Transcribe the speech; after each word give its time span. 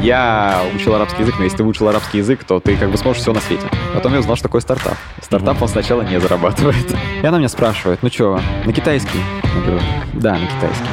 я 0.00 0.62
учил 0.74 0.94
арабский 0.94 1.22
язык, 1.22 1.36
но 1.38 1.44
если 1.44 1.58
ты 1.58 1.64
выучил 1.64 1.88
арабский 1.88 2.18
язык, 2.18 2.44
то 2.44 2.60
ты 2.60 2.76
как 2.76 2.90
бы 2.90 2.96
сможешь 2.96 3.22
все 3.22 3.32
на 3.32 3.40
свете. 3.40 3.66
Потом 3.94 4.12
я 4.12 4.20
узнал, 4.20 4.36
что 4.36 4.44
такое 4.44 4.60
стартап. 4.60 4.96
Стартап 5.22 5.60
он 5.60 5.68
сначала 5.68 6.02
не 6.02 6.20
зарабатывает. 6.20 6.94
И 7.22 7.26
она 7.26 7.38
меня 7.38 7.48
спрашивает, 7.48 8.02
ну 8.02 8.08
что, 8.10 8.40
на 8.64 8.72
китайский? 8.72 9.20
Я 9.42 9.60
говорю, 9.62 9.80
да, 10.14 10.32
на 10.32 10.46
китайский. 10.46 10.88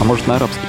А 0.00 0.04
может 0.04 0.26
на 0.26 0.36
арабский? 0.36 0.66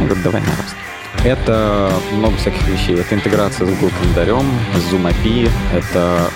Я 0.00 0.06
говорю, 0.06 0.22
давай 0.22 0.40
на 0.42 0.48
арабский. 0.48 0.78
Это 1.24 1.90
много 2.12 2.36
всяких 2.36 2.66
вещей. 2.68 3.00
Это 3.00 3.14
интеграция 3.14 3.66
с 3.66 3.70
Google 3.70 3.90
календарем, 4.00 4.44
с 4.74 4.92
Zoom 4.92 5.12
API, 5.12 5.50
это 5.74 6.30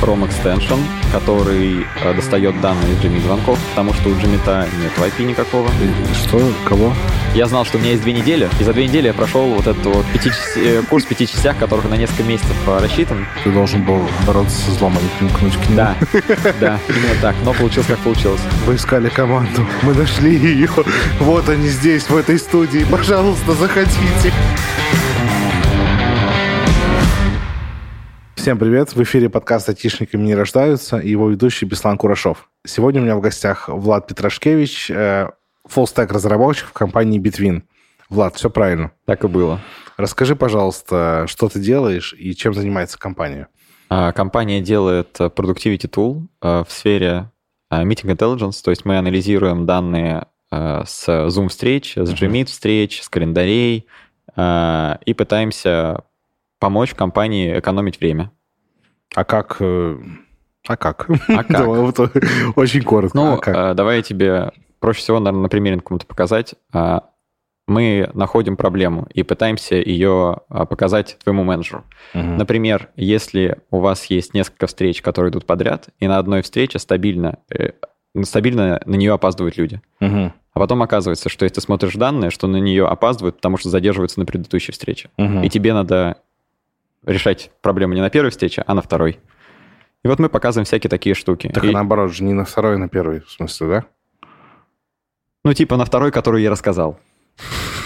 Chrome 0.00 0.28
Extension, 0.28 0.78
который 1.12 1.86
э, 2.02 2.14
достает 2.14 2.60
данные 2.60 2.92
из 2.92 2.98
Jimmy 2.98 3.22
звонков, 3.22 3.58
потому 3.70 3.92
что 3.94 4.08
у 4.08 4.12
Jimmy 4.12 4.38
нет 4.80 4.92
IP 4.96 5.24
никакого. 5.24 5.68
Что? 6.14 6.40
Кого? 6.64 6.92
Я 7.34 7.46
знал, 7.46 7.64
что 7.64 7.76
у 7.76 7.80
меня 7.80 7.90
есть 7.90 8.02
две 8.02 8.12
недели, 8.12 8.48
и 8.60 8.64
за 8.64 8.72
две 8.72 8.86
недели 8.86 9.08
я 9.08 9.14
прошел 9.14 9.46
вот 9.46 9.66
этот 9.66 9.84
вот 9.84 10.06
пяти, 10.06 10.30
э, 10.56 10.82
курс 10.88 11.04
в 11.04 11.08
пяти 11.08 11.26
частях, 11.26 11.58
который 11.58 11.88
на 11.88 11.96
несколько 11.96 12.22
месяцев 12.22 12.56
э, 12.66 12.78
рассчитан. 12.82 13.26
Ты 13.44 13.50
должен 13.50 13.82
был 13.82 14.00
бороться 14.26 14.56
со 14.56 14.70
злом, 14.72 14.96
а 14.98 15.02
не 15.02 15.08
примкнуть 15.18 15.54
к 15.54 15.68
нему. 15.68 15.76
Да, 15.76 15.96
да, 16.60 16.78
именно 16.88 17.20
так. 17.20 17.36
Но 17.44 17.52
получилось, 17.52 17.88
как 17.88 17.98
получилось. 17.98 18.40
Вы 18.66 18.76
искали 18.76 19.08
команду, 19.08 19.66
мы 19.82 19.94
нашли 19.94 20.36
ее. 20.36 20.68
Вот 21.20 21.48
они 21.48 21.68
здесь, 21.68 22.08
в 22.08 22.16
этой 22.16 22.38
студии. 22.38 22.86
Пожалуйста, 22.90 23.52
заходите. 23.52 24.32
Всем 28.46 28.60
привет! 28.60 28.94
В 28.94 29.02
эфире 29.02 29.28
подкаст 29.28 29.68
«Айтишниками 29.68 30.22
не 30.22 30.36
рождаются» 30.36 30.98
и 30.98 31.10
его 31.10 31.28
ведущий 31.28 31.66
Беслан 31.66 31.98
Курашов. 31.98 32.48
Сегодня 32.64 33.00
у 33.00 33.04
меня 33.04 33.16
в 33.16 33.20
гостях 33.20 33.68
Влад 33.68 34.06
Петрашкевич, 34.06 34.88
фуллстек 35.64 36.12
разработчик 36.12 36.68
в 36.68 36.72
компании 36.72 37.20
Bitwin. 37.20 37.62
Влад, 38.08 38.36
все 38.36 38.48
правильно? 38.48 38.92
Так 39.04 39.24
и 39.24 39.26
было. 39.26 39.58
Расскажи, 39.96 40.36
пожалуйста, 40.36 41.24
что 41.26 41.48
ты 41.48 41.58
делаешь 41.58 42.14
и 42.16 42.36
чем 42.36 42.54
занимается 42.54 43.00
компания? 43.00 43.48
А, 43.88 44.12
компания 44.12 44.60
делает 44.60 45.16
Productivity 45.18 45.90
Tool 45.90 46.28
а, 46.40 46.62
в 46.62 46.70
сфере 46.70 47.32
а, 47.68 47.82
Meeting 47.82 48.16
Intelligence, 48.16 48.62
то 48.62 48.70
есть 48.70 48.84
мы 48.84 48.96
анализируем 48.96 49.66
данные 49.66 50.28
с 50.52 51.08
Zoom 51.08 51.48
встреч, 51.48 51.96
с 51.96 52.12
Gmeet 52.12 52.44
встреч, 52.44 53.02
с 53.02 53.08
календарей 53.08 53.88
и 54.36 55.14
пытаемся 55.16 56.04
помочь 56.60 56.94
компании 56.94 57.58
экономить 57.58 57.98
время. 57.98 58.30
А 59.14 59.24
как... 59.24 59.56
э, 59.60 59.96
А 60.68 60.76
как? 60.76 61.06
А 61.28 61.44
как? 61.44 61.48
Давай 61.50 61.80
вот 61.80 61.98
Очень 62.56 62.82
коротко. 62.82 63.16
Ну, 63.16 63.32
А 63.34 63.38
как? 63.38 63.56
э, 63.56 63.74
давай 63.74 63.96
я 63.98 64.02
тебе 64.02 64.50
проще 64.80 65.00
всего, 65.00 65.18
наверное, 65.20 65.42
на 65.44 65.48
примере 65.48 65.76
каком-то 65.76 66.06
показать. 66.06 66.54
А, 66.72 67.04
Мы 67.66 68.10
находим 68.14 68.56
проблему 68.56 69.06
и 69.12 69.22
пытаемся 69.22 69.76
ее 69.76 70.38
а, 70.48 70.66
показать 70.66 71.16
твоему 71.24 71.42
менеджеру. 71.44 71.84
Например, 72.14 72.90
если 72.96 73.58
у 73.70 73.80
вас 73.80 74.04
есть 74.06 74.34
несколько 74.34 74.66
встреч, 74.66 75.02
которые 75.02 75.30
идут 75.30 75.46
подряд, 75.46 75.88
и 75.98 76.06
на 76.06 76.18
одной 76.18 76.42
встрече 76.42 76.78
стабильно, 76.78 77.38
э, 77.50 77.70
стабильно 78.22 78.80
на 78.86 78.94
нее 78.94 79.12
опаздывают 79.14 79.56
люди. 79.56 79.80
Мгм. 80.00 80.32
А 80.52 80.58
потом 80.58 80.82
оказывается, 80.82 81.28
что 81.28 81.44
если 81.44 81.56
ты 81.56 81.60
смотришь 81.60 81.94
данные, 81.94 82.30
что 82.30 82.46
на 82.46 82.56
нее 82.58 82.86
опаздывают, 82.86 83.36
потому 83.36 83.56
что 83.58 83.68
задерживаются 83.68 84.20
на 84.20 84.26
предыдущей 84.26 84.72
встрече. 84.72 85.10
Мгм. 85.18 85.42
И 85.42 85.48
тебе 85.50 85.74
надо 85.74 86.16
решать 87.06 87.50
проблему 87.62 87.94
не 87.94 88.00
на 88.00 88.10
первой 88.10 88.30
встрече, 88.30 88.62
а 88.66 88.74
на 88.74 88.82
второй. 88.82 89.20
И 90.04 90.08
вот 90.08 90.18
мы 90.18 90.28
показываем 90.28 90.64
всякие 90.66 90.90
такие 90.90 91.14
штуки. 91.14 91.48
Так 91.52 91.64
И- 91.64 91.68
а 91.70 91.72
наоборот 91.72 92.12
же, 92.12 92.22
не 92.24 92.32
на 92.34 92.44
второй, 92.44 92.74
а 92.74 92.78
на 92.78 92.88
первый, 92.88 93.20
в 93.20 93.30
смысле, 93.30 93.66
да? 93.68 93.84
ну, 95.44 95.52
типа 95.54 95.76
на 95.76 95.84
второй, 95.84 96.10
которую 96.12 96.42
я 96.42 96.50
рассказал. 96.50 96.98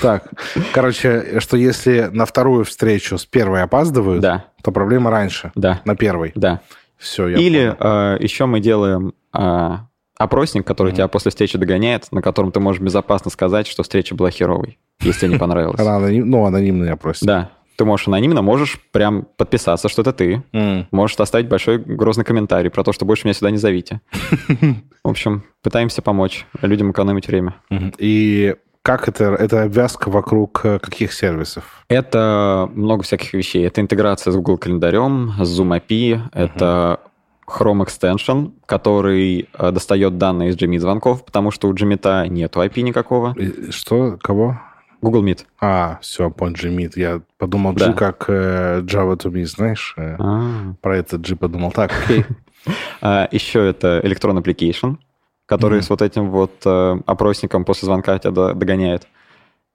Так, 0.03 0.31
короче, 0.73 1.41
что 1.41 1.57
если 1.57 2.09
на 2.13 2.25
вторую 2.25 2.65
встречу 2.65 3.19
с 3.19 3.27
первой 3.27 3.63
опаздывают, 3.63 4.21
Да, 4.23 4.47
то 4.63 4.73
проблема 4.73 5.11
раньше, 5.11 5.53
да, 5.55 5.81
на 5.85 5.95
первой. 5.95 6.33
да. 6.35 6.61
Все, 6.97 7.29
я 7.29 7.39
Или 7.39 7.75
понял. 7.79 8.15
э, 8.15 8.19
еще 8.21 8.47
мы 8.47 8.61
делаем 8.61 9.15
э, 9.35 9.71
опросник, 10.19 10.67
который 10.67 10.89
Мгм. 10.89 10.97
тебя 10.97 11.09
после 11.09 11.31
встречи 11.31 11.57
догоняет, 11.59 12.11
на 12.13 12.21
котором 12.23 12.53
ты 12.53 12.61
можешь 12.61 12.81
безопасно 12.83 13.31
сказать, 13.31 13.67
что 13.67 13.83
встреча 13.83 14.15
была 14.15 14.31
херовой, 14.31 14.79
если 15.01 15.27
не 15.29 15.39
понравилось. 15.39 15.81
Она 15.81 15.97
аноним- 15.97 16.25
ну, 16.27 16.45
анонимный 16.47 16.91
опрос. 16.93 17.21
Да, 17.21 17.51
ты 17.81 17.85
можешь 17.87 18.09
анонимно, 18.09 18.43
можешь 18.43 18.79
прям 18.93 19.27
подписаться, 19.39 19.89
что 19.89 20.03
это 20.03 20.13
ты, 20.13 20.43
М. 20.53 20.87
можешь 20.91 21.17
оставить 21.19 21.49
большой 21.49 21.79
грозный 21.79 22.25
комментарий 22.25 22.71
про 22.71 22.85
то, 22.85 22.93
что 22.93 23.07
больше 23.07 23.27
меня 23.27 23.33
сюда 23.33 23.51
не 23.51 23.57
зовите. 23.57 24.03
В 25.03 25.09
общем, 25.09 25.45
пытаемся 25.63 26.03
помочь 26.03 26.45
людям 26.61 26.91
экономить 26.91 27.27
время. 27.27 27.55
И 27.97 28.55
как 28.83 29.09
это? 29.09 29.25
Это 29.35 29.63
обвязка 29.63 30.11
вокруг 30.11 30.61
э, 30.65 30.79
каких 30.79 31.13
сервисов? 31.15 31.85
Это 31.89 32.69
много 32.75 33.03
всяких 33.03 33.33
вещей. 33.33 33.67
Это 33.67 33.81
интеграция 33.81 34.31
с 34.31 34.37
Google 34.37 34.59
календарем, 34.59 35.33
с 35.39 35.59
Zoom 35.61 35.79
API, 35.81 36.21
это 36.33 37.01
Chrome 37.47 37.87
Extension, 37.87 38.53
который 38.67 39.49
э, 39.59 39.71
достает 39.73 40.19
данные 40.19 40.51
из 40.51 40.57
Gmeet 40.57 40.81
звонков, 40.81 41.25
потому 41.25 41.51
что 41.51 41.69
у 41.69 41.73
Gmeet 41.73 42.29
нету 42.29 42.61
IP 42.61 42.83
никакого. 42.83 43.35
Что? 43.71 44.19
Кого? 44.23 44.61
Google 45.03 45.25
Meet. 45.25 45.45
А, 45.61 45.99
все, 46.03 46.31
понял, 46.31 46.55
G-Meet. 46.55 46.93
Я 46.97 47.23
подумал, 47.39 47.73
Да. 47.75 47.89
G 47.89 47.93
как 47.95 48.25
э, 48.29 48.81
Java 48.83 49.17
to 49.17 49.31
me, 49.31 49.45
знаешь? 49.47 49.95
э, 49.97 50.17
А. 50.19 50.75
Про 50.83 50.99
этот 50.99 51.21
G 51.27 51.37
подумал. 51.37 51.73
Так, 51.73 51.93
окей. 52.05 52.25
А, 53.01 53.27
Еще 53.33 53.67
это 53.69 54.01
Electron 54.05 54.37
Application, 54.43 54.99
который 55.47 55.79
Мгм. 55.79 55.83
с 55.83 55.91
вот 55.91 56.03
этим 56.03 56.31
вот 56.31 56.53
э, 56.67 57.01
опросником 57.07 57.65
после 57.65 57.87
звонка 57.87 58.19
тебя 58.19 58.31
до- 58.33 58.55
догоняет. 58.55 59.07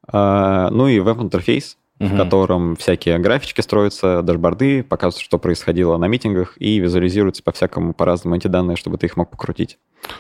А, 0.07 0.69
Ну 0.69 0.87
и 0.87 0.99
веб-интерфейс, 0.99 1.77
в 1.99 2.17
котором 2.17 2.75
всякие 2.75 3.17
графички 3.19 3.61
строятся, 3.61 4.21
дашборды, 4.21 4.83
показывают, 4.83 5.23
что 5.23 5.39
происходило 5.39 5.97
на 5.97 6.07
митингах, 6.07 6.55
и 6.57 6.79
визуализируются 6.79 7.41
по-всякому, 7.41 7.93
по-разному 7.93 8.35
эти 8.35 8.47
данные, 8.47 8.75
чтобы 8.75 8.97
ты 8.97 9.05
их 9.05 9.15
мог 9.17 9.29
покрутить. 9.29 9.79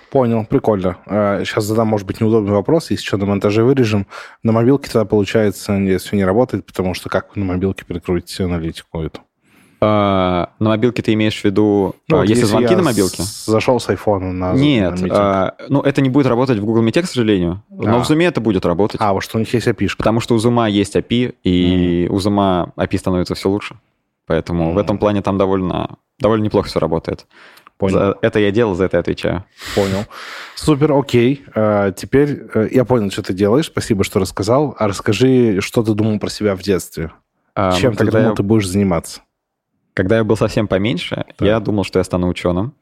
Понял, 0.09 0.45
прикольно. 0.45 0.97
Сейчас 1.05 1.65
задам, 1.65 1.89
может 1.89 2.07
быть, 2.07 2.21
неудобный 2.21 2.53
вопрос, 2.53 2.91
если 2.91 3.03
что, 3.03 3.17
на 3.17 3.25
монтаже 3.25 3.63
вырежем. 3.63 4.07
На 4.41 4.51
мобилке 4.51 4.89
тогда, 4.89 5.05
получается, 5.05 5.77
все 5.99 6.15
не 6.15 6.23
работает, 6.23 6.65
потому 6.65 6.93
что 6.93 7.09
как 7.09 7.35
на 7.35 7.45
мобилке 7.45 7.85
прикрутить 7.85 8.39
аналитику 8.39 9.01
эту? 9.01 9.21
А, 9.81 10.49
На 10.59 10.69
мобилке 10.69 11.01
ты 11.01 11.13
имеешь 11.13 11.39
в 11.39 11.43
виду, 11.45 11.95
Ну, 12.07 12.17
а, 12.17 12.19
вот 12.21 12.29
если 12.29 12.45
звонки 12.45 12.75
на 12.75 12.83
мобилке? 12.83 13.23
зашел 13.23 13.79
с 13.79 13.89
айфона 13.89 14.31
на 14.31 14.53
Нет, 14.53 14.99
на 15.01 15.07
а, 15.47 15.55
ну 15.69 15.81
это 15.81 16.01
не 16.01 16.09
будет 16.09 16.27
работать 16.27 16.57
в 16.59 16.65
Google 16.65 16.83
Meet, 16.83 17.01
к 17.01 17.05
сожалению, 17.05 17.61
но 17.69 17.97
А. 17.99 18.03
в 18.03 18.09
Zoom 18.09 18.23
это 18.27 18.41
будет 18.41 18.65
работать. 18.65 19.01
А, 19.01 19.13
вот 19.13 19.21
что 19.23 19.37
у 19.37 19.39
них 19.39 19.53
есть 19.53 19.67
API. 19.67 19.89
Потому 19.97 20.19
что 20.21 20.35
у 20.35 20.37
Zoom 20.37 20.69
есть 20.69 20.95
API, 20.95 21.35
и 21.43 22.07
у 22.09 22.17
Zoom 22.17 22.71
API 22.75 22.97
становится 22.97 23.35
все 23.35 23.49
лучше. 23.49 23.75
Поэтому 24.27 24.69
в 24.69 24.71
Мгм. 24.71 24.79
этом 24.79 24.97
плане 24.97 25.21
там 25.21 25.37
довольно, 25.37 25.97
довольно 26.19 26.43
неплохо 26.45 26.67
все 26.67 26.79
работает. 26.79 27.27
Понял. 27.77 27.93
За 27.99 28.17
это 28.21 28.39
я 28.39 28.51
делал, 28.51 28.73
за 28.73 28.85
это 28.85 28.97
я 28.97 29.01
отвечаю. 29.01 29.43
Понял. 29.75 30.05
Супер, 30.55 30.93
окей. 30.93 31.43
А, 31.53 31.91
Теперь 31.91 32.43
э, 32.53 32.69
я 32.71 32.85
понял, 32.85 33.11
что 33.11 33.21
ты 33.21 33.33
делаешь. 33.33 33.65
Спасибо, 33.65 34.03
что 34.05 34.19
рассказал. 34.19 34.75
А 34.79 34.87
расскажи, 34.87 35.59
что 35.59 35.83
ты 35.83 35.93
думал 35.93 36.17
про 36.17 36.29
себя 36.29 36.55
в 36.55 36.61
детстве? 36.61 37.11
А, 37.53 37.73
Чем 37.73 37.91
ну, 37.91 37.97
ты 37.97 38.05
думал, 38.11 38.29
я, 38.29 38.33
ты 38.33 38.43
будешь 38.43 38.67
заниматься? 38.67 39.21
Когда 39.95 40.17
я 40.17 40.23
был 40.23 40.37
совсем 40.37 40.67
поменьше, 40.67 41.25
Так. 41.37 41.41
я 41.47 41.59
думал, 41.59 41.83
что 41.83 41.97
я 41.99 42.03
стану 42.03 42.27
ученым. 42.27 42.73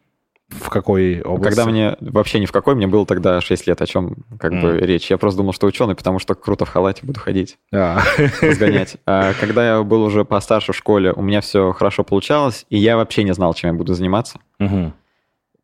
В 0.50 0.70
какой 0.70 1.22
области? 1.22 1.56
Когда 1.56 1.66
мне 1.72 1.96
вообще 2.02 2.40
ни 2.40 2.46
в 2.46 2.52
какой, 2.52 2.76
мне 2.76 2.86
было 2.86 3.06
тогда 3.08 3.40
6 3.42 3.66
лет, 3.66 3.82
о 3.82 3.86
чем 3.88 4.18
как 4.40 4.52
бы 4.52 4.74
Мгм. 4.74 4.78
речь. 4.80 5.10
Я 5.10 5.18
просто 5.18 5.38
думал, 5.38 5.54
что 5.54 5.66
ученый, 5.66 5.96
потому 5.96 6.20
что 6.20 6.36
круто 6.36 6.66
в 6.66 6.70
халате 6.70 7.06
буду 7.06 7.20
ходить. 7.20 7.58
А, 7.74 8.02
разгонять. 8.42 8.98
А 9.08 9.34
когда 9.40 9.66
я 9.78 9.84
был 9.84 10.04
уже 10.04 10.26
постарше 10.26 10.74
в 10.74 10.76
школе, 10.76 11.12
у 11.14 11.22
меня 11.22 11.42
все 11.42 11.72
хорошо 11.72 12.04
получалось, 12.04 12.66
и 12.70 12.78
я 12.78 12.98
вообще 12.98 13.24
не 13.24 13.34
знал, 13.34 13.54
чем 13.54 13.72
я 13.72 13.78
буду 13.78 13.94
заниматься. 13.94 14.40
мгм. 14.60 14.94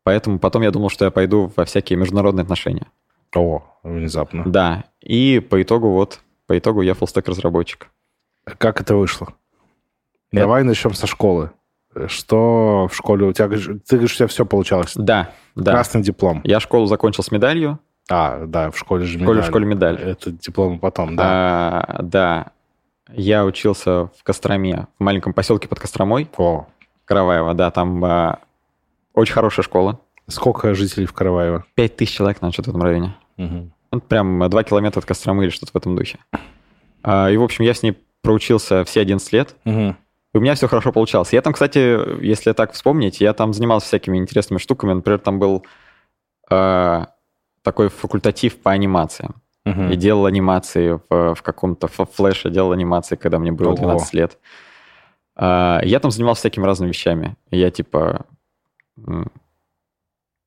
Поэтому 0.02 0.38
потом 0.38 0.62
я 0.62 0.70
думал, 0.70 0.88
что 0.88 1.04
я 1.04 1.10
пойду 1.10 1.52
во 1.54 1.64
всякие 1.66 1.98
международные 1.98 2.42
отношения. 2.42 2.86
О, 3.36 3.62
внезапно. 3.84 4.44
Да. 4.46 4.84
И 5.02 5.38
по 5.40 5.60
итогу 5.62 5.90
вот, 5.90 6.20
по 6.46 6.58
итогу 6.58 6.80
я 6.80 6.94
фуллстек 6.94 7.28
разработчик. 7.28 7.90
Как 8.58 8.80
это 8.80 8.96
вышло? 8.96 9.28
Это- 10.32 10.42
Давай 10.42 10.62
начнем 10.64 10.94
со 10.94 11.06
школы. 11.06 11.50
Что 12.06 12.86
в 12.90 12.94
школе 12.94 13.26
у 13.26 13.32
тебя? 13.32 13.48
Ты 13.48 13.56
говоришь, 13.96 14.12
у 14.14 14.16
тебя 14.16 14.26
все 14.28 14.46
получалось. 14.46 14.92
Да, 14.94 15.30
да. 15.56 15.72
Красный 15.72 16.02
диплом. 16.02 16.40
Я 16.44 16.60
школу 16.60 16.86
закончил 16.86 17.22
с 17.24 17.32
медалью. 17.32 17.80
А, 18.08 18.44
да, 18.46 18.70
в 18.70 18.78
школе 18.78 19.04
же 19.04 19.18
В 19.18 19.22
школе, 19.22 19.32
в 19.32 19.36
медаль. 19.38 19.50
школе 19.50 19.66
медаль. 19.66 19.96
Это 20.00 20.30
диплом 20.30 20.78
потом, 20.78 21.16
да. 21.16 21.24
А, 21.88 22.02
да. 22.02 22.46
Я 23.12 23.44
учился 23.44 24.06
в 24.16 24.22
Костроме, 24.22 24.86
в 24.98 25.02
маленьком 25.02 25.32
поселке 25.32 25.66
под 25.66 25.80
Костромой, 25.80 26.28
О, 26.36 26.66
Караваево, 27.04 27.54
да, 27.54 27.72
там 27.72 28.04
а, 28.04 28.38
очень 29.14 29.34
хорошая 29.34 29.64
школа. 29.64 29.98
сколько 30.28 30.72
жителей 30.74 31.06
в 31.06 31.12
Караваево? 31.12 31.64
Пять 31.74 31.96
тысяч 31.96 32.14
человек, 32.14 32.40
наверное, 32.40 32.52
что-то 32.52 32.70
в 32.70 32.74
этом 32.76 32.82
районе. 32.82 33.16
Мгм. 33.36 33.72
Ну, 33.90 34.00
прям 34.00 34.48
2 34.48 34.62
километра 34.62 35.00
от 35.00 35.06
Костромы 35.06 35.42
или 35.42 35.50
что-то 35.50 35.72
в 35.72 35.76
этом 35.76 35.96
духе. 35.96 36.20
А, 37.02 37.28
И, 37.30 37.36
в 37.36 37.42
общем, 37.42 37.64
я 37.64 37.74
с 37.74 37.82
ней 37.82 37.98
проучился 38.22 38.84
все 38.84 39.00
11 39.00 39.32
лет. 39.32 39.56
Мгм. 39.64 39.96
И 40.32 40.38
у 40.38 40.40
меня 40.40 40.54
все 40.54 40.68
хорошо 40.68 40.92
получалось. 40.92 41.32
Я 41.32 41.42
там, 41.42 41.52
кстати, 41.52 42.22
если 42.24 42.52
так 42.52 42.72
вспомнить, 42.72 43.20
я 43.20 43.32
там 43.32 43.52
занимался 43.52 43.86
всякими 43.86 44.18
интересными 44.18 44.58
штуками. 44.58 44.92
Например, 44.92 45.18
там 45.18 45.38
был 45.38 45.64
э, 46.50 47.06
такой 47.62 47.88
факультатив 47.88 48.58
по 48.60 48.70
анимациям. 48.70 49.34
Мгм. 49.64 49.90
и 49.90 49.96
делал 49.96 50.24
анимации 50.24 50.98
в, 51.10 51.34
в 51.34 51.42
каком-то 51.42 51.86
флеше, 51.86 52.48
делал 52.48 52.72
анимации, 52.72 53.16
когда 53.16 53.38
мне 53.38 53.52
было 53.52 53.72
Ого. 53.72 53.76
12 53.76 54.14
лет. 54.14 54.38
А, 55.36 55.80
я 55.84 56.00
там 56.00 56.10
занимался 56.10 56.40
всякими 56.40 56.64
разными 56.64 56.88
вещами. 56.90 57.36
Я 57.50 57.70
типа... 57.70 58.24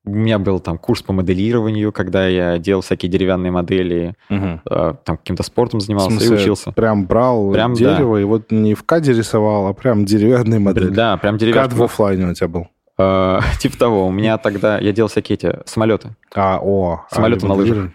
У 0.06 0.10
меня 0.12 0.38
был 0.38 0.60
там 0.60 0.78
курс 0.78 1.02
по 1.02 1.14
моделированию, 1.14 1.94
когда 1.94 2.28
я 2.28 2.58
делал 2.58 2.82
всякие 2.82 3.10
деревянные 3.10 3.52
модели, 3.52 4.16
а, 4.30 4.96
там 4.96 5.18
каким-то 5.18 5.44
спортом 5.44 5.80
В 5.80 5.84
занимался 5.84 6.12
смысле, 6.12 6.38
и 6.38 6.40
учился. 6.42 6.72
прям 6.74 7.06
брал 7.06 7.52
Прям, 7.54 7.74
дерево 7.74 8.18
и 8.18 8.26
вот 8.26 8.52
не 8.52 8.74
в 8.74 8.84
каде 8.84 9.14
рисовал, 9.14 9.68
а 9.68 9.74
прям 9.74 10.04
деревянные 10.04 10.60
модели. 10.60 10.90
Да, 10.90 11.16
прям 11.18 11.36
Кад 11.36 11.40
деревянный. 11.40 11.76
в 11.76 11.84
оффлайне 11.84 12.26
у 12.28 12.34
тебя 12.34 12.50
был. 12.50 12.68
А, 12.98 13.40
типа 13.60 13.78
того. 13.78 14.08
У 14.08 14.12
меня 14.12 14.38
тогда... 14.38 14.78
Я 14.78 14.92
делал 14.92 15.08
всякие 15.10 15.36
эти 15.36 15.60
самолеты. 15.66 16.10
А, 16.36 16.60
о. 16.62 17.06
а, 17.10 17.16
Самолеты 17.16 17.48
на 17.48 17.54
лыжах. 17.54 17.90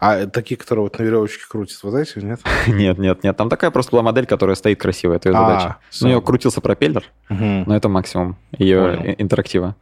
А 0.00 0.26
такие, 0.26 0.56
которые 0.56 0.84
вот 0.84 0.98
на 0.98 1.02
веревочке 1.02 1.42
крутят, 1.50 1.78
вот 1.82 1.94
эти, 1.96 2.18
нет? 2.20 2.40
Нет, 2.68 2.96
нет, 2.96 3.22
нет. 3.22 3.36
Там 3.36 3.50
такая 3.50 3.70
просто 3.70 3.90
была 3.92 4.02
модель, 4.02 4.24
которая 4.24 4.56
стоит 4.56 4.80
красиво. 4.80 5.12
Это 5.12 5.28
ее 5.28 5.34
А, 5.36 5.46
задача. 5.46 5.76
Ну, 6.00 6.06
у 6.06 6.10
нее 6.10 6.20
крутился 6.22 6.60
пропеллер, 6.60 7.04
но 7.28 7.76
это 7.76 7.88
максимум 7.88 8.36
ее 8.56 9.14
интерактива. 9.20 9.74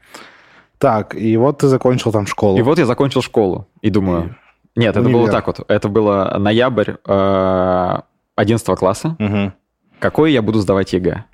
Так, 0.79 1.15
и 1.15 1.37
вот 1.37 1.59
ты 1.59 1.69
закончил 1.69 2.13
там 2.13 2.27
школу. 2.27 2.59
И 2.59 2.63
вот 2.63 2.79
я 2.79 2.87
закончил 2.87 3.23
школу 3.23 3.67
и 3.83 3.91
думаю... 3.91 4.37
Нет, 4.75 4.95
это 4.95 5.09
было 5.09 5.21
Универ. 5.23 5.33
так 5.33 5.47
вот. 5.47 5.61
Это 5.69 5.89
было 5.89 6.37
ноябрь 6.39 6.93
э, 7.07 7.99
11 8.37 8.79
класса. 8.79 9.17
Мгм. 9.19 9.55
Какой 9.99 10.33
я 10.33 10.43
буду 10.43 10.61
сдавать 10.61 10.93
ЕГЭ? 10.93 11.25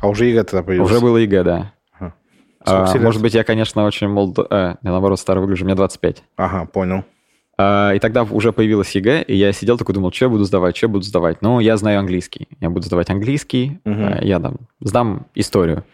А 0.00 0.08
уже 0.08 0.26
ЕГЭ 0.26 0.44
тогда 0.44 0.62
появился? 0.62 0.92
Уже 0.92 1.02
было 1.02 1.16
ЕГЭ, 1.16 1.42
да. 1.42 1.72
Ага. 1.98 2.14
А, 2.66 2.98
может 2.98 3.22
быть, 3.22 3.32
я, 3.32 3.44
конечно, 3.44 3.84
очень 3.86 4.08
молод... 4.08 4.38
э, 4.50 4.76
я, 4.82 4.90
наоборот, 4.90 5.18
старый 5.18 5.40
выгляжу, 5.40 5.64
мне 5.64 5.74
25. 5.74 6.22
Ага, 6.36 6.66
понял. 6.66 7.04
А, 7.56 7.92
И 7.94 7.98
тогда 7.98 8.24
уже 8.24 8.52
появилась 8.52 8.90
ЕГЭ, 8.90 9.22
и 9.22 9.36
я 9.36 9.52
сидел 9.52 9.78
такой, 9.78 9.94
думал, 9.94 10.12
что 10.12 10.26
я 10.26 10.28
буду 10.28 10.44
сдавать, 10.44 10.76
что 10.76 10.84
я 10.84 10.88
буду 10.90 11.04
сдавать. 11.04 11.40
Ну, 11.40 11.60
я 11.60 11.78
знаю 11.78 11.98
английский. 11.98 12.46
Я 12.60 12.68
буду 12.68 12.84
сдавать 12.84 13.08
английский, 13.08 13.80
э, 13.86 14.18
я 14.20 14.38
там 14.38 14.56
сдам 14.80 15.26
историю 15.34 15.84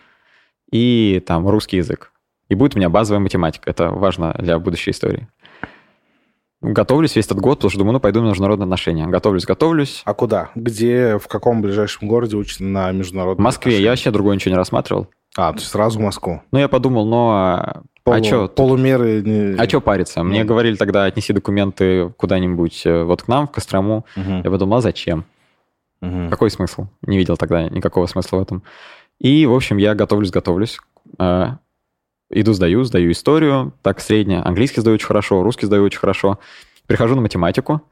и 0.72 1.22
там 1.26 1.48
русский 1.48 1.76
язык. 1.76 2.10
И 2.48 2.54
будет 2.54 2.74
у 2.74 2.78
меня 2.78 2.88
базовая 2.88 3.20
математика. 3.20 3.68
Это 3.70 3.90
важно 3.90 4.34
для 4.38 4.58
будущей 4.58 4.90
истории. 4.92 5.28
Готовлюсь 6.60 7.14
весь 7.14 7.26
этот 7.26 7.38
год, 7.38 7.58
потому 7.58 7.70
что 7.70 7.78
думаю, 7.78 7.92
ну, 7.94 8.00
пойду 8.00 8.20
на 8.20 8.28
международные 8.30 8.64
отношения. 8.64 9.06
Готовлюсь, 9.06 9.44
готовлюсь. 9.44 10.02
А 10.04 10.12
куда? 10.14 10.50
Где, 10.56 11.18
в 11.18 11.28
каком 11.28 11.62
ближайшем 11.62 12.08
городе 12.08 12.36
учат 12.36 12.58
на 12.60 12.90
В 12.90 12.94
международном? 12.94 13.44
Москве 13.44 13.80
я 13.80 13.90
вообще 13.90 14.10
другое 14.10 14.34
ничего 14.34 14.52
не 14.52 14.56
рассматривал. 14.58 15.06
А, 15.36 15.52
то 15.52 15.58
есть 15.58 15.70
сразу 15.70 16.00
в 16.00 16.02
Москву. 16.02 16.42
Ну, 16.50 16.58
я 16.58 16.66
подумал, 16.68 17.06
ну, 17.06 17.28
а, 17.30 17.82
Полу- 18.02 18.16
а 18.16 18.24
что? 18.24 18.48
Полумеры... 18.48 19.22
не- 19.22 19.56
А 19.56 19.68
что 19.68 19.80
париться? 19.80 20.24
Мне 20.24 20.42
Ну. 20.42 20.48
говорили 20.48 20.74
тогда, 20.74 21.04
отнеси 21.04 21.32
документы 21.32 22.08
куда-нибудь 22.16 22.82
э, 22.86 23.04
вот 23.04 23.22
к 23.22 23.28
нам, 23.28 23.46
в 23.46 23.52
Кострому. 23.52 24.04
Мгм. 24.16 24.42
Я 24.42 24.50
подумал, 24.50 24.78
а 24.78 24.80
зачем? 24.80 25.26
Мгм. 26.00 26.28
Какой 26.28 26.50
смысл? 26.50 26.86
Не 27.02 27.18
видел 27.18 27.36
тогда 27.36 27.68
никакого 27.68 28.06
смысла 28.06 28.38
в 28.38 28.42
этом. 28.42 28.64
И, 29.20 29.46
в 29.46 29.54
общем, 29.54 29.76
я 29.76 29.94
готовлюсь, 29.94 30.32
готовлюсь. 30.32 30.78
Иду, 32.30 32.52
сдаю, 32.52 32.84
сдаю 32.84 33.10
историю, 33.12 33.72
так 33.82 34.00
средне. 34.00 34.40
Английский 34.40 34.80
сдаю 34.80 34.94
очень 34.94 35.06
хорошо, 35.06 35.42
русский 35.42 35.66
сдаю 35.66 35.84
очень 35.84 35.98
хорошо. 35.98 36.38
Прихожу 36.86 37.14
на 37.14 37.22
математику, 37.22 37.82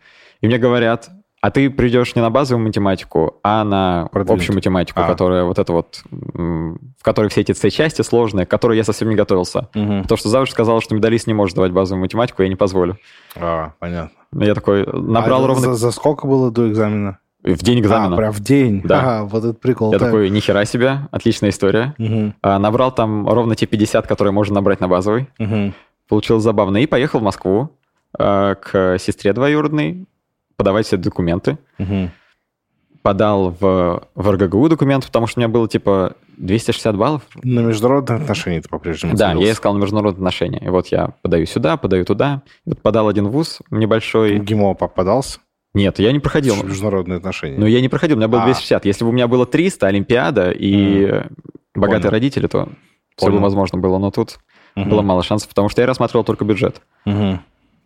и 0.41 0.47
мне 0.47 0.59
говорят, 0.59 1.09
а 1.43 1.50
ты 1.50 1.71
придешь 1.71 2.15
не 2.17 2.23
на 2.23 2.31
базовую 2.31 2.67
математику, 2.67 3.38
а 3.43 3.62
на 3.65 4.09
Продвинутую. 4.11 4.37
общую 4.37 4.56
математику, 4.56 5.00
А. 5.00 5.06
которая 5.06 5.44
вот 5.44 5.59
это 5.59 5.73
вот, 5.73 6.03
в 6.12 7.03
которой 7.03 7.29
все 7.29 7.43
эти 7.43 7.53
C-части 7.53 8.03
сложные, 8.03 8.47
к 8.47 8.50
которой 8.50 8.77
я 8.77 8.85
совсем 8.85 9.09
не 9.09 9.15
готовился. 9.15 9.69
Мгм. 9.75 10.03
Потому 10.03 10.19
что 10.19 10.29
завуч 10.29 10.50
сказала, 10.50 10.81
что 10.81 10.94
медалист 10.94 11.27
не 11.27 11.35
может 11.35 11.55
давать 11.56 11.73
базовую 11.73 12.03
математику, 12.03 12.43
я 12.43 12.49
не 12.49 12.56
позволю. 12.56 12.99
А, 13.37 13.73
понятно. 13.79 14.11
Я 14.33 14.55
такой 14.55 14.87
набрал 14.87 15.44
А 15.44 15.47
ровно 15.47 15.62
За, 15.69 15.75
за 15.75 15.91
сколько 15.93 16.27
было 16.27 16.50
до 16.50 16.69
экзамена? 16.69 17.19
В 17.55 17.63
день 17.63 17.81
экзамена. 17.81 18.15
А, 18.15 18.17
прям 18.17 18.33
в 18.33 18.41
день? 18.41 18.83
Да. 18.83 19.01
Ага, 19.01 19.25
вот 19.27 19.39
этот 19.45 19.61
прикол. 19.61 19.93
Я 19.93 19.99
так. 19.99 20.09
такой, 20.09 20.31
нихера 20.31 20.65
себе, 20.65 21.01
отличная 21.13 21.51
история. 21.51 21.95
А, 22.43 22.59
Набрал 22.59 22.93
там 22.93 23.29
ровно 23.29 23.55
те 23.55 23.67
50, 23.67 24.07
которые 24.07 24.33
можно 24.33 24.57
набрать 24.57 24.81
на 24.81 24.89
базовый. 24.89 25.29
Мгм. 25.39 25.75
Получилось 26.09 26.43
забавно. 26.43 26.79
И 26.79 26.87
поехал 26.87 27.21
в 27.21 27.23
Москву 27.23 27.71
а, 28.19 28.55
к 28.57 28.99
сестре 28.99 29.33
двоюродной 29.33 30.07
подавать 30.57 30.87
все 30.87 30.97
документы. 30.97 31.59
Мгм. 31.79 32.11
Подал 33.03 33.51
в, 33.61 34.09
в 34.17 34.31
РГГУ 34.31 34.69
документ, 34.69 35.07
потому 35.07 35.29
что 35.29 35.39
у 35.39 35.41
меня 35.41 35.49
было 35.49 35.69
типа 35.69 36.15
260 36.39 36.97
баллов. 36.97 37.23
На 37.45 37.61
международные 37.61 38.21
отношения 38.21 38.61
ты 38.61 38.69
по-прежнему 38.69 39.17
Да, 39.17 39.33
я 39.33 39.53
искал 39.53 39.75
на 39.75 39.79
международные 39.79 40.19
отношения. 40.19 40.59
И 40.59 40.69
вот 40.69 40.89
я 40.89 41.11
подаю 41.23 41.47
сюда, 41.47 41.77
подаю 41.77 42.05
туда. 42.05 42.43
И 42.65 42.71
вот 42.71 42.83
подал 42.83 43.09
один 43.09 43.29
вуз 43.29 43.61
небольшой. 43.71 44.39
ГИМО 44.41 44.75
попадался? 44.75 45.39
Нет, 45.76 45.99
я 45.99 46.11
не 46.12 46.19
проходил. 46.20 46.56
Международные 46.62 47.19
отношения. 47.19 47.58
Ну, 47.58 47.67
я 47.67 47.81
не 47.81 47.88
проходил, 47.88 48.17
у 48.17 48.19
меня 48.19 48.28
было 48.28 48.43
А. 48.43 48.44
260. 48.46 48.84
Если 48.87 49.05
бы 49.05 49.11
у 49.11 49.12
меня 49.12 49.28
было 49.28 49.46
300, 49.46 49.87
Олимпиада 49.87 50.50
и 50.50 51.23
богатые 51.75 52.00
Понял. 52.02 52.11
родители, 52.11 52.46
то 52.46 52.69
все 53.17 53.26
бы 53.26 53.32
Понял. 53.32 53.43
возможно 53.43 53.78
было. 53.78 53.99
Но 53.99 54.11
тут 54.11 54.38
Мгм. 54.75 54.88
было 54.90 55.02
мало 55.02 55.23
шансов, 55.23 55.49
потому 55.49 55.69
что 55.69 55.82
я 55.82 55.87
рассматривал 55.87 56.25
только 56.25 56.44
бюджет. 56.44 56.81
Мгм. 57.05 57.40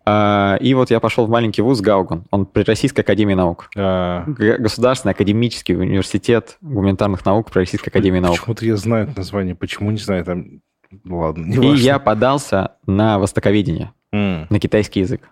А, 0.06 0.56
и 0.60 0.72
вот 0.74 0.90
я 0.90 0.98
пошел 0.98 1.26
в 1.26 1.30
маленький 1.30 1.62
вуз 1.62 1.80
Гауган. 1.80 2.24
Он 2.30 2.46
при 2.46 2.62
Российской 2.62 3.00
Академии 3.02 3.34
Наук. 3.34 3.68
А, 3.76 4.24
Государственный 4.26 5.12
академический 5.12 5.76
университет 5.76 6.56
гуманитарных 6.62 7.24
наук 7.26 7.50
при 7.50 7.60
Российской 7.60 7.90
Академии 7.90 8.18
Наук. 8.20 8.38
Почему-то 8.38 8.64
я 8.64 8.76
знаю 8.76 9.08
это 9.08 9.18
название, 9.18 9.54
почему 9.54 9.90
не 9.90 9.98
знаю, 9.98 10.24
там... 10.24 10.60
Ладно, 11.04 11.44
не 11.44 11.54
И 11.54 11.58
важно. 11.58 11.82
я 11.84 11.98
подался 12.00 12.72
на 12.86 13.18
востоковедение, 13.20 13.92
М, 14.12 14.46
на 14.50 14.58
китайский 14.58 15.00
язык. 15.00 15.28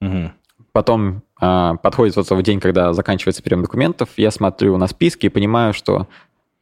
мгм. 0.00 0.32
Потом 0.72 1.22
а, 1.40 1.74
подходит 1.76 2.16
вот 2.16 2.26
этот 2.26 2.42
день, 2.42 2.60
когда 2.60 2.92
заканчивается 2.92 3.42
прием 3.42 3.62
документов, 3.62 4.08
я 4.16 4.30
смотрю 4.30 4.76
на 4.78 4.86
списки 4.86 5.26
и 5.26 5.28
понимаю, 5.28 5.74
что 5.74 6.06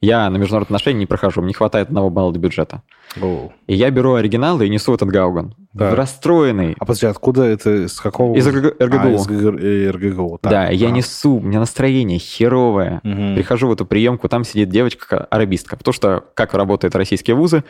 я 0.00 0.30
на 0.30 0.36
международные 0.38 0.76
отношения 0.76 1.00
не 1.00 1.06
прохожу, 1.06 1.42
мне 1.42 1.48
не 1.48 1.54
хватает 1.54 1.88
одного 1.88 2.08
балла 2.10 2.32
до 2.32 2.38
бюджета. 2.38 2.82
Оу. 3.20 3.52
И 3.66 3.74
я 3.74 3.90
беру 3.90 4.14
оригиналы 4.14 4.66
и 4.66 4.70
несу 4.70 4.92
в 4.92 4.94
этот 4.94 5.10
Гауган. 5.10 5.54
Да. 5.74 5.94
Расстроенный. 5.94 6.74
А 6.78 6.86
подожди, 6.86 7.06
откуда 7.06 7.44
это, 7.44 7.86
с 7.86 8.00
какого... 8.00 8.34
Из 8.34 8.46
РГ- 8.48 8.76
А, 8.80 8.84
РГГУ. 8.86 9.14
из 9.16 9.28
э, 9.28 9.90
РГГУ. 9.90 10.38
так. 10.40 10.50
да, 10.50 10.68
я 10.70 10.88
А. 10.88 10.90
несу, 10.90 11.36
у 11.36 11.40
меня 11.40 11.58
настроение 11.60 12.18
херовое. 12.18 13.00
Мгм. 13.02 13.34
Прихожу 13.34 13.68
в 13.68 13.72
эту 13.72 13.84
приемку, 13.84 14.28
там 14.28 14.44
сидит 14.44 14.70
девочка, 14.70 15.26
арабистка. 15.30 15.76
Потому 15.76 15.92
что, 15.92 16.24
как 16.34 16.54
работают 16.54 16.94
российские 16.96 17.36
вузы, 17.36 17.62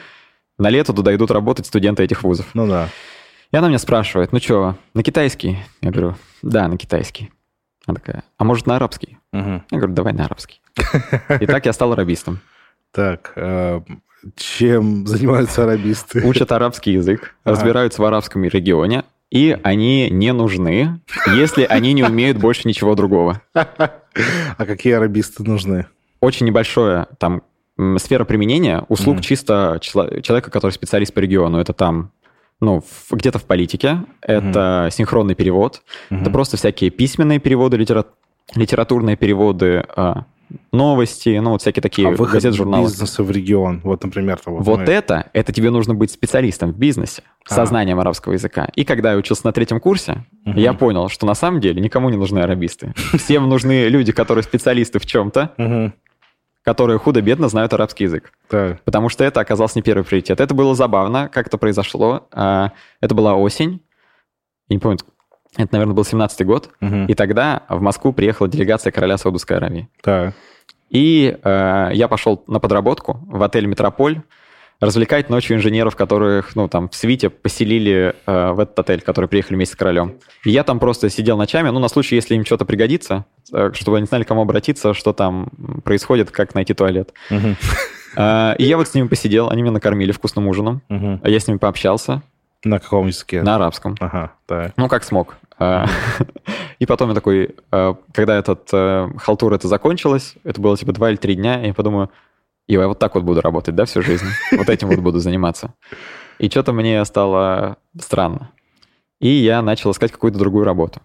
на 0.59 0.71
лето 0.71 0.93
туда 0.93 1.13
идут 1.15 1.31
работать 1.33 1.67
студенты 1.67 2.05
этих 2.05 2.23
вузов. 2.23 2.47
Ну 2.55 2.67
да. 2.69 2.89
И 3.53 3.57
она 3.57 3.69
меня 3.69 3.79
спрашивает, 3.79 4.33
ну 4.33 4.39
что, 4.39 4.77
на 4.95 5.03
китайский? 5.03 5.59
Я 5.83 5.91
говорю, 5.91 6.15
да, 6.43 6.69
на 6.69 6.77
китайский. 6.77 7.31
Она 7.87 7.97
такая, 7.97 8.23
а 8.39 8.45
может 8.45 8.67
на 8.67 8.77
арабский? 8.77 9.19
Мгм. 9.33 9.65
Я 9.71 9.79
говорю, 9.79 9.95
давай 9.95 10.13
на 10.13 10.27
арабский. 10.27 10.61
И 11.41 11.47
так 11.47 11.67
я 11.67 11.73
стал 11.73 11.93
арабистом. 11.93 12.39
Так, 12.93 13.33
э, 13.37 13.81
чем 14.37 15.07
занимаются 15.07 15.65
арабисты? 15.65 16.25
Учат 16.27 16.53
арабский 16.53 16.93
язык, 16.93 17.35
разбираются 17.45 18.03
в 18.03 18.05
арабском 18.05 18.45
регионе, 18.45 19.05
и 19.31 19.59
они 19.63 20.11
не 20.11 20.33
нужны, 20.33 21.01
если 21.35 21.65
они 21.65 21.93
не 21.93 22.03
умеют 22.03 22.39
больше 22.39 22.67
ничего 22.69 22.95
другого. 22.95 23.41
А 23.55 24.67
какие 24.67 24.95
арабисты 24.95 25.43
нужны? 25.45 25.87
Очень 26.21 26.47
небольшое 26.47 27.07
там 27.19 27.43
сфера 27.99 28.25
применения 28.25 28.85
услуг 28.89 29.21
чисто 29.23 29.79
чело- 29.81 30.21
человека, 30.21 30.51
который 30.51 30.73
специалист 30.73 31.15
по 31.15 31.21
региону. 31.21 31.59
Это 31.59 31.73
там, 31.73 32.11
ну, 32.61 32.83
где-то 33.11 33.39
в 33.39 33.45
политике, 33.45 34.01
это 34.23 34.89
синхронный 34.93 35.35
перевод, 35.35 35.83
это 36.11 36.21
Мгм. 36.25 36.33
просто 36.33 36.57
всякие 36.57 36.91
письменные 36.91 37.39
переводы, 37.39 37.77
литера- 37.77 38.07
литературные 38.55 39.17
переводы, 39.17 39.85
а, 39.97 40.25
новости, 40.73 41.39
ну, 41.41 41.51
вот 41.51 41.61
всякие 41.63 41.81
такие 41.81 42.09
а 42.09 42.11
выход 42.11 42.35
газеты, 42.35 42.57
журналы. 42.57 42.85
бизнеса 42.87 43.23
в 43.23 43.31
регион. 43.31 43.81
Вот, 43.85 44.03
например, 44.03 44.37
там 44.45 44.57
Вот 44.57 44.81
мы- 44.81 44.85
это, 44.85 45.31
это 45.33 45.53
тебе 45.53 45.71
нужно 45.71 45.95
быть 45.95 46.11
специалистом 46.11 46.73
в 46.73 46.77
бизнесе, 46.77 47.23
А. 47.49 47.55
сознанием 47.55 48.01
арабского 48.01 48.33
языка. 48.33 48.69
И 48.75 48.85
когда 48.85 49.13
я 49.13 49.17
учился 49.19 49.47
на 49.47 49.53
третьем 49.53 49.79
курсе, 49.79 50.25
Мгм. 50.45 50.59
я 50.59 50.73
понял, 50.75 51.09
что 51.09 51.25
на 51.25 51.35
самом 51.35 51.61
деле 51.61 51.81
никому 51.81 52.11
не 52.11 52.17
нужны 52.17 52.41
арабисты. 52.41 52.93
Всем 53.15 53.49
нужны 53.49 53.87
люди, 53.89 54.11
которые 54.11 54.43
специалисты 54.43 54.99
в 54.99 55.07
чем-то. 55.07 55.93
Которые 56.63 56.99
худо-бедно 56.99 57.49
знают 57.49 57.73
арабский 57.73 58.05
язык. 58.05 58.33
Так. 58.49 58.83
Потому 58.83 59.09
что 59.09 59.25
это 59.25 59.41
оказался 59.41 59.79
не 59.79 59.83
первый 59.83 60.05
приоритет. 60.05 60.41
Это 60.41 60.55
было 60.55 60.75
забавно, 60.75 61.29
как 61.29 61.47
это 61.47 61.59
произошло. 61.59 62.29
А, 62.33 62.73
Это 63.01 63.15
была 63.15 63.35
осень. 63.35 63.83
Я 64.69 64.77
не 64.77 64.81
помню, 64.81 64.99
это, 65.57 65.69
наверное, 65.73 65.95
был 65.95 66.05
17-й 66.05 66.45
год. 66.45 66.71
Мгм. 66.81 67.07
И 67.07 67.15
тогда 67.15 67.63
в 67.69 67.81
Москву 67.81 68.13
приехала 68.13 68.49
делегация 68.49 68.93
короля 68.93 69.17
Саудовской 69.19 69.57
Аравии. 69.57 69.89
Так. 70.03 70.35
И 70.91 71.37
э, 71.43 71.91
я 71.93 72.09
пошел 72.09 72.45
на 72.47 72.61
подработку 72.61 73.21
в 73.27 73.43
отель 73.43 73.67
«Метрополь», 73.67 74.23
развлекать 74.81 75.29
ночью 75.29 75.57
инженеров, 75.57 75.95
которых, 75.95 76.57
ну, 76.57 76.67
там, 76.67 76.89
в 76.89 76.95
свите 76.95 77.29
поселили 77.29 78.15
э, 78.27 78.51
в 78.53 78.61
этот 78.61 78.79
отель, 78.79 79.03
которые 79.03 79.29
приехали 79.29 79.57
вместе 79.57 79.75
с 79.75 79.77
королем. 79.79 80.15
И 80.45 80.51
я 80.51 80.65
там 80.65 80.79
просто 80.79 81.11
сидел 81.11 81.37
ночами, 81.37 81.69
ну, 81.69 81.79
на 81.79 81.89
случай, 81.89 82.15
если 82.15 82.35
им 82.35 82.45
что-то 82.47 82.65
пригодится, 82.65 83.27
э, 83.53 83.71
чтобы 83.75 83.99
они 83.99 84.07
знали, 84.07 84.25
к 84.25 84.29
кому 84.29 84.43
обратиться, 84.43 84.95
что 84.95 85.13
там 85.13 85.51
происходит, 85.85 86.31
как 86.31 86.55
найти 86.55 86.75
туалет. 86.75 87.13
Э, 88.17 88.57
и 88.59 88.65
я 88.65 88.77
вот 88.77 88.89
с 88.89 88.95
ними 88.95 89.07
посидел, 89.07 89.51
они 89.51 89.63
меня 89.63 89.73
накормили 89.73 90.13
вкусным 90.13 90.49
ужином, 90.49 90.83
а 90.89 91.29
я 91.29 91.39
с 91.39 91.47
ними 91.47 91.59
пообщался. 91.59 92.23
На 92.65 92.79
каком 92.79 93.07
языке? 93.07 93.43
на 93.43 93.55
арабском. 93.55 93.97
Ага, 94.01 94.33
так. 94.47 94.73
Ну, 94.77 94.89
как 94.89 95.05
смог. 95.05 95.37
А, 95.59 95.87
И 96.79 96.87
потом 96.87 97.11
я 97.11 97.15
такой, 97.15 97.55
когда 97.71 98.37
этот 98.39 98.69
э, 98.73 99.09
халтура 99.19 99.55
это 99.57 99.69
закончилось, 99.69 100.35
это 100.45 100.61
было 100.61 100.77
типа 100.77 100.93
два 100.93 101.11
или 101.11 101.17
три 101.17 101.37
дня, 101.37 101.61
я 101.61 101.73
подумаю, 101.73 102.11
«Ё, 102.71 102.81
я 102.83 102.89
вот 102.89 102.99
так 102.99 103.15
вот 103.15 103.25
буду 103.25 103.41
работать, 103.41 103.75
да, 103.75 103.85
всю 103.85 104.03
жизнь? 104.03 104.27
Вот 104.53 104.69
этим 104.69 104.89
вот 104.89 104.99
буду 104.99 105.19
заниматься. 105.19 105.75
И 106.39 106.49
что-то 106.49 106.73
мне 106.73 107.05
стало 107.05 107.77
странно. 108.01 108.51
И 109.21 109.29
я 109.29 109.61
начал 109.61 109.91
искать 109.91 110.13
какую-то 110.13 110.39
другую 110.39 110.65
работу. 110.65 111.01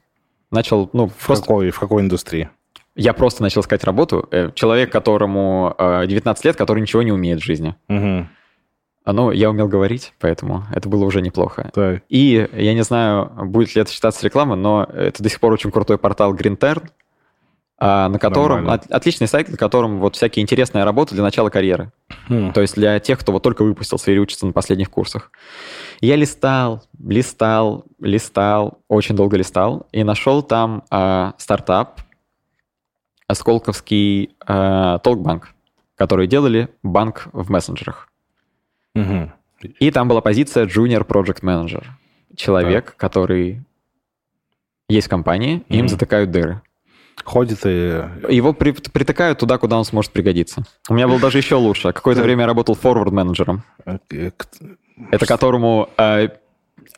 Начал, 0.51 0.89
ну, 0.93 1.07
В, 1.07 1.25
просто... 1.25 1.43
какой, 1.43 1.71
в 1.71 1.79
какой 1.79 2.03
индустрии? 2.03 2.49
Я 2.95 3.13
просто 3.13 3.41
начал 3.41 3.61
искать 3.61 3.83
работу. 3.83 4.27
Э, 4.31 4.51
Человек, 4.53 4.91
которому 4.91 5.75
э, 5.77 6.05
19 6.07 6.45
лет, 6.45 6.55
который 6.55 6.81
ничего 6.81 7.01
не 7.01 7.11
умеет 7.11 7.41
в 7.41 7.43
жизни. 7.43 7.75
Угу. 7.89 8.27
А, 9.05 9.13
Ну, 9.13 9.31
я 9.31 9.49
умел 9.49 9.67
говорить, 9.67 10.13
поэтому 10.19 10.63
это 10.73 10.87
было 10.87 11.03
уже 11.03 11.21
неплохо. 11.21 11.71
Так. 11.73 12.03
И 12.09 12.47
я 12.53 12.73
не 12.73 12.83
знаю, 12.83 13.29
будет 13.45 13.75
ли 13.75 13.81
это 13.81 13.91
считаться 13.91 14.23
рекламой, 14.25 14.57
но 14.57 14.83
это 14.83 15.21
до 15.21 15.29
сих 15.29 15.39
пор 15.39 15.51
очень 15.51 15.71
крутой 15.71 15.97
портал 15.97 16.33
GreenTern, 16.33 16.87
на 17.77 18.17
котором 18.19 18.63
Нормально. 18.63 18.73
от- 18.73 18.91
отличный 18.91 19.27
сайт, 19.27 19.49
на 19.49 19.57
котором 19.57 19.99
вот 19.99 20.15
всякие 20.15 20.43
интересные 20.43 20.85
работы 20.85 21.13
для 21.13 21.23
начала 21.23 21.49
карьеры. 21.49 21.91
М. 22.29 22.53
То 22.53 22.61
есть 22.61 22.75
для 22.75 22.99
тех, 22.99 23.19
кто 23.19 23.31
вот 23.33 23.43
только 23.43 23.63
выпустился 23.63 24.11
или 24.11 24.19
учится 24.19 24.45
на 24.45 24.53
последних 24.53 24.89
курсах. 24.89 25.31
Я 25.99 26.15
листал, 26.15 26.83
листал, 27.03 27.85
листал, 27.99 28.79
очень 28.87 29.15
долго 29.15 29.35
листал, 29.37 29.87
и 29.91 30.03
нашел 30.03 30.41
там 30.41 30.83
а, 30.89 31.33
стартап, 31.37 32.01
Осколковский 33.27 34.35
а, 34.45 34.99
Толкбанк, 34.99 35.53
которые 35.95 36.27
делали 36.27 36.69
банк 36.83 37.27
в 37.33 37.51
мессенджерах. 37.51 38.09
Мгм. 38.93 39.33
И 39.79 39.91
там 39.91 40.07
была 40.07 40.21
позиция 40.21 40.65
Junior 40.65 41.05
Project 41.05 41.41
Manager. 41.41 41.83
Человек, 42.35 42.95
который 42.97 43.63
есть 44.87 45.07
в 45.07 45.09
компании, 45.09 45.63
и 45.69 45.77
им 45.79 45.87
затыкают 45.87 46.31
дыры. 46.31 46.61
Ходит 47.23 47.59
и... 47.65 48.03
Его 48.29 48.53
при- 48.53 48.71
притыкают 48.71 49.39
туда, 49.39 49.57
куда 49.57 49.77
он 49.77 49.85
сможет 49.85 50.11
пригодиться. 50.11 50.63
У 50.89 50.93
меня 50.93 51.07
был 51.07 51.19
даже 51.19 51.37
еще 51.37 51.55
лучше. 51.55 51.91
Какое-то 51.93 52.21
время 52.21 52.41
я 52.41 52.47
работал 52.47 52.75
форвард-менеджером. 52.75 53.63
э, 53.85 53.97
Это 55.11 55.25
которому 55.25 55.89
э, 55.97 56.29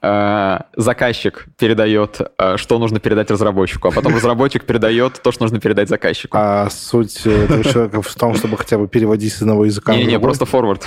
заказчик 0.02 1.46
передает, 1.58 2.20
э, 2.38 2.58
что 2.58 2.80
нужно 2.80 3.00
передать 3.00 3.32
разработчику, 3.32 3.88
а 3.88 3.92
потом 3.92 4.16
разработчик 4.16 4.64
передает 4.66 5.22
то, 5.22 5.32
что 5.32 5.44
нужно 5.44 5.60
передать 5.60 5.90
заказчику. 5.90 6.38
А 6.40 6.70
суть 6.70 7.22
э, 7.26 7.46
этого 7.46 7.64
человека 7.64 8.02
в 8.02 8.14
том, 8.16 8.36
чтобы 8.36 8.58
хотя 8.58 8.78
бы 8.78 8.88
переводить 8.88 9.34
с 9.34 9.42
одного 9.42 9.66
языка 9.66 9.94
на 9.94 9.98
Не-не, 9.98 10.20
просто 10.20 10.46
форвард. 10.46 10.86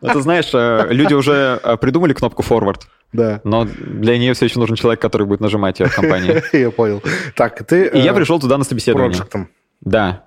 Ну, 0.00 0.08
Ты 0.12 0.20
знаешь, 0.20 0.50
э, 0.54 0.86
люди 0.90 1.14
уже 1.14 1.60
э, 1.62 1.76
придумали 1.76 2.12
кнопку 2.14 2.42
форвард, 2.42 2.86
Да. 3.12 3.40
но 3.44 3.66
для 3.66 4.18
нее 4.18 4.32
все 4.34 4.46
еще 4.46 4.58
нужен 4.58 4.76
человек, 4.76 5.00
который 5.00 5.26
будет 5.26 5.40
нажимать 5.40 5.80
ее 5.80 5.86
в 5.86 5.94
компании. 5.94 6.42
Я 6.56 6.70
понял. 6.70 7.02
Так, 7.36 7.64
ты... 7.66 7.86
И 7.86 7.98
я 7.98 8.14
пришел 8.14 8.38
туда 8.40 8.56
на 8.58 8.64
собеседование. 8.64 9.16
проектом. 9.16 9.48
Да. 9.80 10.22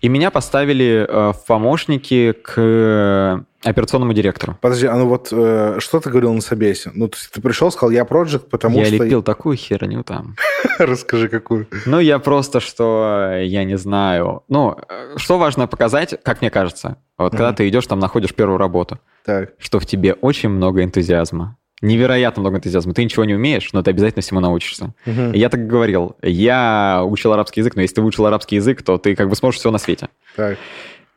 И 0.00 0.08
меня 0.08 0.30
поставили 0.30 1.06
э, 1.08 1.32
в 1.32 1.46
помощники 1.46 2.32
к 2.32 2.52
э, 2.56 3.40
операционному 3.64 4.12
директору. 4.12 4.56
Подожди, 4.60 4.86
а 4.86 4.96
ну 4.96 5.08
вот 5.08 5.28
э, 5.32 5.76
что 5.78 6.00
ты 6.00 6.10
говорил 6.10 6.32
на 6.32 6.40
собесе? 6.40 6.90
Ну, 6.94 7.08
то 7.08 7.16
есть 7.16 7.30
ты 7.30 7.40
пришел, 7.40 7.70
сказал, 7.70 7.90
я 7.90 8.04
проект, 8.04 8.48
потому 8.50 8.78
я 8.78 8.86
что... 8.86 8.96
лепил 8.96 9.22
такую 9.22 9.56
херню 9.56 10.04
там. 10.04 10.36
Расскажи, 10.78 11.28
какую. 11.28 11.66
Ну, 11.86 11.98
я 12.00 12.18
просто, 12.18 12.60
что 12.60 13.30
э, 13.32 13.46
я 13.46 13.64
не 13.64 13.76
знаю. 13.76 14.42
Ну, 14.48 14.76
э, 14.88 15.14
что 15.16 15.38
важно 15.38 15.66
показать, 15.66 16.14
как 16.22 16.40
мне 16.40 16.50
кажется, 16.50 16.98
вот 17.18 17.32
когда 17.32 17.52
ты 17.52 17.68
идешь, 17.68 17.86
там 17.86 17.98
находишь 17.98 18.34
первую 18.34 18.58
работу, 18.58 18.98
Так. 19.24 19.52
что 19.58 19.78
в 19.78 19.86
тебе 19.86 20.14
очень 20.14 20.48
много 20.48 20.82
энтузиазма. 20.82 21.56
Невероятно 21.80 22.40
много 22.40 22.58
энтузиазма. 22.58 22.94
Ты 22.94 23.04
ничего 23.04 23.24
не 23.24 23.34
умеешь, 23.34 23.72
но 23.72 23.82
ты 23.82 23.90
обязательно 23.90 24.22
всему 24.22 24.40
научишься. 24.40 24.94
И 25.06 25.38
Я 25.38 25.48
так 25.48 25.60
и 25.60 25.64
говорил, 25.64 26.16
я 26.22 27.02
учил 27.04 27.32
арабский 27.32 27.60
язык, 27.60 27.76
но 27.76 27.82
если 27.82 27.96
ты 27.96 28.02
выучил 28.02 28.26
арабский 28.26 28.56
язык, 28.56 28.82
то 28.82 28.98
ты 28.98 29.14
как 29.14 29.28
бы 29.28 29.36
сможешь 29.36 29.60
все 29.60 29.70
на 29.70 29.78
свете. 29.78 30.08
Так. 30.34 30.58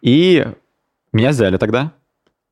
И 0.01 0.45
меня 1.13 1.29
взяли 1.29 1.57
тогда, 1.57 1.93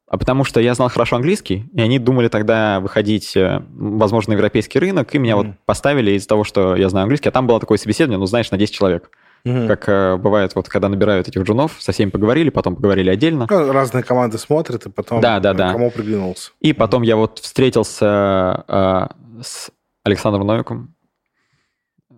а 0.08 0.18
потому 0.18 0.44
что 0.44 0.60
я 0.60 0.74
знал 0.76 0.90
хорошо 0.90 1.16
английский, 1.16 1.66
и 1.74 1.82
они 1.82 2.00
думали 2.00 2.28
тогда 2.28 2.80
выходить, 2.80 3.36
э, 3.36 3.62
возможно, 3.74 4.32
на 4.32 4.36
европейский 4.36 4.80
рынок, 4.80 5.14
и 5.16 5.18
меня 5.18 5.36
вот 5.36 5.48
Мгм. 5.48 5.58
поставили 5.66 6.12
из-за 6.12 6.28
того, 6.28 6.44
что 6.44 6.76
я 6.76 6.90
знаю 6.90 7.04
английский, 7.04 7.30
а 7.30 7.32
там 7.32 7.48
было 7.48 7.60
такое 7.60 7.78
собеседование, 7.78 8.20
ну, 8.20 8.26
знаешь, 8.26 8.52
на 8.52 8.58
10 8.58 8.74
человек. 8.74 9.10
Мгм. 9.44 9.68
Как 9.68 9.88
э, 9.88 10.18
бывает, 10.18 10.56
вот 10.56 10.70
когда 10.70 10.90
набирают 10.90 11.28
этих 11.28 11.42
джунов, 11.42 11.76
со 11.80 11.92
всеми 11.92 12.10
поговорили, 12.10 12.50
потом 12.50 12.76
поговорили 12.76 13.10
отдельно. 13.10 13.48
Ну, 13.50 13.72
разные 13.72 14.04
команды 14.04 14.38
смотрят, 14.38 14.86
и 14.86 14.90
потом 14.90 15.22
Да, 15.22 15.40
да, 15.40 15.54
да. 15.54 15.72
кому 15.72 15.92
приглянулся. 15.92 16.52
И 16.62 16.74
потом 16.74 17.04
я 17.04 17.16
вот 17.16 17.40
встретился 17.40 18.64
э, 18.68 19.08
с 19.44 19.70
Александром 20.04 20.48
Новиком, 20.48 20.96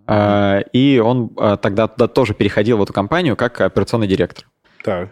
Э, 0.08 0.62
и 0.72 1.00
он 1.00 1.32
э, 1.38 1.58
тогда 1.62 1.88
туда 1.88 2.08
тоже 2.08 2.34
переходил 2.34 2.78
в 2.78 2.84
эту 2.84 2.94
компанию 2.94 3.36
как 3.36 3.60
операционный 3.62 4.08
директор. 4.08 4.46
Так. 4.84 5.10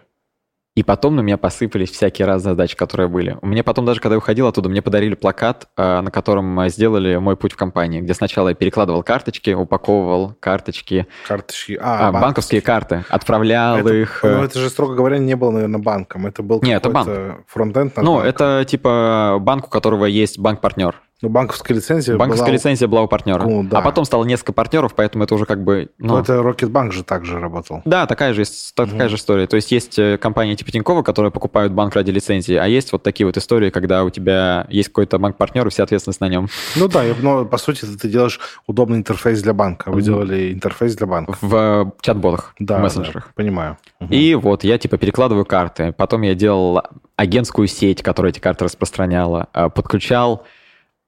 И 0.76 0.84
потом 0.84 1.16
на 1.16 1.22
меня 1.22 1.38
посыпались 1.38 1.90
всякие 1.90 2.28
разные 2.28 2.52
задачи, 2.52 2.76
которые 2.76 3.08
были. 3.08 3.38
У 3.42 3.48
меня 3.48 3.64
потом 3.64 3.86
даже, 3.86 4.02
когда 4.02 4.16
я 4.16 4.18
уходил 4.18 4.46
оттуда, 4.48 4.68
мне 4.68 4.82
подарили 4.82 5.16
плакат, 5.16 5.70
э, 5.78 6.02
на 6.02 6.12
котором 6.12 6.60
э, 6.60 6.70
сделали 6.70 7.16
мой 7.16 7.38
путь 7.38 7.54
в 7.54 7.56
компании, 7.56 8.02
где 8.02 8.14
сначала 8.14 8.50
я 8.50 8.56
перекладывал 8.56 9.02
карточки, 9.02 9.52
упаковывал 9.52 10.36
карточки, 10.38 11.08
Карточки. 11.30 11.80
а, 11.82 12.10
А, 12.10 12.12
банковские 12.12 12.60
карты, 12.60 13.06
отправлял 13.08 13.78
Это, 13.78 13.94
их. 13.94 14.20
ну, 14.22 14.30
э, 14.42 14.46
это 14.46 14.60
же, 14.60 14.70
строго 14.70 14.96
говоря, 14.96 15.18
не 15.18 15.36
было, 15.36 15.52
наверное, 15.52 15.80
банком. 15.80 16.28
Это 16.28 16.44
был 16.44 16.60
Не, 16.62 16.72
это 16.74 16.90
какой-то 16.90 17.38
фронтенд. 17.48 17.96
Ну, 17.96 18.16
банком. 18.16 18.28
это 18.28 18.66
типа 18.68 19.38
банк, 19.40 19.68
у 19.68 19.70
которого 19.70 20.04
есть 20.04 20.38
банк-партнер. 20.40 20.94
Ну, 21.22 21.30
банковская 21.30 21.74
лицензия 21.74 22.18
Банковская 22.18 22.48
была... 22.48 22.54
лицензия 22.56 22.88
была 22.90 23.02
у 23.04 23.08
партнера. 23.08 23.44
Ну, 23.44 23.64
да. 23.64 23.78
А 23.78 23.82
потом 23.82 24.04
стало 24.04 24.26
несколько 24.26 24.52
партнеров, 24.52 24.94
поэтому 24.96 25.24
это 25.24 25.34
уже 25.36 25.46
как 25.46 25.64
бы... 25.64 25.90
Ну, 25.98 26.16
Ну, 26.16 26.20
это 26.20 26.44
Рокетбанк 26.44 26.92
же 26.92 27.04
также 27.06 27.40
работал. 27.40 27.82
Да, 27.86 28.06
такая 28.06 28.34
же, 28.34 28.44
такая 28.76 29.08
же 29.08 29.16
история. 29.16 29.48
То 29.48 29.56
есть 29.56 29.72
есть 29.72 29.98
э, 29.98 30.18
компании 30.18 30.56
типа 30.56 30.72
Тинькова, 30.72 31.04
которые 31.04 31.32
покупают 31.32 31.72
банк 31.72 31.96
ради 31.96 32.12
лицензии, 32.12 32.56
а 32.56 32.68
есть 32.68 32.92
вот 32.92 33.02
такие 33.04 33.26
вот 33.26 33.38
истории, 33.38 33.70
когда 33.70 34.04
у 34.04 34.10
тебя 34.10 34.68
есть 34.70 34.90
какой-то 34.90 35.18
банк-партнер, 35.18 35.66
и 35.66 35.70
вся 35.70 35.84
ответственность 35.84 36.20
на 36.20 36.28
нем. 36.28 36.50
Ну 36.76 36.90
да, 36.90 37.04
но 37.22 37.46
по 37.46 37.58
сути 37.58 37.86
ты 37.86 38.10
делаешь 38.10 38.40
удобный 38.68 38.98
интерфейс 38.98 39.42
для 39.42 39.54
банка. 39.54 39.90
Вы 39.90 39.98
Мгм. 39.98 40.04
делали 40.06 40.52
интерфейс 40.54 40.96
для 40.98 41.08
банка. 41.08 41.38
В 41.40 41.56
э, 41.56 41.92
чат-ботах, 42.02 42.54
Да, 42.60 42.76
в 42.76 42.78
да, 42.80 42.84
мессенджерах. 42.84 43.34
понимаю. 43.36 43.78
Мгм. 44.02 44.14
И 44.14 44.36
вот 44.36 44.66
я 44.66 44.78
типа 44.78 44.98
перекладываю 44.98 45.46
карты. 45.46 45.94
Потом 45.94 46.24
я 46.24 46.36
делал 46.36 46.82
агентскую 47.16 47.68
сеть, 47.70 48.04
которая 48.04 48.32
эти 48.34 48.40
карты 48.40 48.66
распространяла. 48.66 49.48
э, 49.54 49.70
Подключал, 49.70 50.44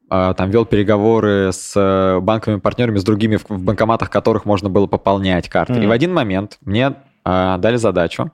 там 0.09 0.49
вел 0.49 0.65
переговоры 0.65 1.51
с 1.51 1.73
э, 1.75 2.19
банковыми 2.19 2.59
партнерами, 2.59 2.97
с 2.97 3.03
другими, 3.03 3.35
в 3.37 3.45
банкоматах 3.49 4.09
которых 4.09 4.45
можно 4.45 4.69
было 4.69 4.87
пополнять 4.87 5.49
карты. 5.49 5.73
И 5.73 5.79
Мгм. 5.79 5.87
в 5.89 5.91
один 5.91 6.13
момент 6.13 6.57
мне 6.61 6.93
э, 7.25 7.55
дали 7.59 7.75
задачу. 7.75 8.31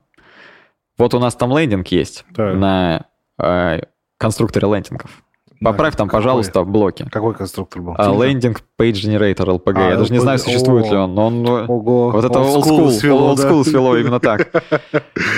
Вот 0.98 1.14
у 1.16 1.20
нас 1.20 1.36
там 1.36 1.58
лендинг 1.58 1.88
есть 1.88 2.26
Так. 2.36 2.56
на 2.56 3.06
э, 3.40 3.80
конструкторе 4.18 4.68
лендингов. 4.68 5.24
Поправь 5.64 5.96
там, 5.96 6.08
какой? 6.08 6.20
пожалуйста, 6.22 6.64
блоки. 6.64 7.08
Какой 7.12 7.34
конструктор 7.34 7.82
был? 7.82 7.96
А, 7.98 8.10
Landing 8.12 8.58
Page 8.80 8.92
Generator 8.94 9.46
LPG. 9.60 9.74
А, 9.78 9.90
Я 9.92 9.98
даже 9.98 10.12
не 10.12 10.20
знаю, 10.20 10.40
существует 10.40 10.90
ли 10.90 10.96
он, 10.98 11.14
но 11.16 11.28
он... 11.28 11.48
Ого. 11.48 12.12
Вот 12.12 12.24
это 12.26 12.40
old 12.40 12.64
school 12.64 12.90
свело, 12.92 13.34
old 13.34 13.38
school 13.38 13.64
свело 13.64 13.96
именно 13.98 14.20
так. 14.20 14.50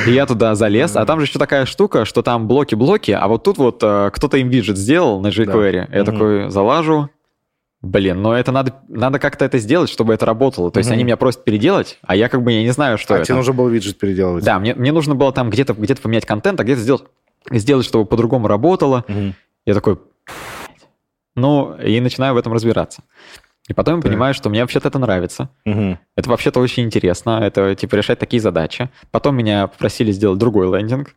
И 0.08 0.12
я 0.13 0.25
туда 0.25 0.55
залез, 0.55 0.96
а 0.96 1.05
там 1.05 1.20
же 1.20 1.25
еще 1.25 1.39
такая 1.39 1.65
штука, 1.65 2.05
что 2.05 2.22
там 2.22 2.48
блоки-блоки, 2.48 3.12
а 3.12 3.27
вот 3.27 3.44
тут 3.44 3.58
вот 3.58 3.79
э, 3.84 4.10
кто-то 4.13 4.38
им 4.38 4.50
виджет 4.50 4.77
сделал 4.77 5.20
на 5.22 5.27
jQuery. 5.27 5.89
Я 5.96 6.03
такой 6.03 6.50
залажу, 6.50 7.10
блин, 7.82 8.22
но 8.22 8.36
это 8.36 8.51
надо, 8.51 8.74
надо 8.88 9.20
как-то 9.20 9.46
это 9.46 9.60
сделать, 9.60 9.89
чтобы 9.89 10.13
это 10.13 10.25
работало. 10.25 10.72
То 10.72 10.79
есть 10.79 10.89
Мгм. 10.89 10.96
они 10.96 11.03
меня 11.03 11.17
просят 11.17 11.44
переделать, 11.44 12.00
а 12.01 12.15
я 12.15 12.29
как 12.29 12.41
бы 12.44 12.51
я 12.51 12.63
не 12.63 12.72
знаю, 12.72 12.98
что 12.98 13.13
А 13.13 13.17
это. 13.17 13.27
тебе 13.27 13.36
нужно 13.36 13.53
было 13.53 13.70
виджет 13.70 13.98
переделывать? 14.00 14.44
Да, 14.44 14.58
мне, 14.60 14.74
мне 14.74 14.91
нужно 14.91 15.13
было 15.15 15.32
там 15.32 15.50
где-то 15.50 15.74
где 15.74 15.94
поменять 15.96 16.25
контент, 16.25 16.60
а 16.60 16.63
где-то 16.63 16.82
сделать, 16.82 17.03
сделать, 17.51 17.86
чтобы 17.86 18.05
по-другому 18.05 18.48
работало. 18.48 19.05
Мгм. 19.08 19.36
Я 19.67 19.74
такой, 19.74 19.98
ну, 21.35 21.75
и 21.77 21.99
начинаю 21.99 22.33
в 22.33 22.37
этом 22.37 22.53
разбираться. 22.53 23.03
И 23.67 23.73
потом 23.73 23.95
я 23.97 24.01
понимаю, 24.01 24.33
что 24.33 24.49
мне 24.49 24.61
вообще-то 24.61 24.89
это 24.89 24.99
нравится. 24.99 25.49
Мгм. 25.65 25.97
Это 26.15 26.29
вообще-то 26.29 26.59
очень 26.59 26.83
интересно. 26.83 27.39
Это, 27.43 27.73
типа, 27.75 27.95
решать 27.95 28.19
такие 28.19 28.39
задачи. 28.39 28.89
Потом 29.11 29.35
меня 29.35 29.67
попросили 29.67 30.11
сделать 30.11 30.37
другой 30.37 30.67
лендинг. 30.77 31.15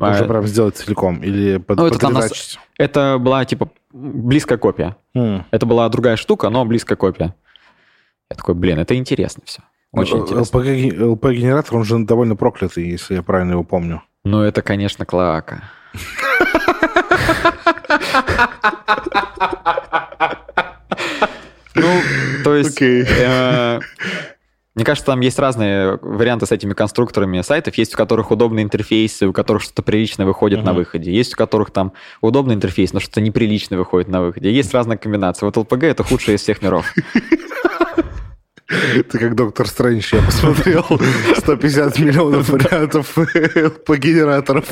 Уже 0.00 0.24
А, 0.24 0.26
прям 0.26 0.46
сделать 0.46 0.76
целиком 0.76 1.22
или 1.22 1.58
под, 1.58 1.76
Ну, 1.78 1.86
это 1.86 2.08
нас-? 2.08 2.58
Это 2.78 3.18
была, 3.20 3.44
типа, 3.44 3.68
близкая 3.92 4.56
копия. 4.56 4.96
М. 5.14 5.44
Это 5.50 5.66
была 5.66 5.86
другая 5.90 6.16
штука, 6.16 6.48
но 6.48 6.64
близкая 6.64 6.96
копия. 6.96 7.34
Я 8.30 8.36
такой, 8.36 8.54
блин, 8.54 8.78
это 8.78 8.96
интересно 8.96 9.42
все. 9.44 9.60
Очень 9.92 10.16
Ну, 10.16 10.22
интересно. 10.22 10.58
LPG 10.58 10.96
LP-генератор, 10.96 11.76
он 11.76 11.84
же 11.84 11.98
довольно 11.98 12.36
проклятый, 12.36 12.88
если 12.88 13.16
я 13.16 13.22
правильно 13.22 13.52
его 13.52 13.64
помню. 13.64 14.02
Ну, 14.24 14.40
это, 14.40 14.62
конечно, 14.62 15.04
клака. 15.04 15.62
Ну, 21.74 22.00
то 22.44 22.54
есть... 22.54 22.80
Э, 22.82 23.80
Мне 24.74 24.84
кажется, 24.84 25.06
там 25.06 25.20
есть 25.20 25.38
разные 25.38 25.98
варианты 26.02 26.46
с 26.46 26.52
этими 26.52 26.74
конструкторами 26.74 27.40
сайтов. 27.42 27.76
Есть, 27.76 27.94
у 27.94 27.96
которых 27.96 28.30
удобные 28.30 28.64
интерфейсы, 28.64 29.26
у 29.26 29.32
которых 29.32 29.62
что-то 29.62 29.82
приличное 29.82 30.26
выходит 30.26 30.60
uh-huh. 30.60 30.64
на 30.64 30.72
выходе. 30.74 31.12
Есть, 31.12 31.34
у 31.34 31.36
которых 31.36 31.70
там 31.70 31.92
удобный 32.20 32.54
интерфейс, 32.54 32.92
но 32.92 33.00
что-то 33.00 33.20
неприличное 33.20 33.78
выходит 33.78 34.08
на 34.08 34.22
выходе. 34.22 34.52
Есть 34.52 34.72
разные 34.74 34.98
комбинации. 34.98 35.46
Вот 35.46 35.56
LPG— 35.56 35.86
это 35.88 36.04
худшее 36.04 36.36
из 36.36 36.42
всех 36.42 36.62
миров. 36.62 36.92
Ты 39.10 39.18
как 39.18 39.34
доктор 39.34 39.68
Стрэндж, 39.68 40.14
я 40.14 40.22
посмотрел 40.22 40.84
150 41.36 41.98
миллионов 41.98 42.48
вариантов 42.48 43.14
по 43.86 43.96
генераторам. 43.96 44.64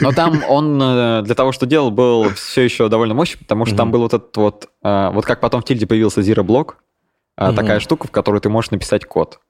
Но 0.00 0.12
там 0.12 0.42
он 0.48 0.80
э, 0.80 1.22
для 1.22 1.34
того, 1.34 1.52
что 1.52 1.66
делал, 1.66 1.90
был 1.90 2.30
все 2.30 2.62
еще 2.62 2.88
довольно 2.88 3.14
мощный, 3.14 3.38
потому 3.38 3.66
что 3.66 3.76
там 3.76 3.90
был 3.90 4.00
вот 4.00 4.14
этот 4.14 4.36
вот... 4.36 4.68
Э, 4.82 5.10
вот 5.12 5.24
как 5.24 5.40
потом 5.40 5.62
в 5.62 5.64
тильде 5.64 5.86
появился 5.86 6.20
Zero 6.20 6.44
Block, 6.44 6.74
угу. 7.36 7.54
такая 7.54 7.80
штука, 7.80 8.06
в 8.06 8.10
которую 8.10 8.40
ты 8.40 8.48
можешь 8.48 8.70
написать 8.70 9.04
код. 9.04 9.40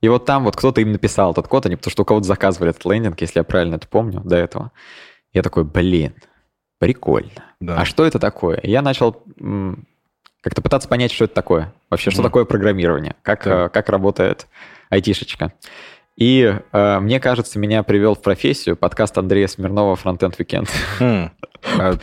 И 0.00 0.08
вот 0.08 0.26
там 0.26 0.44
вот 0.44 0.56
кто-то 0.56 0.80
им 0.80 0.92
написал 0.92 1.32
этот 1.32 1.48
код, 1.48 1.66
они 1.66 1.76
потому 1.76 1.90
что 1.90 2.02
у 2.02 2.04
кого-то 2.04 2.26
заказывали 2.26 2.70
этот 2.70 2.84
лендинг, 2.84 3.20
если 3.20 3.40
я 3.40 3.44
правильно 3.44 3.76
это 3.76 3.88
помню, 3.88 4.20
до 4.20 4.36
этого. 4.36 4.72
Я 5.32 5.42
такой, 5.42 5.64
блин, 5.64 6.14
прикольно. 6.78 7.44
Да. 7.60 7.76
А 7.76 7.84
что 7.84 8.04
это 8.04 8.18
такое? 8.18 8.60
Я 8.62 8.82
начал 8.82 9.22
как-то 10.40 10.62
пытаться 10.62 10.88
понять, 10.88 11.12
что 11.12 11.24
это 11.24 11.34
такое. 11.34 11.72
Вообще, 11.90 12.10
что 12.10 12.22
такое 12.22 12.44
программирование, 12.44 13.16
как, 13.22 13.44
да. 13.44 13.68
как 13.68 13.88
работает 13.88 14.46
айтишечка. 14.90 15.52
И 16.16 16.52
э, 16.72 16.98
мне 16.98 17.20
кажется, 17.20 17.60
меня 17.60 17.84
привел 17.84 18.14
в 18.14 18.22
профессию 18.22 18.76
подкаст 18.76 19.16
Андрея 19.16 19.46
Смирнова 19.46 19.94
«Фронтенд 19.96 20.38
Weekend. 20.38 20.68
Mm. 21.00 21.30
А 21.78 21.94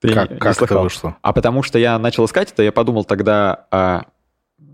Ты 0.00 0.12
как, 0.12 0.30
не, 0.30 0.36
как 0.36 0.60
не 0.60 0.64
это 0.64 0.78
вышло? 0.80 1.16
А 1.22 1.32
потому 1.32 1.62
что 1.62 1.78
я 1.78 1.98
начал 1.98 2.24
искать 2.26 2.52
это, 2.52 2.62
я 2.62 2.72
подумал 2.72 3.04
тогда, 3.04 3.66
а 3.70 4.02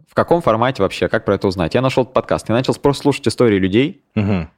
в 0.09 0.15
каком 0.15 0.41
формате 0.41 0.83
вообще, 0.83 1.09
как 1.09 1.25
про 1.25 1.35
это 1.35 1.49
узнать? 1.49 1.75
Я 1.75 1.81
нашел 1.81 2.05
подкаст, 2.05 2.49
я 2.49 2.55
начал 2.55 2.75
просто 2.75 3.03
слушать 3.03 3.29
истории 3.29 3.59
людей. 3.59 4.05
Mm. 4.15 4.49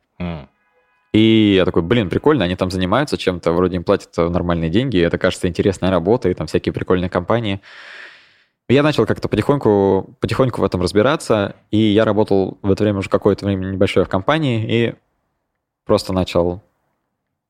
и 1.13 1.55
я 1.57 1.65
такой, 1.65 1.83
блин, 1.83 2.09
прикольно, 2.09 2.45
они 2.45 2.57
там 2.57 2.71
занимаются 2.71 3.17
чем-то, 3.17 3.53
вроде 3.53 3.77
им 3.77 3.85
платят 3.85 4.17
нормальные 4.17 4.71
деньги, 4.71 5.01
это 5.01 5.19
кажется 5.19 5.49
интересная 5.49 5.91
работа, 5.91 6.29
и 6.29 6.35
там 6.35 6.47
всякие 6.47 6.73
прикольные 6.73 7.11
компании. 7.11 7.61
Я 8.69 8.83
начал 8.83 9.05
как-то 9.05 9.29
потихоньку, 9.29 10.17
потихоньку 10.21 10.63
в 10.63 10.65
этом 10.65 10.81
разбираться, 10.81 11.55
и 11.71 11.77
я 11.77 12.05
работал 12.05 12.59
в 12.63 12.71
это 12.71 12.83
время 12.83 13.01
уже 13.01 13.11
какое-то 13.11 13.45
время 13.45 13.67
небольшое 13.67 14.07
в 14.07 14.09
компании, 14.09 14.65
и 14.67 14.95
просто 15.85 16.15
начал 16.15 16.63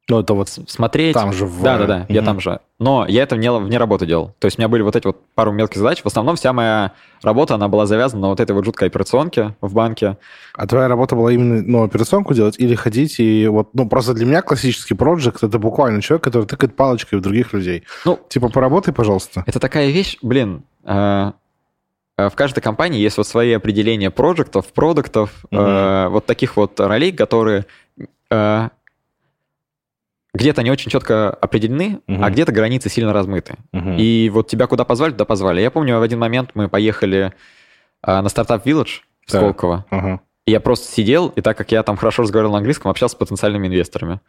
ну, 0.07 0.21
это 0.21 0.35
вот 0.35 0.51
смотреть. 0.51 1.15
Там 1.15 1.33
же 1.33 1.47
в... 1.47 1.63
Да, 1.63 1.79
да, 1.79 1.87
да, 1.87 1.97
угу. 2.03 2.13
я 2.13 2.21
там 2.21 2.39
же. 2.39 2.61
Но 2.79 3.07
я 3.09 3.23
это 3.23 3.37
вне, 3.37 3.51
вне 3.51 3.79
работы 3.79 4.05
делал. 4.05 4.35
То 4.39 4.47
есть 4.47 4.59
у 4.59 4.61
меня 4.61 4.69
были 4.69 4.83
вот 4.83 4.97
эти 4.97 5.07
вот 5.07 5.19
пару 5.35 5.51
мелких 5.51 5.79
задач. 5.79 6.03
В 6.03 6.07
основном 6.07 6.37
вся 6.37 6.53
моя 6.53 6.93
работа, 7.23 7.55
она 7.55 7.69
была 7.69 7.87
завязана 7.87 8.23
на 8.23 8.29
вот 8.29 8.41
этой 8.41 8.53
вот 8.53 8.67
жуткой 8.67 8.89
операционке 8.89 9.57
в 9.63 9.73
банке. 9.73 10.19
А 10.55 10.67
твоя 10.67 10.89
работа 10.89 11.17
была 11.17 11.33
именно 11.33 11.63
ну, 11.63 11.85
операционку 11.85 12.35
делать 12.35 12.57
или 12.59 12.75
ходить 12.75 13.19
и 13.19 13.47
вот... 13.49 13.71
Ну, 13.73 13.89
просто 13.89 14.13
для 14.13 14.27
меня 14.27 14.43
классический 14.43 14.95
проект 14.95 15.15
это 15.43 15.59
буквально 15.59 16.03
человек, 16.03 16.25
который 16.25 16.45
тыкает 16.45 16.77
палочкой 16.77 17.19
в 17.19 17.23
других 17.23 17.55
людей. 17.55 17.85
Ну, 18.05 18.19
типа, 18.29 18.51
поработай, 18.51 18.93
пожалуйста. 18.93 19.45
Это 19.47 19.59
такая 19.59 19.91
вещь, 19.91 20.19
блин, 20.21 20.65
э, 20.85 21.33
э, 22.19 22.29
в 22.29 22.35
каждой 22.35 22.61
компании 22.61 23.01
есть 23.01 23.17
вот 23.17 23.27
свои 23.27 23.53
определения 23.53 24.11
проектов, 24.11 24.67
продуктов, 24.73 25.31
угу. 25.51 25.61
э, 25.61 26.09
вот 26.09 26.27
таких 26.27 26.57
вот 26.57 26.79
ролей, 26.81 27.13
которые 27.13 27.65
э, 28.31 28.69
где-то 30.35 30.63
они 30.63 30.71
очень 30.71 30.91
четко 30.91 31.31
определены, 31.31 32.01
uh 32.09 32.19
а 32.21 32.31
где-то 32.31 32.53
границы 32.53 32.89
сильно 32.89 33.13
размыты. 33.13 33.55
uh 33.73 33.97
И 33.97 34.29
вот 34.31 34.49
тебя 34.49 34.67
куда 34.67 34.85
позвали, 34.85 35.13
туда 35.13 35.25
позвали. 35.25 35.61
Я 35.61 35.71
помню, 35.71 35.99
в 35.99 36.03
один 36.03 36.19
момент 36.19 36.51
мы 36.55 36.69
поехали 36.69 37.33
а, 38.03 38.21
на 38.21 38.29
стартап 38.29 38.67
Village 38.67 39.03
в 39.27 39.33
да. 39.33 39.39
Сколково. 39.39 39.87
uh 39.91 40.19
И 40.47 40.51
я 40.51 40.61
просто 40.61 40.93
сидел, 40.93 41.29
и 41.29 41.41
так 41.41 41.57
как 41.57 41.71
я 41.71 41.83
там 41.85 41.97
хорошо 41.97 42.23
разговаривал 42.23 42.53
на 42.53 42.59
английском, 42.59 42.91
общался 42.91 43.15
с 43.15 43.19
потенциальными 43.19 43.69
инвесторами, 43.69 44.21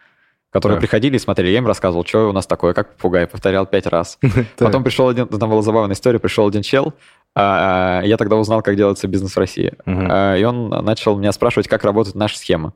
которые 0.52 0.78
да. 0.78 0.82
приходили 0.82 1.16
и 1.16 1.20
смотрели. 1.20 1.50
Я 1.50 1.58
им 1.58 1.68
рассказывал, 1.68 2.06
что 2.06 2.30
у 2.30 2.34
нас 2.34 2.46
такое, 2.46 2.74
как 2.74 2.94
попугай, 2.96 3.26
повторял 3.26 3.66
пять 3.66 3.88
раз. 3.88 4.20
Потом 4.60 4.84
пришел 4.84 5.10
один, 5.10 5.28
там 5.28 5.50
была 5.50 5.64
забавная 5.64 5.96
история, 5.96 6.20
пришел 6.20 6.48
один 6.48 6.62
чел, 6.62 6.94
а, 7.36 8.04
я 8.04 8.18
тогда 8.18 8.36
узнал, 8.36 8.62
как 8.62 8.76
делается 8.76 9.08
бизнес 9.08 9.36
в 9.36 9.40
России. 9.40 9.74
И 9.88 10.44
он 10.44 10.70
начал 10.70 11.18
меня 11.18 11.32
спрашивать, 11.32 11.68
как 11.68 11.84
работает 11.84 12.16
наша 12.16 12.38
схема. 12.38 12.74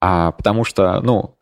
А, 0.00 0.32
потому 0.32 0.64
что, 0.64 1.00
ну, 1.00 1.35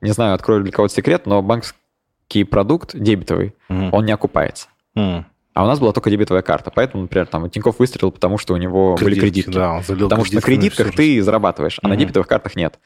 не 0.00 0.12
знаю, 0.12 0.34
открою 0.34 0.62
для 0.62 0.72
кого-то 0.72 0.94
секрет, 0.94 1.26
но 1.26 1.42
банковский 1.42 2.44
продукт 2.44 2.94
дебетовый, 2.94 3.54
mm. 3.68 3.90
он 3.92 4.04
не 4.04 4.12
окупается. 4.12 4.68
Mm. 4.96 5.24
А 5.52 5.64
у 5.64 5.66
нас 5.66 5.80
была 5.80 5.92
только 5.92 6.10
дебетовая 6.10 6.42
карта. 6.42 6.70
Поэтому, 6.74 7.02
например, 7.02 7.26
там 7.26 7.50
Тиньков 7.50 7.78
выстрелил, 7.80 8.12
потому 8.12 8.38
что 8.38 8.54
у 8.54 8.56
него 8.56 8.94
Кредит, 8.94 9.04
были 9.04 9.20
кредитки. 9.20 9.50
Да, 9.50 9.72
он 9.72 9.82
залил 9.82 10.08
потому 10.08 10.24
что 10.24 10.36
на 10.36 10.40
кредитках 10.40 10.94
ты 10.94 11.20
зарабатываешь, 11.22 11.78
а 11.82 11.86
mm-hmm. 11.86 11.88
на 11.88 11.96
дебетовых 11.96 12.28
картах 12.28 12.56
нет. 12.56 12.78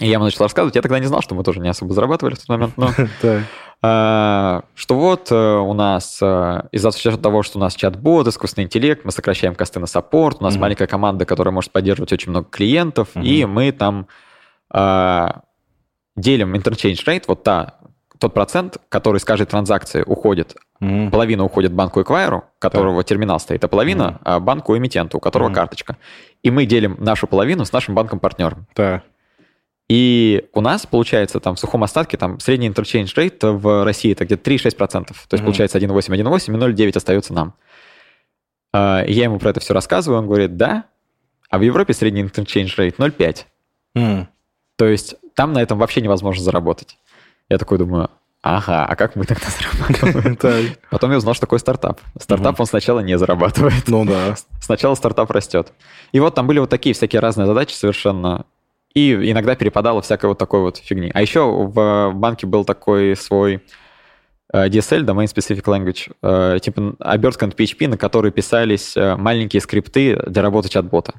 И 0.00 0.06
я 0.06 0.14
ему 0.14 0.24
начал 0.24 0.42
рассказывать. 0.42 0.74
Я 0.74 0.82
тогда 0.82 0.98
не 0.98 1.06
знал, 1.06 1.22
что 1.22 1.34
мы 1.34 1.44
тоже 1.44 1.60
не 1.60 1.68
особо 1.68 1.94
зарабатывали 1.94 2.34
в 2.34 2.38
тот 2.38 2.48
момент. 2.48 2.76
Но, 2.76 2.90
а, 3.82 4.64
что 4.74 4.96
вот 4.96 5.30
э, 5.30 5.34
у 5.34 5.72
нас 5.74 6.18
э, 6.20 6.62
из-за 6.72 7.16
того, 7.16 7.44
что 7.44 7.58
у 7.58 7.60
нас 7.60 7.74
чат-бот, 7.76 8.26
искусственный 8.26 8.64
интеллект, 8.64 9.04
мы 9.04 9.12
сокращаем 9.12 9.54
косты 9.54 9.78
на 9.78 9.86
саппорт, 9.86 10.38
у 10.40 10.44
нас 10.44 10.56
маленькая 10.56 10.88
команда, 10.88 11.24
которая 11.24 11.52
может 11.52 11.70
поддерживать 11.70 12.12
очень 12.12 12.30
много 12.30 12.48
клиентов, 12.50 13.10
и 13.14 13.44
мы 13.44 13.70
там 13.70 14.08
а, 14.70 15.42
делим 16.16 16.54
interchange 16.54 17.04
rate, 17.06 17.24
вот 17.26 17.42
та, 17.42 17.78
тот 18.18 18.34
процент, 18.34 18.78
который 18.88 19.18
с 19.18 19.24
каждой 19.24 19.46
транзакции 19.46 20.02
уходит, 20.02 20.56
mm-hmm. 20.80 21.10
половина 21.10 21.44
уходит 21.44 21.72
банку 21.72 22.02
эквайру, 22.02 22.44
которого 22.58 23.02
да. 23.02 23.02
терминал 23.02 23.40
стоит, 23.40 23.64
а 23.64 23.68
половина 23.68 24.20
mm-hmm. 24.22 24.40
банку 24.40 24.76
эмитенту, 24.76 25.18
у 25.18 25.20
которого 25.20 25.48
mm-hmm. 25.48 25.54
карточка. 25.54 25.96
И 26.42 26.50
мы 26.50 26.66
делим 26.66 26.96
нашу 27.00 27.26
половину 27.26 27.64
с 27.64 27.72
нашим 27.72 27.94
банком-партнером. 27.94 28.66
Да. 28.76 29.02
И 29.88 30.48
у 30.52 30.60
нас, 30.60 30.86
получается, 30.86 31.40
там 31.40 31.56
в 31.56 31.58
сухом 31.58 31.82
остатке 31.82 32.16
там 32.16 32.38
средний 32.40 32.68
interchange 32.68 33.14
rate 33.16 33.50
в 33.50 33.84
России 33.84 34.12
это 34.12 34.24
где-то 34.24 34.50
3-6%. 34.50 34.76
То 34.76 34.86
есть 34.86 35.32
mm-hmm. 35.32 35.44
получается 35.44 35.78
1,8, 35.78 36.08
1,8 36.08 36.54
и 36.54 36.72
0,9 36.72 36.96
остается 36.96 37.34
нам. 37.34 37.54
А, 38.72 39.04
я 39.06 39.24
ему 39.24 39.38
про 39.38 39.50
это 39.50 39.60
все 39.60 39.74
рассказываю, 39.74 40.20
он 40.20 40.26
говорит, 40.26 40.56
да, 40.56 40.84
а 41.50 41.58
в 41.58 41.62
Европе 41.62 41.92
средний 41.92 42.22
interchange 42.22 42.76
rate 42.78 42.96
0,5. 42.96 43.44
Mm. 43.94 44.26
То 44.76 44.86
есть 44.86 45.16
там 45.34 45.52
на 45.52 45.62
этом 45.62 45.78
вообще 45.78 46.00
невозможно 46.00 46.42
заработать. 46.42 46.98
Я 47.48 47.58
такой 47.58 47.78
думаю, 47.78 48.10
ага, 48.42 48.84
а 48.84 48.96
как 48.96 49.16
мы 49.16 49.24
тогда 49.24 49.46
зарабатываем? 49.48 50.76
Потом 50.90 51.10
я 51.10 51.16
узнал, 51.16 51.34
что 51.34 51.42
такое 51.42 51.58
стартап. 51.58 52.00
Стартап 52.18 52.58
он 52.58 52.66
сначала 52.66 53.00
не 53.00 53.16
зарабатывает. 53.18 53.88
Ну 53.88 54.04
да. 54.04 54.34
Сначала 54.60 54.94
стартап 54.94 55.30
растет. 55.30 55.72
И 56.12 56.20
вот 56.20 56.34
там 56.34 56.46
были 56.46 56.58
вот 56.58 56.70
такие 56.70 56.94
всякие 56.94 57.20
разные 57.20 57.46
задачи 57.46 57.74
совершенно. 57.74 58.46
И 58.94 59.12
иногда 59.12 59.54
перепадало 59.54 60.02
всякой 60.02 60.26
вот 60.26 60.38
такой 60.38 60.60
вот 60.60 60.76
фигни. 60.76 61.10
А 61.14 61.22
еще 61.22 61.50
в 61.50 62.12
банке 62.12 62.46
был 62.46 62.64
такой 62.64 63.16
свой 63.16 63.62
э, 64.52 64.68
DSL, 64.68 65.04
Domain 65.04 65.24
Specific 65.24 65.64
Language, 65.64 66.12
э, 66.22 66.58
типа 66.60 66.94
обертка 66.98 67.46
на 67.46 67.52
PHP, 67.52 67.88
на 67.88 67.96
которой 67.96 68.32
писались 68.32 68.96
э, 68.96 69.16
маленькие 69.16 69.62
скрипты 69.62 70.16
для 70.26 70.42
работы 70.42 70.68
чат-бота. 70.68 71.14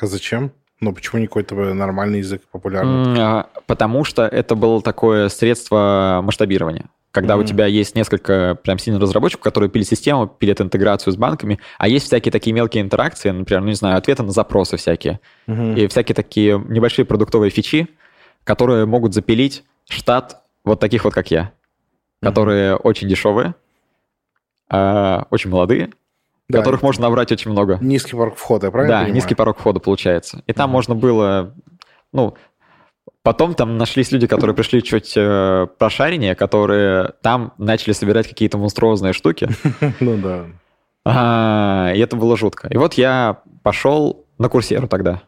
А 0.00 0.06
зачем? 0.06 0.52
Но 0.80 0.92
почему 0.92 1.20
не 1.20 1.26
какой-то 1.26 1.54
нормальный 1.74 2.18
язык 2.18 2.42
популярный? 2.52 3.20
А, 3.20 3.48
потому 3.66 4.04
что 4.04 4.26
это 4.26 4.54
было 4.54 4.80
такое 4.80 5.28
средство 5.28 6.20
масштабирования. 6.22 6.86
Когда 7.10 7.34
mm-hmm. 7.34 7.40
у 7.40 7.44
тебя 7.44 7.66
есть 7.66 7.96
несколько 7.96 8.56
прям 8.62 8.78
сильных 8.78 9.02
разработчиков, 9.02 9.42
которые 9.42 9.70
пили 9.70 9.82
систему, 9.82 10.28
пилят 10.28 10.60
интеграцию 10.60 11.12
с 11.12 11.16
банками, 11.16 11.58
а 11.78 11.88
есть 11.88 12.06
всякие 12.06 12.30
такие 12.30 12.52
мелкие 12.52 12.82
интеракции, 12.82 13.30
например, 13.30 13.62
ну 13.62 13.68
не 13.68 13.74
знаю, 13.74 13.96
ответы 13.96 14.22
на 14.22 14.30
запросы 14.30 14.76
всякие, 14.76 15.20
mm-hmm. 15.46 15.78
и 15.80 15.86
всякие 15.88 16.14
такие 16.14 16.62
небольшие 16.68 17.06
продуктовые 17.06 17.50
фичи, 17.50 17.88
которые 18.44 18.84
могут 18.86 19.14
запилить 19.14 19.64
штат 19.88 20.42
вот 20.64 20.80
таких 20.80 21.04
вот, 21.04 21.14
как 21.14 21.30
я, 21.30 21.42
mm-hmm. 21.42 22.26
которые 22.26 22.76
очень 22.76 23.08
дешевые, 23.08 23.54
а, 24.68 25.26
очень 25.30 25.50
молодые, 25.50 25.90
да, 26.48 26.58
которых 26.58 26.82
можно 26.82 27.04
набрать 27.04 27.32
очень 27.32 27.50
много. 27.50 27.78
Низкий 27.80 28.16
порог 28.16 28.36
входа, 28.36 28.70
правильно 28.70 28.92
Да, 28.92 28.98
понимаю? 29.00 29.14
низкий 29.14 29.34
порог 29.34 29.58
входа 29.58 29.80
получается. 29.80 30.42
И 30.46 30.52
там 30.52 30.68
mm-hmm. 30.68 30.72
можно 30.72 30.94
было, 30.94 31.54
ну, 32.12 32.34
Потом 33.22 33.54
там 33.54 33.76
нашлись 33.76 34.10
люди, 34.10 34.26
которые 34.26 34.56
пришли 34.56 34.82
чуть 34.82 35.12
э, 35.14 35.66
прошареннее, 35.78 36.34
которые 36.34 37.12
там 37.20 37.52
начали 37.58 37.92
собирать 37.92 38.26
какие-то 38.26 38.56
монструозные 38.56 39.12
штуки. 39.12 39.48
Ну 40.00 40.16
да. 40.16 40.46
А, 41.04 41.92
и 41.94 41.98
это 42.00 42.16
было 42.16 42.36
жутко. 42.36 42.68
И 42.68 42.76
вот 42.76 42.94
я 42.94 43.42
пошел 43.62 44.24
на 44.38 44.48
курсеру 44.48 44.88
тогда 44.88 45.22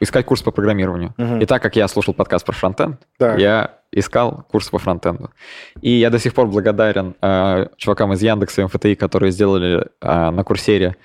искать 0.00 0.26
курс 0.26 0.42
по 0.42 0.50
программированию. 0.50 1.14
И 1.40 1.46
так 1.46 1.62
как 1.62 1.76
я 1.76 1.88
слушал 1.88 2.14
подкаст 2.14 2.44
про 2.44 2.52
фронтенд, 2.52 3.00
я 3.18 3.78
искал 3.92 4.44
курс 4.50 4.70
по 4.70 4.78
фронтенду. 4.78 5.30
И 5.80 5.90
я 5.90 6.10
до 6.10 6.18
сих 6.18 6.34
пор 6.34 6.46
благодарен 6.46 7.14
э, 7.20 7.66
чувакам 7.76 8.12
из 8.14 8.22
Яндекса 8.22 8.62
и 8.62 8.64
МФТИ, 8.64 8.94
которые 8.94 9.30
сделали 9.30 9.86
э, 10.00 10.30
на 10.30 10.42
курсере 10.44 10.96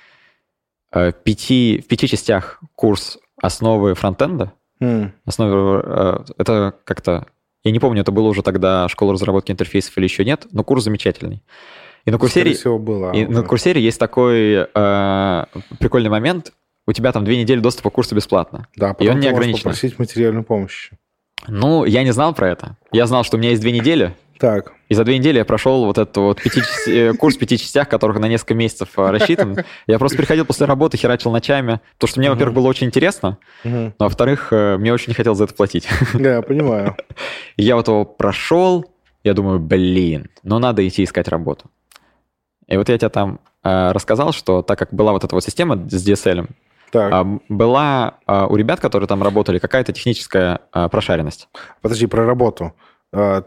э, 0.91 1.12
пяти, 1.12 1.84
в 1.84 1.88
пяти 1.88 2.08
частях 2.08 2.62
курс 2.76 3.19
основы 3.41 3.93
фронтенда. 3.93 4.54
Mm. 4.82 5.12
Основы, 5.26 5.82
э, 5.84 6.17
это 6.38 6.73
как-то... 6.84 7.28
Я 7.63 7.71
не 7.71 7.80
помню, 7.80 8.02
это 8.02 8.12
было 8.12 8.28
уже 8.28 8.43
тогда 8.43 8.88
школа 8.88 9.13
разработки 9.13 9.52
интерфейсов 9.52 9.97
или 9.97 10.06
еще 10.06 10.23
нет, 10.23 10.47
но 10.52 10.63
курс 10.63 10.86
замечательный. 10.86 11.43
И 12.06 12.12
на 12.12 12.17
курсере, 12.17 12.54
всего, 12.54 12.80
было. 12.80 13.12
и 13.12 13.26
на 13.26 13.43
курсере 13.43 13.82
есть 13.82 14.00
такой 14.00 14.65
э, 14.73 15.45
прикольный 15.78 16.10
момент. 16.10 16.54
У 16.86 16.93
тебя 16.93 17.12
там 17.12 17.26
две 17.26 17.38
недели 17.38 17.60
доступа 17.60 17.89
к 17.89 17.93
курсу 17.93 18.15
бесплатно. 18.15 18.67
Да, 18.78 18.95
и 18.97 19.10
он 19.10 19.19
не 19.19 19.28
ограничен. 19.28 19.63
попросить 19.63 20.00
материальную 20.00 20.45
помощь. 20.45 20.91
Ну, 21.47 21.86
я 21.86 22.04
не 22.04 22.12
знал 22.12 22.34
про 22.34 22.50
это. 22.50 22.78
Я 22.91 23.06
знал, 23.08 23.23
что 23.23 23.38
у 23.38 23.39
меня 23.39 23.52
есть 23.52 23.62
две 23.62 23.71
недели, 23.71 24.15
Так, 24.39 24.73
и 24.89 24.93
за 24.93 25.04
две 25.04 25.17
недели 25.17 25.38
я 25.38 25.45
прошел 25.45 25.86
вот 25.86 25.97
этот 25.97 26.15
вот 26.17 26.41
пяти 26.41 26.62
э, 26.88 27.13
курс 27.13 27.36
в 27.36 27.39
пяти 27.39 27.58
частях, 27.58 27.89
которых 27.89 28.19
на 28.19 28.28
несколько 28.28 28.54
месяцев 28.54 28.89
э, 28.97 29.10
рассчитан. 29.10 29.58
Я 29.88 30.00
просто 30.00 30.17
приходил 30.17 30.45
после 30.45 30.65
работы, 30.65 30.97
херачил 30.97 31.32
ночами, 31.32 31.80
потому 31.95 32.10
что 32.10 32.19
мне, 32.19 32.30
во-первых, 32.30 32.56
было 32.56 32.67
очень 32.67 32.88
интересно, 32.88 33.38
Мгм. 33.63 33.93
но, 34.00 34.06
во-вторых, 34.06 34.50
э, 34.52 34.78
мне 34.78 34.93
очень 34.93 35.10
не 35.10 35.13
хотелось 35.15 35.38
за 35.38 35.45
это 35.45 35.54
платить. 35.54 35.88
да, 36.13 36.36
я 36.36 36.41
понимаю. 36.41 36.95
Я 37.58 37.76
вот 37.76 37.88
его 37.88 38.06
прошел, 38.06 38.86
я 39.23 39.34
думаю, 39.34 39.60
блин, 39.60 40.30
ну 40.43 40.60
надо 40.60 40.88
идти 40.88 41.04
искать 41.04 41.28
работу. 41.28 41.69
И 42.67 42.76
вот 42.78 42.89
я 42.89 42.97
тебе 42.97 43.10
там 43.10 43.39
э, 43.63 43.91
рассказал, 43.91 44.34
что 44.34 44.62
так 44.62 44.78
как 44.78 44.93
была 44.93 45.12
вот 45.13 45.23
эта 45.23 45.34
вот 45.34 45.43
система 45.43 45.76
с 45.89 46.08
DSL, 46.08 46.47
Так, 46.91 47.12
а, 47.12 47.39
была 47.50 48.15
а, 48.26 48.47
у 48.47 48.56
ребят, 48.56 48.80
которые 48.80 49.08
там 49.08 49.23
работали, 49.23 49.60
какая-то 49.60 49.93
техническая 49.93 50.62
а, 50.71 50.89
прошаренность. 50.89 51.50
подожди, 51.82 52.08
про 52.08 52.26
работу. 52.26 52.73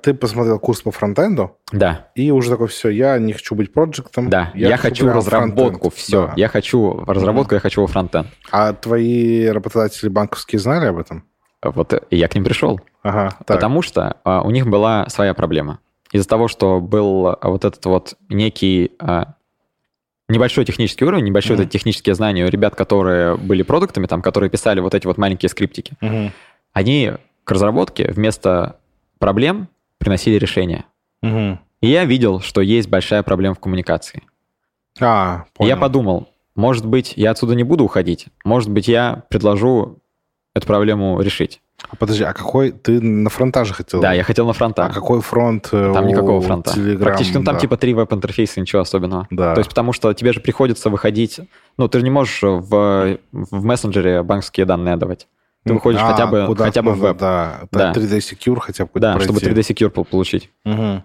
Ты 0.02 0.14
посмотрел 0.14 0.58
курс 0.58 0.80
по 0.80 0.90
фронтенду, 0.90 1.58
Да, 1.70 2.08
и 2.14 2.30
уже 2.30 2.48
такой, 2.48 2.68
все, 2.68 2.88
я 2.88 3.18
не 3.18 3.34
хочу 3.34 3.54
быть 3.54 3.74
проектом. 3.74 4.30
да. 4.30 4.50
Я, 4.54 4.78
хочу 4.78 5.04
прям 5.04 5.18
разработку, 5.18 5.90
фронтенд». 5.90 5.94
все. 5.94 6.26
Да. 6.28 6.32
Я 6.34 6.48
хочу 6.48 7.04
разработку, 7.04 7.54
я 7.54 7.60
хочу 7.60 7.82
во 7.82 7.86
фронтенд. 7.86 8.26
А 8.50 8.72
твои 8.72 9.46
работодатели 9.48 10.08
банковские 10.08 10.60
знали 10.60 10.86
об 10.86 10.98
этом? 10.98 11.24
Вот 11.62 11.92
э, 11.92 12.00
я 12.10 12.26
к 12.28 12.34
ним 12.34 12.44
пришел. 12.44 12.80
Ага, 13.02 13.30
так. 13.46 13.46
Потому 13.46 13.82
что 13.82 14.16
а, 14.24 14.40
у 14.40 14.50
них 14.50 14.66
была 14.66 15.06
своя 15.08 15.34
проблема. 15.34 15.80
Из-за 16.10 16.26
того, 16.26 16.48
что 16.48 16.80
был 16.80 17.36
вот 17.42 17.64
этот 17.64 17.84
вот 17.84 18.14
некий 18.30 18.92
а, 18.98 19.34
небольшой 20.30 20.64
технический 20.64 21.04
уровень, 21.04 21.24
небольшие 21.24 21.54
Мгм. 21.54 21.62
вот 21.62 21.66
эти 21.68 21.72
технические 21.72 22.14
знания 22.14 22.44
у 22.44 22.48
ребят, 22.48 22.74
которые 22.74 23.36
были 23.36 23.62
продуктами, 23.62 24.06
там, 24.06 24.22
которые 24.22 24.48
писали 24.50 24.80
вот 24.80 24.94
эти 24.94 25.06
вот 25.06 25.18
маленькие 25.18 25.48
скриптики, 25.48 25.92
Мгм. 26.00 26.32
они 26.72 27.12
к 27.44 27.50
разработке 27.52 28.10
вместо 28.12 28.76
проблем 29.18 29.68
приносили 29.98 30.36
решения. 30.38 30.84
Мгм. 31.22 31.60
И 31.80 31.88
я 31.88 32.04
видел, 32.04 32.40
что 32.40 32.60
есть 32.60 32.88
большая 32.88 33.22
проблема 33.22 33.54
в 33.54 33.58
коммуникации. 33.60 34.22
А, 35.00 35.44
И 35.54 35.58
понял. 35.58 35.68
я 35.68 35.76
подумал, 35.76 36.28
может 36.54 36.84
быть, 36.86 37.14
я 37.16 37.30
отсюда 37.30 37.54
не 37.54 37.64
буду 37.64 37.84
уходить, 37.84 38.26
может 38.44 38.70
быть, 38.70 38.88
я 38.88 39.22
предложу 39.30 39.98
эту 40.54 40.66
проблему 40.66 41.20
решить. 41.20 41.60
А 41.88 41.96
Подожди, 41.96 42.22
а 42.24 42.32
какой... 42.32 42.70
Ты 42.72 43.00
на 43.00 43.30
фронта 43.30 43.64
же 43.64 43.74
хотел? 43.74 44.00
Да, 44.00 44.12
я 44.12 44.22
хотел 44.22 44.46
на 44.46 44.52
фронта. 44.52 44.86
А 44.86 44.90
какой 44.92 45.20
фронт 45.20 45.68
э, 45.72 45.92
Там 45.94 46.06
никакого 46.06 46.40
фронта. 46.40 46.70
Telegram, 46.72 46.98
Практически, 47.02 47.36
ну, 47.38 47.44
там 47.44 47.54
да. 47.54 47.60
типа 47.60 47.76
три 47.76 47.94
веб-интерфейса, 47.94 48.60
ничего 48.60 48.82
особенного. 48.82 49.26
Да. 49.30 49.54
То 49.54 49.60
есть 49.60 49.68
потому 49.70 49.92
что 49.92 50.12
тебе 50.12 50.32
же 50.32 50.40
приходится 50.40 50.90
выходить... 50.90 51.40
Ну, 51.78 51.88
ты 51.88 51.98
же 51.98 52.04
не 52.04 52.10
можешь 52.10 52.42
в, 52.42 53.18
в 53.32 53.64
мессенджере 53.64 54.22
банковские 54.22 54.66
данные 54.66 54.94
отдавать. 54.94 55.26
Ты 55.64 55.74
выходишь 55.74 56.00
А, 56.02 56.12
хотя 56.12 56.26
бы, 56.26 56.54
хотя 56.56 56.82
бы 56.82 56.92
в 56.92 56.98
веб. 56.98 57.18
Да, 57.18 57.60
Да. 57.72 57.92
3D 57.92 58.18
Secure 58.18 58.60
хотя 58.60 58.84
бы 58.84 58.90
Да, 58.94 59.14
пройти. 59.14 59.24
чтобы 59.32 59.40
3D 59.40 59.60
Secure 59.60 59.90
пол- 59.90 60.04
получить. 60.04 60.50
Мгм. 60.64 61.02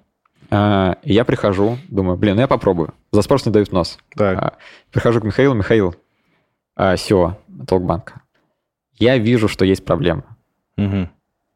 А, 0.52 0.98
я 1.04 1.26
прихожу, 1.26 1.78
думаю, 1.90 2.18
блин, 2.18 2.36
ну 2.36 2.42
я 2.42 2.48
попробую. 2.48 2.94
За 3.12 3.22
спрос 3.22 3.46
не 3.46 3.52
дают 3.52 3.72
нос. 3.72 3.98
Так. 4.16 4.38
А, 4.38 4.54
Прихожу 4.92 5.20
к 5.20 5.24
Михаилу, 5.24 5.56
Михаил, 5.56 5.96
а, 6.76 6.94
SEO 6.96 7.34
Толкбанка. 7.68 8.22
Я 8.98 9.18
вижу, 9.18 9.48
что 9.48 9.66
есть 9.66 9.84
проблема. 9.84 10.24
Мгм. 10.78 11.10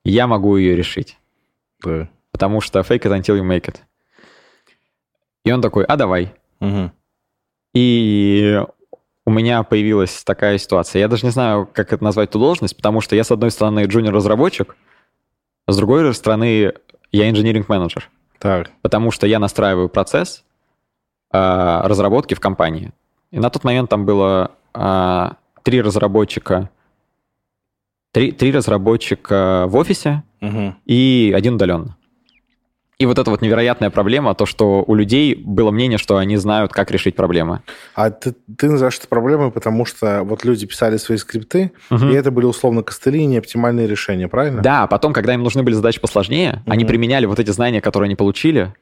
Я 0.04 0.28
могу 0.28 0.58
ее 0.58 0.76
решить. 0.76 1.18
Да. 1.84 2.10
Потому 2.32 2.62
что 2.62 2.80
fake 2.80 3.04
it 3.04 3.20
until 3.20 3.38
you 3.38 3.44
make 3.44 3.66
it. 3.66 3.78
И 5.46 5.52
он 5.52 5.62
такой, 5.62 5.86
а 5.86 5.96
давай. 5.96 6.34
Мгм. 6.60 6.92
И 7.74 8.62
у 9.26 9.32
меня 9.32 9.64
появилась 9.64 10.24
такая 10.24 10.58
ситуация. 10.58 11.02
Я 11.02 11.08
даже 11.08 11.26
не 11.26 11.32
знаю, 11.32 11.70
как 11.72 11.94
это 11.94 12.04
назвать 12.04 12.30
эту 12.30 12.40
должность, 12.40 12.76
потому 12.76 13.02
что 13.02 13.16
я, 13.16 13.24
с 13.24 13.32
одной 13.32 13.52
стороны, 13.52 13.86
джуниор-разработчик, 13.86 14.76
с 15.68 15.78
другой 15.78 16.14
стороны, 16.14 16.74
я 17.12 17.30
инженеринг-менеджер. 17.30 18.10
Так. 18.40 18.72
Потому 18.82 19.12
что 19.12 19.28
я 19.28 19.40
настраиваю 19.40 19.90
процесс 19.90 20.44
а, 21.32 21.88
разработки 21.88 22.34
в 22.34 22.40
компании. 22.40 22.92
И 23.32 23.40
на 23.40 23.50
тот 23.50 23.64
момент 23.64 23.90
там 23.90 24.06
было 24.06 24.52
а, 24.74 25.36
три 25.64 25.82
разработчика, 25.82 26.70
три, 28.12 28.32
три 28.32 28.52
разработчика 28.52 29.66
в 29.68 29.76
офисе 29.76 30.24
Мгм. 30.42 30.76
и 30.86 31.34
один 31.36 31.56
удаленно. 31.56 31.96
И 32.98 33.06
вот 33.06 33.18
эта 33.18 33.32
вот 33.32 33.42
невероятная 33.42 33.90
проблема, 33.92 34.36
то, 34.36 34.46
что 34.46 34.84
у 34.86 34.94
людей 34.94 35.34
было 35.34 35.72
мнение, 35.72 35.98
что 35.98 36.18
они 36.18 36.36
знают, 36.36 36.74
как 36.74 36.92
решить 36.92 37.16
проблемы. 37.16 37.62
А 37.96 38.10
ты, 38.12 38.36
ты 38.58 38.70
называешь 38.70 38.98
это 38.98 39.08
проблемой, 39.08 39.52
потому 39.52 39.86
что 39.86 40.24
вот 40.24 40.44
люди 40.44 40.68
писали 40.68 40.98
свои 40.98 41.18
скрипты, 41.18 41.72
Мгм. 41.90 42.10
и 42.10 42.14
это 42.14 42.30
были 42.30 42.46
условно 42.46 42.84
костыли 42.84 43.20
и 43.22 43.26
неоптимальные 43.26 43.88
решения, 43.88 44.28
правильно? 44.28 44.62
Да, 44.62 44.84
а 44.84 44.88
потом, 44.88 45.14
когда 45.14 45.34
им 45.34 45.44
нужны 45.44 45.64
были 45.64 45.76
задачи 45.76 46.02
посложнее, 46.02 46.62
они 46.66 46.84
Мгм. 46.84 46.90
применяли 46.90 47.26
вот 47.26 47.40
эти 47.40 47.52
знания, 47.52 47.80
которые 47.80 48.08
они 48.08 48.16
получили, 48.16 48.74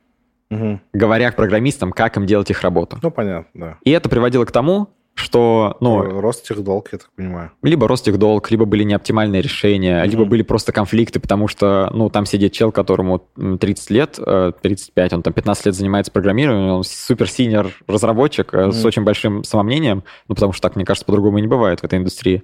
Мгм. 0.50 0.82
говоря 0.94 1.30
к 1.32 1.36
программистам, 1.36 1.92
как 1.92 2.18
им 2.18 2.26
делать 2.26 2.50
их 2.50 2.62
работу. 2.64 2.98
Ну, 3.04 3.12
понятно, 3.12 3.50
да. 3.54 3.78
И 3.84 3.92
это 3.92 4.10
приводило 4.10 4.46
к 4.46 4.52
тому, 4.52 4.90
что, 5.18 5.78
ну, 5.80 6.22
Рост 6.22 6.48
тех 6.48 6.64
долг, 6.64 6.90
я 6.94 7.00
так 7.00 7.10
понимаю. 7.16 7.52
либо 7.64 7.88
рост 7.88 8.08
их 8.08 8.18
долг, 8.20 8.52
либо 8.52 8.66
были 8.66 8.84
неоптимальные 8.84 9.42
решения, 9.42 10.02
Мгм. 10.02 10.10
либо 10.12 10.26
были 10.26 10.44
просто 10.44 10.72
конфликты, 10.72 11.20
потому 11.20 11.48
что, 11.48 11.90
ну, 11.94 12.10
там 12.10 12.26
сидит 12.26 12.54
чел, 12.54 12.72
которому 12.72 13.28
м, 13.38 13.58
30 13.58 13.90
лет, 13.90 14.20
э, 14.20 14.52
35, 14.62 15.14
он 15.14 15.24
там 15.24 15.34
15 15.34 15.66
лет 15.66 15.76
занимается 15.76 16.12
программированием, 16.12 16.70
он 16.72 16.84
супер-синер 16.84 17.72
разработчик 17.88 18.54
э, 18.54 18.72
с 18.72 18.86
очень 18.86 19.04
большим 19.04 19.44
самомнением, 19.44 20.04
ну, 20.28 20.36
потому 20.36 20.54
что 20.54 20.62
так, 20.62 20.76
мне 20.76 20.86
кажется, 20.86 21.06
по-другому 21.06 21.40
и 21.40 21.42
не 21.42 21.48
бывает 21.48 21.80
в 21.80 21.84
этой 21.84 21.98
индустрии. 22.00 22.44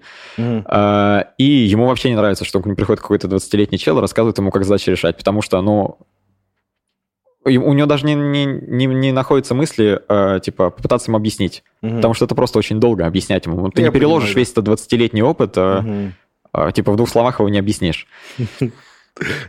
А, 0.66 1.28
И 1.38 1.44
ему 1.44 1.88
вообще 1.88 2.10
не 2.10 2.16
нравится, 2.16 2.46
что 2.46 2.60
к 2.62 2.66
нему 2.66 2.76
приходит 2.76 3.02
какой-то 3.02 3.28
20-летний 3.28 3.78
чел 3.78 3.98
и 3.98 4.02
рассказывает 4.02 4.38
ему, 4.38 4.52
как 4.52 4.64
задачи 4.66 4.90
решать, 4.90 5.18
потому 5.18 5.42
что, 5.42 5.62
ну, 5.62 5.98
и 7.46 7.58
у 7.58 7.74
него 7.74 7.88
даже 7.88 8.06
не, 8.06 8.16
не, 8.16 8.46
не, 8.46 8.86
не 8.86 9.12
находятся 9.12 9.54
мысли, 9.54 10.02
э, 10.08 10.40
типа, 10.42 10.70
попытаться 10.70 11.10
ему 11.10 11.18
объяснить. 11.18 11.64
Мгм. 11.82 11.98
Потому 11.98 12.14
что 12.14 12.26
это 12.26 12.36
просто 12.36 12.60
очень 12.60 12.80
долго 12.80 13.06
объяснять 13.06 13.46
ему. 13.46 13.70
Ты 13.70 13.82
Я 13.82 13.88
не 13.88 13.94
переложишь 13.94 14.30
понимаю, 14.30 14.46
весь 14.46 14.52
этот 14.52 14.68
20-летний 14.68 15.24
опыт, 15.24 15.54
э, 15.58 15.82
Мгм. 15.82 16.14
э, 16.54 16.72
типа, 16.74 16.92
в 16.92 16.96
двух 16.96 17.10
словах 17.10 17.40
его 17.40 17.50
не 17.50 17.60
объяснишь. 17.60 18.08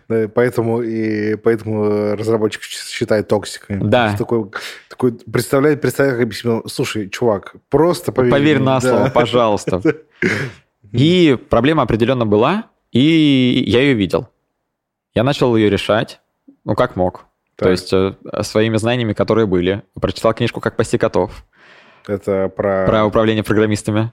Поэтому 0.07 0.83
и 0.83 1.37
поэтому 1.37 2.15
разработчик 2.17 2.63
считает 2.63 3.29
токсикой. 3.29 3.79
Да. 3.79 4.15
Такой, 4.17 4.51
такой 4.91 5.13
представляет, 5.13 5.81
представляет, 5.81 6.19
как 6.19 6.27
объяснил. 6.27 6.63
Слушай, 6.67 7.09
чувак, 7.09 7.55
просто 7.71 8.13
поверь. 8.13 8.31
Поверь 8.33 8.57
мне». 8.57 8.67
на 8.67 8.81
слово, 8.81 9.11
пожалуйста. 9.11 9.81
И 10.93 11.37
проблема 11.51 11.83
определенно 11.83 12.25
была, 12.25 12.67
и 12.93 13.65
я 13.67 13.81
ее 13.81 13.95
видел. 13.95 14.29
Я 15.13 15.25
начал 15.25 15.57
ее 15.57 15.69
решать, 15.69 16.21
ну, 16.65 16.77
как 16.77 16.95
мог. 16.95 17.27
То 17.57 17.71
есть 17.71 17.93
э, 17.93 18.15
своими 18.43 18.77
знаниями, 18.77 19.13
которые 19.13 19.47
были. 19.47 19.83
Прочитал 20.01 20.35
книжку 20.35 20.61
«Как 20.61 20.77
пасти 20.77 20.99
котов» 20.99 21.45
Это 22.07 22.49
про... 22.55 22.87
про 22.87 23.07
управление 23.07 23.43
программистами. 23.45 24.13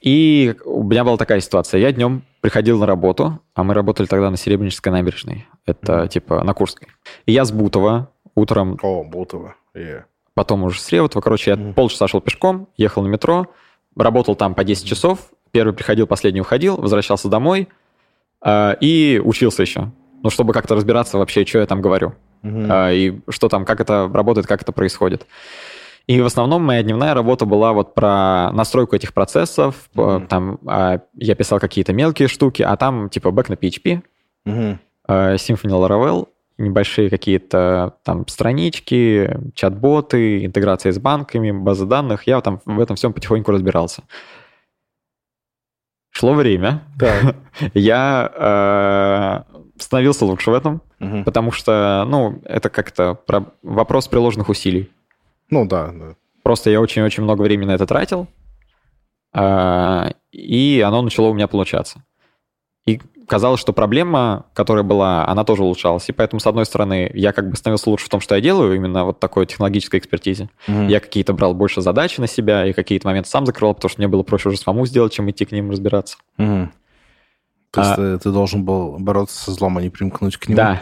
И 0.00 0.54
у 0.64 0.82
меня 0.82 1.04
была 1.04 1.18
такая 1.18 1.40
ситуация. 1.40 1.78
Я 1.78 1.92
днем 1.92 2.22
приходил 2.40 2.78
на 2.78 2.86
работу, 2.86 3.38
а 3.54 3.62
мы 3.62 3.74
работали 3.74 4.06
тогда 4.06 4.30
на 4.30 4.38
Серебрянической 4.38 4.90
набережной. 4.90 5.46
Это 5.66 6.08
типа 6.08 6.42
на 6.42 6.54
Курской. 6.54 6.88
И 7.26 7.32
я 7.32 7.44
с 7.44 7.52
Бутова 7.52 8.10
утром, 8.34 8.78
О, 8.82 9.04
Бутова. 9.04 9.56
Е. 9.74 10.06
потом 10.32 10.64
уже 10.64 10.80
с 10.80 10.90
Реутова. 10.90 11.20
Короче, 11.20 11.50
я 11.50 11.74
полчаса 11.74 12.08
шел 12.08 12.22
пешком, 12.22 12.68
ехал 12.78 13.02
на 13.02 13.08
метро, 13.08 13.48
работал 13.94 14.34
там 14.36 14.54
по 14.54 14.64
10 14.64 14.86
часов. 14.86 15.18
Первый 15.50 15.74
приходил, 15.74 16.06
последний 16.06 16.40
уходил, 16.40 16.76
возвращался 16.76 17.28
домой 17.28 17.68
а, 18.40 18.76
и 18.80 19.20
учился 19.22 19.62
еще. 19.62 19.92
Ну, 20.22 20.30
чтобы 20.30 20.54
как-то 20.54 20.76
разбираться 20.76 21.18
вообще, 21.18 21.44
что 21.44 21.58
я 21.58 21.66
там 21.66 21.82
говорю. 21.82 22.14
Мгм. 22.42 22.66
а, 22.70 22.90
и 22.92 23.20
что 23.28 23.48
там, 23.48 23.64
как 23.64 23.80
это 23.80 24.10
работает, 24.12 24.46
как 24.46 24.62
это 24.62 24.72
происходит. 24.72 25.26
И 26.06 26.20
в 26.20 26.26
основном 26.26 26.62
моя 26.64 26.82
дневная 26.82 27.14
работа 27.14 27.46
была 27.46 27.72
вот 27.72 27.94
про 27.94 28.50
настройку 28.52 28.96
этих 28.96 29.12
процессов. 29.14 29.88
Мгм. 29.94 30.26
Там 30.26 30.58
а, 30.66 31.00
я 31.14 31.34
писал 31.34 31.60
какие-то 31.60 31.92
мелкие 31.92 32.28
штуки, 32.28 32.62
а 32.62 32.76
там 32.76 33.08
типа 33.10 33.30
бэк 33.30 33.48
на 33.50 33.54
PHP, 33.54 34.02
Мгм. 34.44 34.78
а, 35.06 35.34
Symfony 35.34 35.70
Laravel, 35.70 36.28
небольшие 36.58 37.10
какие-то 37.10 37.94
там 38.02 38.26
странички, 38.28 39.38
чат-боты, 39.54 40.44
интеграция 40.44 40.92
с 40.92 40.98
банками, 40.98 41.52
базы 41.52 41.86
данных. 41.86 42.26
Я 42.26 42.40
там 42.40 42.60
в 42.64 42.80
этом 42.80 42.96
всем 42.96 43.12
потихоньку 43.12 43.52
разбирался. 43.52 44.02
Шло 46.10 46.34
время, 46.34 46.82
Так. 46.98 47.36
я 47.74 49.44
э, 49.46 49.58
становился 49.80 50.24
лучше 50.24 50.50
в 50.50 50.54
этом, 50.54 50.82
Мгм. 51.00 51.24
потому 51.24 51.50
что, 51.50 52.04
ну, 52.06 52.40
это 52.44 52.68
как-то 52.68 53.14
про- 53.14 53.46
вопрос 53.62 54.06
приложенных 54.06 54.48
усилий. 54.48 54.90
Ну 55.50 55.66
да, 55.66 55.88
да. 55.92 56.14
Просто 56.42 56.70
я 56.70 56.80
очень-очень 56.80 57.22
много 57.24 57.42
времени 57.42 57.68
на 57.68 57.72
это 57.74 57.86
тратил, 57.86 58.28
а, 59.32 60.10
и 60.32 60.82
оно 60.86 61.02
начало 61.02 61.28
у 61.28 61.34
меня 61.34 61.48
получаться. 61.48 62.02
И 62.86 63.00
казалось, 63.26 63.60
что 63.60 63.72
проблема, 63.72 64.46
которая 64.54 64.82
была, 64.82 65.26
она 65.28 65.44
тоже 65.44 65.62
улучшалась. 65.62 66.08
И 66.08 66.12
поэтому, 66.12 66.40
с 66.40 66.46
одной 66.46 66.66
стороны, 66.66 67.10
я 67.14 67.32
как 67.32 67.48
бы 67.50 67.56
становился 67.56 67.90
лучше 67.90 68.06
в 68.06 68.08
том, 68.08 68.20
что 68.20 68.34
я 68.34 68.40
делаю, 68.40 68.74
именно 68.74 69.04
вот 69.04 69.20
такой 69.20 69.46
технологической 69.46 70.00
экспертизе. 70.00 70.48
Мгм. 70.66 70.88
Я 70.88 70.98
какие-то 71.00 71.32
брал 71.32 71.54
больше 71.54 71.80
задачи 71.80 72.20
на 72.20 72.26
себя 72.26 72.66
и 72.66 72.72
какие-то 72.72 73.06
моменты 73.06 73.28
сам 73.28 73.46
закрывал, 73.46 73.74
потому 73.74 73.90
что 73.90 74.00
мне 74.00 74.08
было 74.08 74.22
проще 74.22 74.48
уже 74.48 74.58
самому 74.58 74.86
сделать, 74.86 75.12
чем 75.12 75.30
идти 75.30 75.44
к 75.44 75.52
ним 75.52 75.70
разбираться. 75.70 76.16
Мгм. 76.38 76.72
То 77.72 77.80
есть 77.82 77.92
А- 77.98 78.18
ты, 78.18 78.30
должен 78.32 78.64
был 78.64 78.96
бороться 78.98 79.44
со 79.44 79.52
злом, 79.52 79.78
а 79.78 79.82
не 79.82 79.90
примкнуть 79.90 80.36
к 80.36 80.48
нему. 80.48 80.56
Да, 80.56 80.78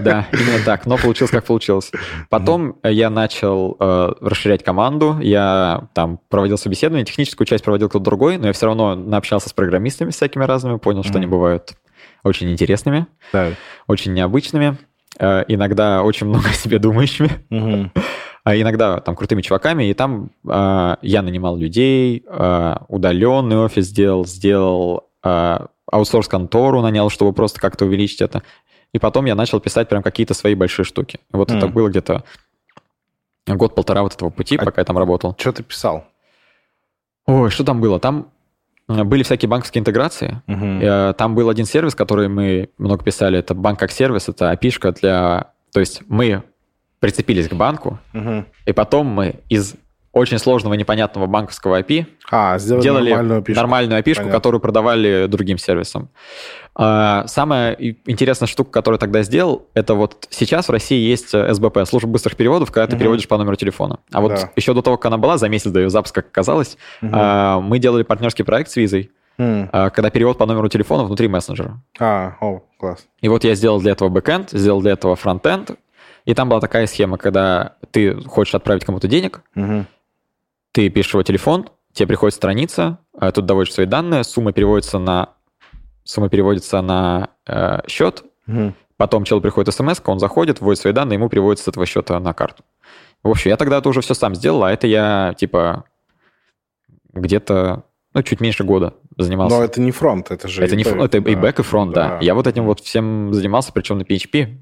да, 0.00 0.26
именно 0.32 0.64
так. 0.64 0.84
Но 0.84 0.96
получилось, 0.98 1.30
как 1.30 1.44
получилось. 1.44 1.92
Потом 2.28 2.76
я 2.82 3.08
начал 3.08 3.76
э, 3.78 4.12
расширять 4.20 4.64
команду, 4.64 5.16
я 5.20 5.88
там 5.94 6.18
проводил 6.28 6.58
собеседование, 6.58 7.04
техническую 7.04 7.46
часть 7.46 7.62
проводил 7.62 7.88
кто-то 7.88 8.04
другой, 8.04 8.36
но 8.38 8.48
я 8.48 8.52
все 8.52 8.66
равно 8.66 8.96
наобщался 8.96 9.48
с 9.48 9.52
программистами 9.52 10.10
всякими 10.10 10.42
разными, 10.44 10.78
понял, 10.78 11.04
что 11.04 11.18
они 11.18 11.26
бывают 11.26 11.74
очень 12.24 12.50
интересными, 12.50 13.06
Да. 13.32 13.50
очень 13.86 14.12
необычными, 14.12 14.76
э, 15.20 15.44
иногда 15.46 16.02
очень 16.02 16.26
много 16.26 16.48
о 16.48 16.52
себе 16.52 16.78
думающими, 16.80 17.30
Мгм. 17.50 17.92
а 18.42 18.56
иногда 18.56 18.98
там 19.00 19.14
крутыми 19.14 19.40
чуваками, 19.42 19.84
и 19.84 19.94
там 19.94 20.30
э, 20.48 20.96
я 21.02 21.22
нанимал 21.22 21.56
людей, 21.56 22.24
э, 22.26 22.74
удаленный 22.88 23.58
офис 23.58 23.86
сделал, 23.86 24.26
сделал 24.26 25.04
э, 25.22 25.58
аутсорс-контору 25.94 26.82
нанял, 26.82 27.08
чтобы 27.10 27.32
просто 27.32 27.60
как-то 27.60 27.84
увеличить 27.84 28.20
это. 28.20 28.42
И 28.92 28.98
потом 28.98 29.24
я 29.26 29.34
начал 29.34 29.60
писать 29.60 29.88
прям 29.88 30.02
какие-то 30.02 30.34
свои 30.34 30.54
большие 30.54 30.84
штуки. 30.84 31.18
Вот 31.32 31.50
это 31.50 31.66
Мгм. 31.66 31.74
было 31.74 31.88
где-то 31.88 32.24
год-полтора 33.46 34.02
вот 34.02 34.14
этого 34.14 34.30
пути, 34.30 34.56
А- 34.56 34.64
пока 34.64 34.80
я 34.80 34.84
там 34.84 34.98
работал. 34.98 35.34
Что 35.38 35.52
ты 35.52 35.62
писал? 35.62 36.04
Ой, 37.26 37.50
что 37.50 37.64
там 37.64 37.80
было? 37.80 37.98
Там 38.00 38.28
э, 38.88 39.02
были 39.04 39.22
всякие 39.22 39.48
банковские 39.48 39.80
интеграции. 39.80 40.42
Э, 40.46 41.14
Там 41.16 41.34
был 41.34 41.48
один 41.48 41.64
сервис, 41.64 41.94
который 41.94 42.28
мы 42.28 42.68
много 42.78 43.02
писали. 43.02 43.38
Это 43.38 43.54
банк 43.54 43.78
как 43.78 43.90
сервис, 43.90 44.28
это 44.28 44.52
API 44.52 44.92
для... 45.00 45.52
То 45.72 45.80
есть 45.80 46.02
мы 46.08 46.42
прицепились 47.00 47.48
к 47.48 47.54
банку, 47.54 47.98
Мгм. 48.12 48.46
и 48.66 48.72
потом 48.72 49.06
мы 49.06 49.40
из 49.48 49.74
очень 50.14 50.38
сложного 50.38 50.74
непонятного 50.74 51.26
банковского 51.26 51.80
API 51.80 52.06
А, 52.30 52.56
сделали, 52.58 52.82
делали 52.82 53.10
нормальную 53.10 53.42
пишку. 53.42 53.60
нормальную 53.60 54.00
API, 54.00 54.14
Понятно. 54.14 54.32
которую 54.32 54.60
продавали 54.60 55.26
другим 55.28 55.58
сервисам. 55.58 56.08
А, 56.76 57.26
Самая 57.26 57.74
интересная 57.74 58.46
штука, 58.48 58.70
которую 58.70 58.96
я 58.96 59.00
тогда 59.00 59.22
сделал, 59.22 59.66
это 59.74 59.94
вот 59.94 60.26
сейчас 60.30 60.68
в 60.68 60.70
России 60.72 60.98
есть 60.98 61.34
э, 61.34 61.52
СБП, 61.54 61.78
служба 61.86 62.08
быстрых 62.08 62.36
переводов, 62.36 62.70
когда 62.72 62.86
ты 62.86 62.96
переводишь 62.98 63.28
по 63.28 63.36
номеру 63.36 63.56
телефона. 63.56 63.98
А 64.12 64.20
вот 64.20 64.30
Да. 64.30 64.50
еще 64.56 64.72
до 64.74 64.82
того, 64.82 64.96
как 64.96 65.06
она 65.06 65.18
была, 65.18 65.36
за 65.38 65.48
месяц 65.48 65.70
до 65.70 65.80
ее 65.80 65.90
запуска, 65.90 66.22
как 66.22 66.30
оказалось, 66.30 66.76
а, 67.02 67.60
мы 67.60 67.78
делали 67.78 68.02
партнерский 68.02 68.42
проект 68.44 68.70
с 68.70 68.76
визой, 68.76 69.10
М. 69.38 69.68
а, 69.72 69.90
когда 69.90 70.10
перевод 70.10 70.38
по 70.38 70.46
номеру 70.46 70.68
телефона 70.68 71.04
внутри 71.04 71.28
мессенджера. 71.28 71.80
А, 72.00 72.34
о, 72.40 72.62
класс. 72.78 73.06
И 73.20 73.28
вот 73.28 73.44
я 73.44 73.54
сделал 73.54 73.80
для 73.80 73.92
этого 73.92 74.08
бэкэнд, 74.08 74.50
сделал 74.50 74.80
для 74.80 74.92
этого 74.92 75.16
фронтенд, 75.16 75.72
и 76.24 76.34
там 76.34 76.48
была 76.48 76.60
такая 76.60 76.86
схема, 76.86 77.18
когда 77.18 77.74
ты 77.90 78.14
хочешь 78.22 78.54
отправить 78.54 78.84
кому-то 78.84 79.06
денег, 79.08 79.42
Мгм. 79.54 79.86
Ты 80.74 80.88
пишешь 80.88 81.14
его 81.14 81.22
телефон, 81.22 81.68
тебе 81.92 82.08
приходит 82.08 82.34
страница, 82.34 82.98
э, 83.18 83.30
тут 83.32 83.46
доводишь 83.46 83.72
свои 83.72 83.86
данные, 83.86 84.24
сумма 84.24 84.52
переводится 84.52 84.98
на 84.98 85.30
сумма 86.02 86.28
переводится 86.28 86.82
на 86.82 87.30
э, 87.46 87.78
счет, 87.86 88.24
Мгм. 88.46 88.74
потом 88.96 89.24
человек 89.24 89.44
приходит 89.44 89.72
смс, 89.72 90.02
он 90.04 90.18
заходит, 90.18 90.60
вводит 90.60 90.80
свои 90.80 90.92
данные, 90.92 91.14
ему 91.14 91.28
приводится 91.28 91.64
с 91.64 91.68
этого 91.68 91.86
счета 91.86 92.18
на 92.18 92.34
карту. 92.34 92.64
В 93.22 93.30
общем, 93.30 93.50
я 93.50 93.56
тогда 93.56 93.78
это 93.78 93.88
уже 93.88 94.00
все 94.00 94.14
сам 94.14 94.34
сделал, 94.34 94.64
а 94.64 94.72
это 94.72 94.88
я 94.88 95.34
типа 95.38 95.84
где-то 97.12 97.84
ну, 98.12 98.22
чуть 98.22 98.40
меньше 98.40 98.64
года 98.64 98.94
занимался. 99.16 99.56
Но 99.56 99.62
это 99.62 99.80
не 99.80 99.92
фронт, 99.92 100.32
это 100.32 100.48
же... 100.48 100.62
это 100.64 100.74
не 100.74 100.82
фронт, 100.82 101.14
это 101.14 101.18
и 101.18 101.34
да. 101.34 101.40
бэк, 101.40 101.60
и 101.60 101.62
фронт, 101.62 101.94
да. 101.94 102.18
Я 102.20 102.34
вот 102.34 102.48
этим 102.48 102.64
вот 102.64 102.80
всем 102.80 103.32
занимался, 103.32 103.72
причем 103.72 103.98
на 103.98 104.02
PHP. 104.02 104.58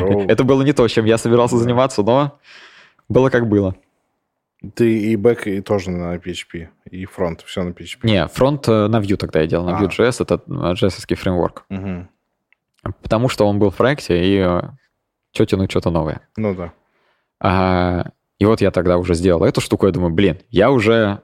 О. 0.00 0.22
Это 0.28 0.42
было 0.44 0.62
не 0.62 0.72
то, 0.72 0.88
чем 0.88 1.04
я 1.04 1.18
собирался 1.18 1.56
заниматься, 1.56 2.02
но 2.02 2.38
было 3.08 3.30
как 3.30 3.48
было. 3.48 3.74
Ты 4.74 4.98
и 5.12 5.16
бэк, 5.16 5.46
и 5.46 5.60
тоже 5.60 5.90
на 5.90 6.16
PHP, 6.16 6.68
и 6.90 7.04
фронт, 7.06 7.42
все 7.42 7.62
на 7.62 7.70
PHP. 7.70 7.98
Не, 8.02 8.26
фронт 8.28 8.68
э, 8.68 8.86
на 8.88 9.00
Vue 9.00 9.16
тогда 9.16 9.40
я 9.40 9.46
делал, 9.46 9.64
на 9.66 9.78
А. 9.78 9.82
Vue.js, 9.82 10.22
это 10.22 10.42
JS 10.46 11.14
фреймворк. 11.14 11.64
Мгм. 11.68 12.08
Потому 13.02 13.28
что 13.28 13.46
он 13.46 13.58
был 13.58 13.70
в 13.70 13.76
проекте, 13.76 14.14
и 14.22 14.42
что 15.32 15.46
тянуть 15.46 15.70
что-то 15.70 15.90
новое. 15.90 16.20
Ну 16.36 16.54
да. 16.54 16.72
А, 17.40 18.10
и 18.38 18.44
вот 18.46 18.60
я 18.60 18.70
тогда 18.70 18.98
уже 18.98 19.14
сделал 19.14 19.44
эту 19.44 19.60
штуку, 19.60 19.86
я 19.86 19.92
думаю, 19.92 20.12
блин, 20.12 20.38
я 20.50 20.70
уже... 20.70 21.20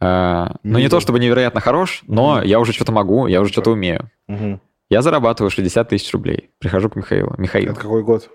а, 0.00 0.56
ну, 0.62 0.78
не 0.78 0.84
Мидл. 0.84 0.96
то 0.96 1.00
чтобы 1.00 1.18
невероятно 1.20 1.60
хорош, 1.60 2.02
но 2.06 2.36
Мгм. 2.38 2.44
я 2.46 2.58
уже 2.60 2.72
что-то 2.72 2.92
могу, 2.92 3.26
я 3.26 3.40
уже 3.40 3.52
что-то 3.52 3.70
умею. 3.72 4.10
Мгм. 4.26 4.60
Я 4.88 5.02
зарабатываю 5.02 5.50
60 5.50 5.88
тысяч 5.88 6.12
рублей. 6.12 6.50
Прихожу 6.58 6.90
к 6.90 6.96
Михаилу. 6.96 7.34
Михаил, 7.38 7.70
Это 7.72 7.80
какой 7.80 8.02
год? 8.02 8.28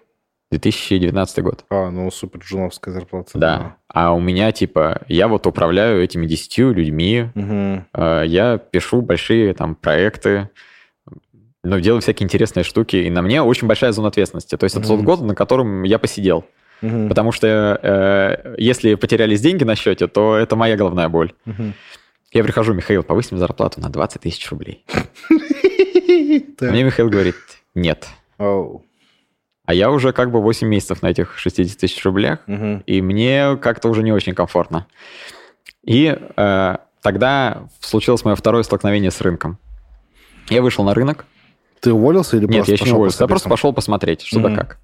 2019 0.59 1.43
год. 1.43 1.65
А, 1.69 1.89
ну 1.89 2.09
супер 2.11 2.39
джуновская 2.39 2.93
зарплата. 2.93 3.31
Да. 3.35 3.75
А 3.87 4.13
у 4.13 4.19
меня, 4.19 4.51
типа, 4.51 5.01
я 5.07 5.27
вот 5.27 5.47
управляю 5.47 6.03
этими 6.03 6.25
10 6.25 6.57
людьми, 6.75 7.29
а, 7.93 8.23
я 8.23 8.57
пишу 8.57 9.01
большие 9.01 9.53
там 9.53 9.75
проекты, 9.75 10.49
ну, 11.65 11.79
делаю 11.79 12.01
всякие 12.01 12.25
интересные 12.25 12.63
штуки, 12.63 12.95
и 12.95 13.09
на 13.09 13.21
мне 13.21 13.41
очень 13.41 13.67
большая 13.67 13.91
зона 13.91 14.09
ответственности. 14.09 14.55
То 14.55 14.65
есть 14.65 14.75
это 14.75 14.87
тот 14.87 15.01
год, 15.01 15.21
на 15.21 15.33
котором 15.33 15.83
я 15.83 15.97
посидел. 15.97 16.45
Мгм. 16.81 17.09
Потому 17.09 17.31
что 17.31 17.79
э, 17.81 18.55
если 18.57 18.95
потерялись 18.95 19.41
деньги 19.41 19.63
на 19.63 19.75
счете, 19.75 20.07
то 20.07 20.35
это 20.35 20.55
моя 20.55 20.77
головная 20.77 21.09
боль. 21.09 21.33
Мгм. 21.45 21.73
Я 22.31 22.43
прихожу, 22.43 22.73
Михаил, 22.73 23.01
повысим 23.01 23.37
зарплату 23.37 23.79
на 23.79 23.89
20 23.89 24.21
тысяч 24.21 24.49
рублей. 24.51 24.85
Мне 26.59 26.83
Михаил 26.83 27.09
говорит, 27.09 27.35
нет. 27.73 28.07
А 29.65 29.73
я 29.73 29.89
уже 29.91 30.11
как 30.13 30.31
бы 30.31 30.41
8 30.41 30.67
месяцев 30.67 31.01
на 31.01 31.07
этих 31.07 31.37
60 31.37 31.77
тысяч 31.79 32.03
рублях, 32.05 32.39
Мгм. 32.47 32.83
и 32.85 33.01
мне 33.01 33.57
как-то 33.61 33.89
уже 33.89 34.03
не 34.03 34.11
очень 34.11 34.33
комфортно. 34.33 34.85
И 35.83 36.17
э, 36.37 36.77
тогда 37.01 37.67
случилось 37.79 38.23
мое 38.25 38.35
второе 38.35 38.63
столкновение 38.63 39.11
с 39.11 39.21
рынком. 39.21 39.57
Я 40.49 40.61
вышел 40.61 40.83
на 40.83 40.93
рынок. 40.93 41.25
Ты 41.79 41.91
уволился 41.93 42.37
или 42.37 42.45
Нет, 42.45 42.55
просто 42.57 42.71
я 42.71 42.75
еще 42.75 42.85
не 42.85 42.91
уволился. 42.91 43.23
Я 43.23 43.27
просто 43.27 43.49
пошел 43.49 43.73
посмотреть, 43.73 44.21
что 44.21 44.39
да 44.39 44.49
Мгм. 44.49 44.57
как. 44.57 44.77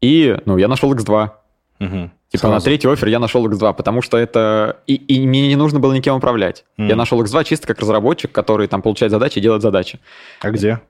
И, 0.00 0.36
ну, 0.44 0.58
я 0.58 0.68
нашел 0.68 0.92
X2. 0.94 1.30
Мгм. 1.78 2.12
Типа 2.30 2.46
на 2.48 2.52
Сразу. 2.54 2.64
третий 2.64 2.88
офер 2.88 3.08
я 3.08 3.18
нашел 3.18 3.46
X2, 3.48 3.74
потому 3.74 4.02
что 4.02 4.16
это... 4.18 4.78
И, 4.86 4.94
и 4.96 5.26
мне 5.26 5.48
не 5.48 5.56
нужно 5.56 5.80
было 5.80 5.92
никем 5.92 6.16
управлять. 6.16 6.64
Мгм. 6.76 6.88
Я 6.88 6.96
нашел 6.96 7.22
X2 7.22 7.44
чисто 7.44 7.66
как 7.66 7.78
разработчик, 7.78 8.32
который 8.32 8.66
там 8.68 8.82
получает 8.82 9.10
задачи 9.12 9.38
и 9.38 9.42
делает 9.42 9.62
задачи. 9.62 9.98
А 10.40 10.50
где? 10.50 10.80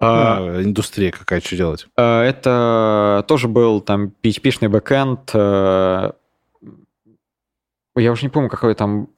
А, 0.00 0.38
А, 0.38 0.62
индустрия 0.62 1.10
какая, 1.10 1.40
что 1.40 1.56
делать? 1.56 1.86
а, 1.96 2.22
Это 2.24 3.24
тоже 3.28 3.48
был 3.48 3.80
там 3.80 4.12
PHP-шный 4.22 4.68
бэкэнд. 4.68 5.30
э, 5.34 6.12
Я 7.96 8.12
уже 8.12 8.22
не 8.22 8.28
помню, 8.30 8.48
какой 8.48 8.74
там... 8.74 9.08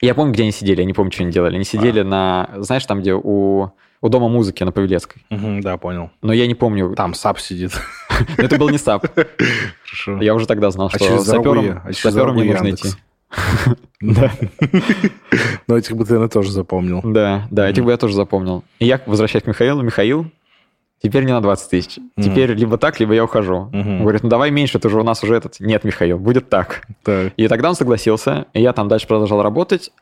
Я 0.00 0.14
помню, 0.14 0.32
где 0.34 0.42
они 0.42 0.52
сидели, 0.52 0.80
я 0.80 0.84
не 0.86 0.92
помню, 0.92 1.12
что 1.12 1.22
они 1.22 1.32
делали. 1.32 1.54
Они 1.54 1.64
сидели 1.64 2.00
А. 2.00 2.04
на... 2.04 2.50
Знаешь, 2.58 2.84
там, 2.86 3.00
где 3.00 3.14
у, 3.14 3.70
у 4.00 4.08
Дома 4.08 4.28
музыки 4.28 4.64
на 4.64 4.72
Павелецкой. 4.72 5.24
Мгм, 5.30 5.60
Да, 5.60 5.76
понял. 5.78 6.10
Но 6.22 6.32
я 6.32 6.46
не 6.48 6.54
помню. 6.56 6.94
Там 6.96 7.14
SAP 7.14 7.38
сидит. 7.38 7.72
Это 8.36 8.58
был 8.58 8.68
не 8.68 8.78
SAP. 8.78 9.06
Хорошо. 9.84 10.20
Я 10.20 10.34
уже 10.34 10.46
тогда 10.46 10.70
знал, 10.70 10.90
А 10.92 10.96
что 10.98 11.18
сапером, 11.20 11.80
а 11.84 11.92
сапером 11.92 12.36
не 12.36 12.44
нужно 12.52 12.70
идти. 12.72 12.88
Да. 14.00 14.32
Но 15.66 15.76
этих 15.76 15.96
бы 15.96 16.04
ты, 16.04 16.14
наверное, 16.14 16.28
тоже 16.28 16.50
запомнил. 16.50 17.00
Да, 17.04 17.46
да, 17.50 17.70
этих 17.70 17.84
бы 17.84 17.92
я 17.92 17.96
тоже 17.96 18.14
запомнил. 18.14 18.64
И 18.78 18.86
я 18.86 19.00
возвращаюсь 19.06 19.44
к 19.44 19.46
Михаилу. 19.46 19.80
Михаил, 19.82 20.26
теперь 21.02 21.24
не 21.24 21.32
на 21.32 21.40
20 21.40 21.70
тысяч. 21.70 21.98
Теперь 22.16 22.52
либо 22.52 22.78
так, 22.78 22.98
либо 23.00 23.14
я 23.14 23.24
ухожу. 23.24 23.70
Он 23.72 24.00
говорит, 24.00 24.22
ну 24.22 24.28
давай 24.28 24.50
меньше, 24.50 24.78
ты 24.78 24.88
же 24.88 25.00
у 25.00 25.04
нас 25.04 25.22
уже 25.22 25.36
этот. 25.36 25.60
Нет, 25.60 25.84
Михаил, 25.84 26.18
будет 26.18 26.48
так. 26.48 26.86
И 27.36 27.48
тогда 27.48 27.68
он 27.70 27.74
согласился, 27.74 28.46
и 28.52 28.60
я 28.60 28.72
там 28.72 28.88
дальше 28.88 29.06
продолжал 29.06 29.42
работать. 29.42 29.92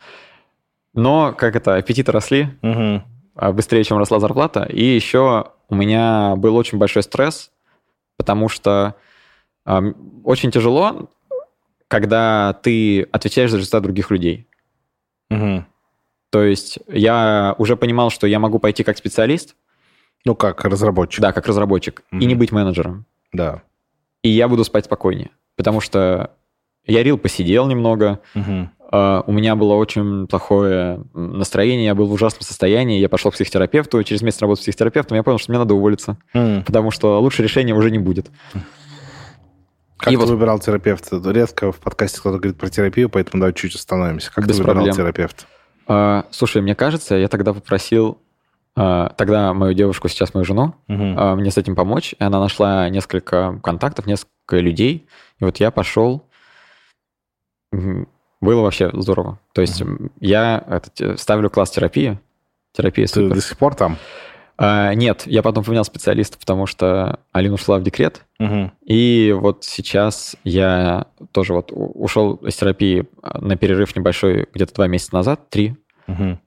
Но, 0.93 1.33
как 1.37 1.55
это, 1.55 1.77
аппетиты 1.77 2.11
росли 2.11 2.49
а, 2.62 3.53
быстрее, 3.53 3.85
чем 3.85 3.99
росла 3.99 4.19
зарплата. 4.19 4.64
И 4.64 4.83
еще 4.83 5.53
у 5.69 5.75
меня 5.75 6.35
был 6.37 6.57
очень 6.57 6.79
большой 6.79 7.03
стресс, 7.03 7.51
потому 8.16 8.49
что 8.49 8.97
очень 10.25 10.51
тяжело, 10.51 11.11
когда 11.90 12.53
ты 12.62 13.03
отвечаешь 13.11 13.50
за 13.50 13.57
результат 13.57 13.83
других 13.83 14.12
людей. 14.12 14.46
Мгм. 15.29 15.66
То 16.31 16.44
есть 16.44 16.79
я 16.87 17.57
уже 17.59 17.76
понимал, 17.76 18.11
что 18.11 18.29
я 18.29 18.38
могу 18.38 18.61
пойти 18.61 18.85
как 18.85 18.96
специалист, 18.96 19.57
Ну 20.24 20.37
как, 20.37 20.64
разработчик. 20.64 21.20
да, 21.20 21.33
как 21.33 21.48
разработчик, 21.48 22.05
и 22.12 22.24
не 22.26 22.37
быть 22.37 22.53
менеджером. 22.53 23.07
Да. 23.33 23.62
И 24.22 24.29
я 24.29 24.46
буду 24.46 24.62
спать 24.64 24.85
спокойнее. 24.85 25.31
Потому 25.57 25.81
что 25.81 26.31
я 26.87 27.03
рил 27.03 27.18
посидел 27.18 27.66
немного, 27.66 28.20
а, 28.92 29.24
у 29.26 29.33
меня 29.33 29.57
было 29.57 29.74
очень 29.74 30.29
плохое 30.29 31.03
настроение, 31.12 31.87
я 31.87 31.94
был 31.96 32.07
в 32.07 32.12
ужасном 32.12 32.42
состоянии, 32.42 33.00
я 33.00 33.09
пошел 33.09 33.33
к 33.33 33.35
психотерапевту, 33.35 34.03
через 34.05 34.22
месяц 34.22 34.40
работы 34.42 34.61
с 34.61 34.62
психотерапевтом, 34.62 35.16
я 35.16 35.22
понял, 35.24 35.38
что 35.38 35.50
мне 35.50 35.59
надо 35.59 35.74
уволиться, 35.74 36.18
М. 36.35 36.62
потому 36.64 36.92
что 36.92 37.20
лучше 37.20 37.42
решения 37.42 37.74
уже 37.74 37.90
не 37.90 37.98
будет. 37.98 38.31
Как 40.01 40.13
И 40.13 40.17
ты 40.17 40.19
вот- 40.21 40.31
выбирал 40.31 40.59
терапевта? 40.59 41.21
Редко 41.31 41.73
в 41.73 41.79
подкасте 41.79 42.21
кто-то 42.21 42.39
говорит 42.39 42.57
про 42.59 42.69
терапию, 42.71 43.11
поэтому 43.11 43.41
давай 43.41 43.53
чуть 43.53 43.75
остановимся. 43.75 44.33
Как 44.33 44.47
Без 44.47 44.57
ты 44.57 44.63
выбирал 44.63 44.77
проблем. 44.85 44.97
терапевта? 44.97 45.45
А, 45.87 46.25
Слушай, 46.31 46.63
мне 46.63 46.75
кажется, 46.75 47.17
я 47.17 47.29
тогда 47.29 47.53
попросил 47.53 48.19
а, 48.77 49.11
тогда 49.17 49.53
мою 49.53 49.75
девушку, 49.75 50.09
сейчас 50.09 50.33
мою 50.33 50.45
жену, 50.45 50.75
а, 50.89 51.35
мне 51.35 51.51
с 51.51 51.59
этим 51.59 51.75
помочь. 51.75 52.15
И 52.19 52.23
она 52.25 52.39
нашла 52.41 52.89
несколько 52.89 53.59
контактов, 53.63 54.07
несколько 54.07 54.59
людей. 54.59 55.07
И 55.41 55.45
вот 55.45 55.59
я 55.59 55.71
пошел. 55.71 56.25
Было 57.73 58.63
вообще 58.63 58.91
здорово. 58.95 59.39
То 59.53 59.61
есть 59.61 59.81
м, 59.83 60.11
я 60.21 60.65
этот, 60.67 60.99
э, 61.01 61.17
ставлю 61.19 61.51
класс 61.51 61.71
терапии. 61.71 62.19
Терапия 62.73 63.07
Ты 63.07 63.13
супер. 63.13 63.35
до 63.35 63.41
сих 63.43 63.59
пор 63.59 63.75
там? 63.75 63.97
А, 64.62 64.92
нет, 64.92 65.23
я 65.25 65.42
потом 65.42 65.64
поменял 65.64 65.85
специалиста, 65.87 66.38
потому 66.38 66.66
что 66.66 67.20
Алина 67.33 67.55
ушла 67.55 67.79
в 67.79 67.83
декрет. 67.83 68.27
Мгм. 68.38 68.73
И 68.85 69.35
вот 69.35 69.64
сейчас 69.64 70.37
я 70.44 71.07
тоже 71.33 71.55
вот 71.55 71.70
ушел 71.73 72.35
из 72.35 72.57
терапии 72.57 73.07
на 73.23 73.57
перерыв 73.57 73.96
небольшой 73.96 74.46
где-то 74.53 74.75
два 74.75 74.87
месяца 74.87 75.14
назад, 75.14 75.49
три, 75.49 75.77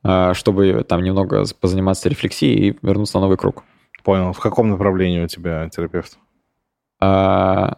а, 0.03 0.35
чтобы 0.35 0.85
там 0.87 1.01
немного 1.01 1.43
позаниматься 1.59 2.07
рефлексией 2.07 2.69
и 2.69 2.77
вернуться 2.83 3.17
на 3.17 3.21
новый 3.21 3.37
круг. 3.37 3.63
Понял. 4.03 4.31
В 4.31 4.39
каком 4.39 4.69
направлении 4.69 5.23
у 5.23 5.27
тебя 5.27 5.67
терапевт? 5.69 6.19
А, 7.01 7.77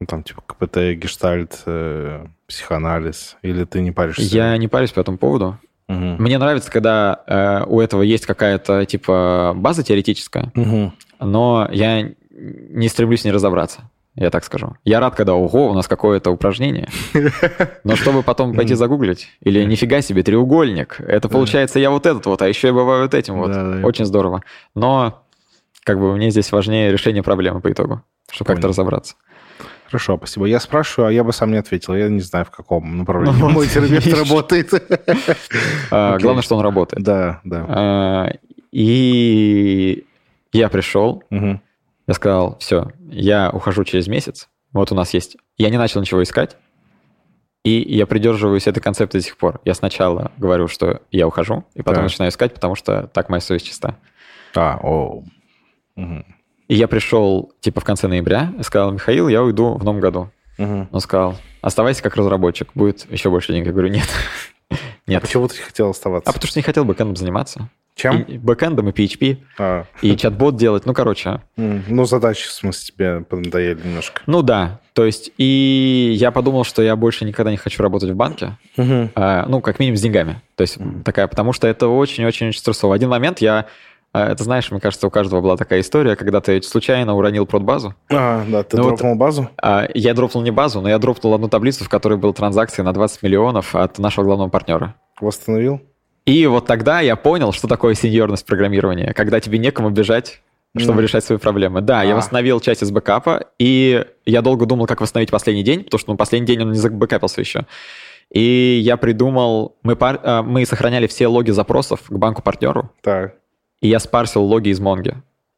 Ну, 0.00 0.06
там 0.06 0.22
типа 0.22 0.40
КПТ, 0.46 0.94
гештальт, 0.94 1.62
э, 1.66 2.24
психоанализ? 2.46 3.36
Или 3.42 3.64
ты 3.64 3.82
не 3.82 3.92
паришься? 3.92 4.22
Я 4.22 4.56
не 4.56 4.66
парюсь 4.66 4.92
по 4.92 5.00
этому 5.00 5.18
поводу. 5.18 5.58
Мгм. 5.90 6.22
Мне 6.22 6.38
нравится, 6.38 6.70
когда 6.70 7.22
э, 7.26 7.64
у 7.66 7.80
этого 7.80 8.02
есть 8.02 8.24
какая-то 8.26 8.84
типа 8.86 9.52
база 9.56 9.82
теоретическая, 9.82 10.52
Мгм. 10.54 10.92
но 11.20 11.68
я 11.72 12.10
не 12.30 12.88
стремлюсь 12.88 13.24
не 13.24 13.32
разобраться. 13.32 13.82
Я 14.14 14.30
так 14.30 14.44
скажу. 14.44 14.76
Я 14.84 15.00
рад, 15.00 15.14
когда 15.14 15.34
ого, 15.34 15.70
у 15.70 15.74
нас 15.74 15.88
какое-то 15.88 16.30
упражнение. 16.30 16.88
Но 17.84 17.96
чтобы 17.96 18.22
потом 18.22 18.54
пойти 18.54 18.74
загуглить, 18.74 19.28
или 19.40 19.64
нифига 19.64 20.00
себе, 20.00 20.22
треугольник. 20.22 21.00
Это 21.00 21.28
получается 21.28 21.78
я 21.78 21.90
вот 21.90 22.06
этот 22.06 22.26
вот, 22.26 22.42
а 22.42 22.48
еще 22.48 22.68
я 22.68 22.72
бываю 22.74 23.02
вот 23.02 23.14
этим 23.14 23.38
вот. 23.38 23.84
Очень 23.84 24.04
здорово. 24.04 24.42
Но 24.74 25.22
как 25.84 25.98
бы 25.98 26.14
мне 26.14 26.30
здесь 26.30 26.52
важнее 26.52 26.92
решение 26.92 27.22
проблемы 27.22 27.60
по 27.60 27.70
итогу, 27.72 28.02
чтобы 28.30 28.48
как-то 28.48 28.68
разобраться. 28.68 29.14
Хорошо, 29.90 30.16
спасибо. 30.16 30.46
Я 30.46 30.60
спрашиваю, 30.60 31.08
а 31.08 31.12
я 31.12 31.24
бы 31.24 31.32
сам 31.32 31.50
не 31.50 31.56
ответил. 31.56 31.96
Я 31.96 32.08
не 32.08 32.20
знаю, 32.20 32.44
в 32.44 32.50
каком 32.50 32.98
направлении 32.98 33.40
Ну 33.40 33.48
мой 33.50 33.66
терапевт 33.66 34.06
видишь. 34.06 34.18
работает. 34.18 34.70
А. 35.90 36.16
Главное, 36.18 36.42
что 36.42 36.56
он 36.56 36.62
работает. 36.62 37.02
Да, 37.02 37.40
да. 37.42 37.64
А, 37.68 38.30
И 38.70 40.04
я 40.52 40.68
пришел. 40.68 41.24
Я 41.30 42.14
сказал, 42.14 42.56
все, 42.58 42.90
я 43.08 43.50
ухожу 43.50 43.84
через 43.84 44.06
месяц. 44.08 44.48
Вот 44.72 44.92
у 44.92 44.94
нас 44.94 45.12
есть... 45.14 45.36
Я 45.58 45.70
не 45.70 45.78
начал 45.78 46.00
ничего 46.00 46.22
искать, 46.22 46.56
и 47.64 47.70
я 47.94 48.06
придерживаюсь 48.06 48.66
этой 48.66 48.80
концепции 48.80 49.18
до 49.18 49.24
сих 49.24 49.36
пор. 49.36 49.60
Я 49.64 49.74
сначала 49.74 50.30
говорю, 50.36 50.66
что 50.68 51.02
я 51.10 51.26
ухожу, 51.26 51.64
и 51.74 51.82
потом 51.82 52.04
начинаю 52.04 52.30
искать, 52.30 52.54
потому 52.54 52.74
что 52.76 53.08
так 53.12 53.28
моя 53.28 53.40
совесть 53.40 53.66
чиста. 53.66 53.96
А, 54.54 54.78
о. 54.82 55.24
И 56.70 56.76
я 56.76 56.86
пришел, 56.86 57.50
типа, 57.60 57.80
в 57.80 57.84
конце 57.84 58.06
ноября 58.06 58.52
и 58.56 58.62
сказал, 58.62 58.92
Михаил, 58.92 59.26
я 59.26 59.42
уйду 59.42 59.74
в 59.74 59.82
новом 59.82 59.98
году. 59.98 60.30
Мгм. 60.56 60.88
Он 60.92 61.00
сказал, 61.00 61.36
оставайся 61.62 62.00
как 62.00 62.14
разработчик, 62.14 62.68
будет 62.76 63.10
еще 63.10 63.28
больше 63.28 63.52
денег. 63.52 63.66
Я 63.66 63.72
говорю, 63.72 63.88
нет. 63.88 64.06
Нет. 65.08 65.20
Почему 65.20 65.48
ты 65.48 65.56
хотел 65.56 65.90
оставаться? 65.90 66.30
А 66.30 66.32
потому 66.32 66.48
что 66.48 66.60
не 66.60 66.62
хотел 66.62 66.84
бэкэндом 66.84 67.16
заниматься. 67.16 67.68
Чем? 67.96 68.22
И 68.22 68.38
бэкэндом, 68.38 68.88
и 68.88 68.92
PHP, 68.92 69.38
А, 69.58 69.84
и 70.00 70.16
чат-бот 70.16 70.54
делать. 70.56 70.86
Ну, 70.86 70.94
короче, 70.94 71.42
м, 71.56 71.82
ну, 71.88 72.04
задачи, 72.04 72.46
в 72.46 72.52
смысле, 72.52 72.86
тебе 72.86 73.20
поднадоели 73.22 73.80
немножко. 73.82 74.22
ну 74.26 74.42
да. 74.42 74.78
То 74.92 75.04
есть, 75.04 75.32
и 75.38 76.12
я 76.16 76.30
подумал, 76.30 76.62
что 76.62 76.82
я 76.82 76.94
больше 76.94 77.24
никогда 77.24 77.50
не 77.50 77.56
хочу 77.56 77.82
работать 77.82 78.10
в 78.10 78.14
банке. 78.14 78.56
Мгм. 78.76 79.10
А, 79.16 79.46
ну, 79.48 79.60
как 79.60 79.80
минимум 79.80 79.96
с 79.96 80.02
деньгами. 80.02 80.40
То 80.54 80.62
есть 80.62 80.78
такая, 81.04 81.26
потому 81.26 81.52
что 81.52 81.66
это 81.66 81.88
очень-очень 81.88 82.52
стрессово. 82.52 82.90
В 82.90 82.92
один 82.92 83.08
момент 83.08 83.40
я, 83.40 83.58
а, 83.58 83.66
это 84.12 84.42
знаешь, 84.44 84.70
мне 84.70 84.80
кажется, 84.80 85.06
у 85.06 85.10
каждого 85.10 85.40
была 85.40 85.56
такая 85.56 85.80
история, 85.80 86.16
когда 86.16 86.40
ты 86.40 86.60
случайно 86.62 87.14
уронил 87.14 87.46
продбазу. 87.46 87.94
А, 88.10 88.44
да, 88.48 88.62
ты 88.64 88.76
Ну, 88.76 88.82
вот- 88.84 88.88
дропнул 88.96 89.14
базу? 89.16 89.48
А, 89.62 89.86
Я 89.94 90.14
дропнул 90.14 90.42
не 90.42 90.50
базу, 90.50 90.80
но 90.80 90.88
я 90.88 90.98
дропнул 90.98 91.32
одну 91.34 91.48
таблицу, 91.48 91.84
в 91.84 91.88
которой 91.88 92.18
был 92.18 92.32
транзакции 92.34 92.82
на 92.82 92.92
20 92.92 93.22
миллионов 93.22 93.74
от 93.76 93.98
нашего 93.98 94.24
главного 94.24 94.48
партнера. 94.48 94.94
Восстановил? 95.20 95.80
И 96.26 96.46
вот 96.46 96.66
тогда 96.66 97.00
я 97.00 97.16
понял, 97.16 97.52
что 97.52 97.68
такое 97.68 97.94
сеньорность 97.94 98.44
программирования, 98.46 99.12
когда 99.14 99.40
тебе 99.40 99.58
некому 99.58 99.90
бежать, 99.90 100.42
чтобы 100.76 100.96
Ну. 100.96 101.00
решать 101.02 101.24
свои 101.24 101.38
проблемы. 101.38 101.80
Да, 101.80 102.02
я 102.02 102.12
А. 102.14 102.16
восстановил 102.16 102.60
часть 102.60 102.82
из 102.82 102.90
бэкапа, 102.90 103.46
и 103.58 104.04
я 104.26 104.42
долго 104.42 104.66
думал, 104.66 104.86
как 104.86 105.00
восстановить 105.00 105.30
последний 105.30 105.62
день, 105.64 105.84
потому 105.84 105.98
что 105.98 106.10
ну, 106.12 106.16
последний 106.16 106.46
день 106.46 106.62
он 106.62 106.72
не 106.72 106.78
забэкапился 106.78 107.40
еще. 107.40 107.64
И 108.32 108.80
я 108.84 108.96
придумал, 108.96 109.76
мы, 109.82 109.96
пар- 109.96 110.20
а, 110.22 110.42
мы 110.42 110.64
сохраняли 110.66 111.08
все 111.08 111.26
логи 111.26 111.50
запросов 111.50 112.02
к 112.08 112.12
банку-партнеру, 112.12 112.90
Так, 113.02 113.34
и 113.80 113.88
я 113.88 113.98
спарсил 113.98 114.42
логи 114.42 114.68
из 114.70 114.80
Монги 114.80 115.14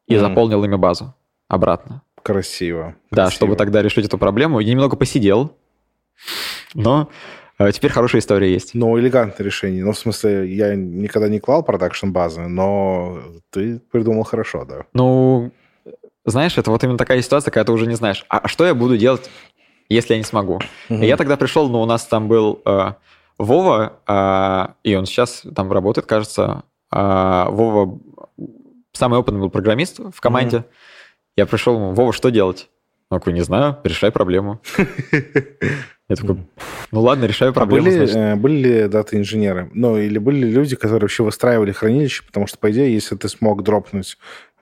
и 0.07 0.15
Мгм. 0.15 0.21
заполнил 0.27 0.63
ими 0.63 0.75
базу 0.75 1.13
обратно. 1.47 2.01
красиво. 2.21 2.95
Да, 3.11 3.23
красиво. 3.23 3.31
чтобы 3.31 3.55
тогда 3.55 3.81
решить 3.81 4.05
эту 4.05 4.17
проблему. 4.17 4.59
Я 4.59 4.71
немного 4.71 4.95
посидел, 4.95 5.51
но 6.73 7.09
э, 7.59 7.71
теперь 7.71 7.91
хорошая 7.91 8.21
история 8.21 8.51
есть. 8.53 8.73
Ну, 8.73 8.97
элегантное 8.99 9.45
решение. 9.45 9.83
Ну, 9.83 9.91
в 9.91 9.97
смысле, 9.97 10.47
я 10.53 10.73
никогда 10.75 11.27
не 11.27 11.39
клал 11.39 11.63
продакшн 11.63 12.11
базы, 12.11 12.47
но 12.47 13.19
ты 13.51 13.79
придумал 13.91 14.23
хорошо, 14.23 14.65
да. 14.65 14.85
Ну, 14.93 15.51
знаешь, 16.25 16.57
это 16.57 16.71
вот 16.71 16.83
именно 16.83 16.97
такая 16.97 17.21
ситуация, 17.21 17.51
когда 17.51 17.65
ты 17.65 17.71
уже 17.73 17.85
не 17.87 17.95
знаешь, 17.95 18.25
а 18.29 18.47
что 18.47 18.65
я 18.65 18.73
буду 18.73 18.97
делать, 18.97 19.29
если 19.89 20.13
я 20.13 20.17
не 20.17 20.23
смогу. 20.23 20.59
И 20.89 21.05
я 21.05 21.17
тогда 21.17 21.35
пришел, 21.37 21.67
ну, 21.69 21.81
у 21.81 21.85
нас 21.85 22.05
там 22.05 22.27
был 22.29 22.61
э, 22.65 22.93
Вова, 23.37 23.99
а, 24.07 24.75
и 24.83 24.95
он 24.95 25.05
сейчас 25.05 25.43
там 25.55 25.71
работает, 25.71 26.07
кажется. 26.07 26.63
А, 26.95 27.49
Вова 27.49 27.99
самый 28.91 29.19
опытный 29.19 29.41
был 29.41 29.49
программист 29.49 29.99
в 29.99 30.21
команде. 30.21 30.65
Я 31.35 31.45
пришел 31.47 31.75
ему, 31.75 31.91
Вова, 31.93 32.13
что 32.13 32.29
делать? 32.29 32.69
Он 33.09 33.19
такой, 33.19 33.33
не 33.33 33.41
знаю, 33.41 33.77
решай 33.83 34.11
проблему. 34.11 34.61
Я 36.09 36.15
такой, 36.17 36.37
ну 36.91 37.01
ладно, 37.01 37.25
решаю 37.25 37.51
А 37.51 37.53
проблему. 37.53 37.85
были, 37.85 37.95
значит. 37.97 38.15
э, 38.15 38.35
были 38.35 38.55
ли 38.55 38.87
дата-инженеры? 38.87 39.71
Ну, 39.73 39.97
или 39.97 40.17
были 40.17 40.45
ли 40.45 40.51
люди, 40.51 40.75
которые 40.75 41.01
вообще 41.01 41.23
выстраивали 41.23 41.71
хранилище? 41.71 42.23
Потому 42.25 42.45
что, 42.45 42.57
по 42.57 42.69
идее, 42.71 42.93
если 42.93 43.15
ты 43.15 43.29
смог 43.29 43.63
дропнуть 43.63 44.17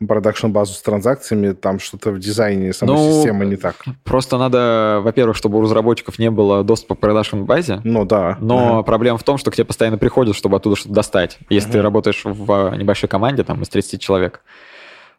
продакшн-базу 0.07 0.73
с 0.73 0.81
транзакциями, 0.81 1.53
там 1.53 1.79
что-то 1.79 2.11
в 2.11 2.19
дизайне 2.19 2.73
самой 2.73 2.95
Ну, 2.95 3.11
системы 3.13 3.45
не 3.45 3.55
так. 3.55 3.75
Просто 4.03 4.37
надо, 4.37 4.99
во-первых, 5.03 5.35
чтобы 5.37 5.57
у 5.57 5.61
разработчиков 5.61 6.19
не 6.19 6.29
было 6.31 6.63
доступа 6.63 6.95
к 6.95 6.99
продакшн 6.99 7.43
базе, 7.43 7.81
Ну, 7.83 8.05
да. 8.05 8.37
но 8.39 8.73
Ага. 8.75 8.83
проблема 8.83 9.17
в 9.17 9.23
том, 9.23 9.37
что 9.37 9.51
к 9.51 9.55
тебе 9.55 9.65
постоянно 9.65 9.97
приходят, 9.97 10.35
чтобы 10.35 10.57
оттуда 10.57 10.75
что-то 10.75 10.93
достать. 10.95 11.37
Если 11.49 11.71
ты 11.71 11.81
работаешь 11.81 12.21
в 12.25 12.75
небольшой 12.77 13.09
команде, 13.09 13.43
там, 13.43 13.61
из 13.61 13.69
30 13.69 14.01
человек. 14.01 14.41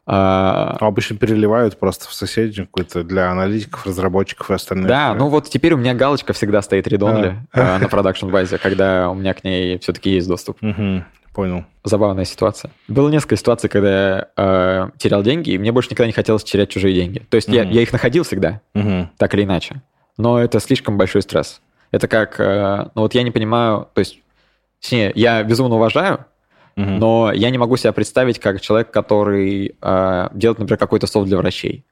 А, 0.04 0.76
А 0.80 0.86
обычно 0.88 1.16
переливают 1.16 1.78
просто 1.78 2.08
в 2.08 2.12
соседнюю 2.12 2.66
какую-то 2.66 3.04
для 3.04 3.30
аналитиков, 3.30 3.86
разработчиков 3.86 4.50
и 4.50 4.54
остальных. 4.54 4.88
Да, 4.88 5.14
ну 5.14 5.28
вот 5.28 5.48
теперь 5.48 5.74
у 5.74 5.76
меня 5.76 5.94
галочка 5.94 6.32
всегда 6.32 6.60
стоит 6.60 6.88
редонли 6.88 7.36
А. 7.52 7.78
на 7.78 7.88
продакшн 7.88 8.28
базе, 8.28 8.58
когда 8.58 9.08
у 9.10 9.14
меня 9.14 9.32
к 9.32 9.44
ней 9.44 9.78
все-таки 9.78 10.10
есть 10.10 10.26
доступ. 10.26 10.56
Мгм, 10.60 11.04
Понял. 11.34 11.64
Забавная 11.84 12.24
ситуация. 12.26 12.70
Было 12.88 13.08
несколько 13.08 13.36
ситуаций, 13.36 13.70
когда 13.70 14.16
я 14.16 14.28
э, 14.36 14.88
терял 14.98 15.22
деньги, 15.22 15.50
и 15.50 15.58
мне 15.58 15.72
больше 15.72 15.88
никогда 15.90 16.06
не 16.06 16.12
хотелось 16.12 16.44
терять 16.44 16.68
чужие 16.68 16.94
деньги. 16.94 17.20
То 17.30 17.36
есть 17.36 17.48
я, 17.48 17.64
Мгм. 17.64 17.72
я 17.72 17.82
их 17.82 17.92
находил 17.92 18.24
всегда, 18.24 18.60
Мгм. 18.74 19.10
так 19.16 19.32
или 19.34 19.44
иначе. 19.44 19.82
Но 20.18 20.38
это 20.38 20.60
слишком 20.60 20.98
большой 20.98 21.22
стресс. 21.22 21.62
Это 21.90 22.06
как, 22.06 22.38
э, 22.38 22.88
ну 22.94 23.02
вот 23.02 23.14
я 23.14 23.22
не 23.22 23.30
понимаю, 23.30 23.88
то 23.94 24.00
есть, 24.00 24.18
точнее, 24.80 25.12
я 25.14 25.42
безумно 25.42 25.76
уважаю, 25.76 26.26
Мгм. 26.76 26.98
но 26.98 27.32
я 27.32 27.48
не 27.50 27.56
могу 27.58 27.76
себя 27.78 27.92
представить 27.92 28.38
как 28.38 28.60
человек, 28.60 28.90
который 28.90 29.74
э, 29.80 30.28
делает, 30.34 30.58
например, 30.58 30.78
какой-то 30.78 31.06
софт 31.06 31.26
для 31.28 31.38
врачей. 31.38 31.84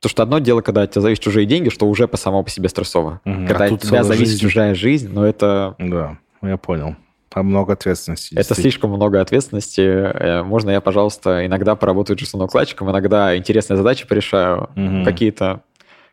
Потому 0.00 0.10
что 0.10 0.22
одно 0.22 0.38
дело, 0.38 0.62
когда 0.62 0.82
от 0.82 0.92
тебя 0.92 1.02
зависят 1.02 1.22
чужие 1.22 1.44
деньги, 1.44 1.68
что 1.68 1.86
уже 1.86 2.08
по 2.08 2.16
само 2.16 2.42
по 2.42 2.48
себе 2.48 2.70
стрессово. 2.70 3.20
Мгм. 3.26 3.46
Когда 3.46 3.66
А 3.66 3.74
от 3.74 3.82
тебя 3.82 4.02
зависит 4.04 4.32
жизнь. 4.32 4.40
чужая 4.42 4.74
жизнь, 4.74 5.10
но 5.12 5.26
это, 5.26 5.74
Да, 5.78 6.16
я 6.40 6.56
понял. 6.56 6.96
А 7.32 7.42
много 7.42 7.74
ответственности. 7.74 8.34
это 8.34 8.54
слишком 8.54 8.90
много 8.90 9.20
ответственности. 9.20 9.80
Э, 9.80 10.42
Можно 10.42 10.70
я, 10.70 10.80
пожалуйста, 10.80 11.46
иногда 11.46 11.76
поработаю 11.76 12.16
джейсон-укладчиком, 12.16 12.90
иногда 12.90 13.36
интересные 13.36 13.76
задачи 13.76 14.06
порешаю, 14.06 14.70
Мгм. 14.74 15.04
какие-то 15.04 15.60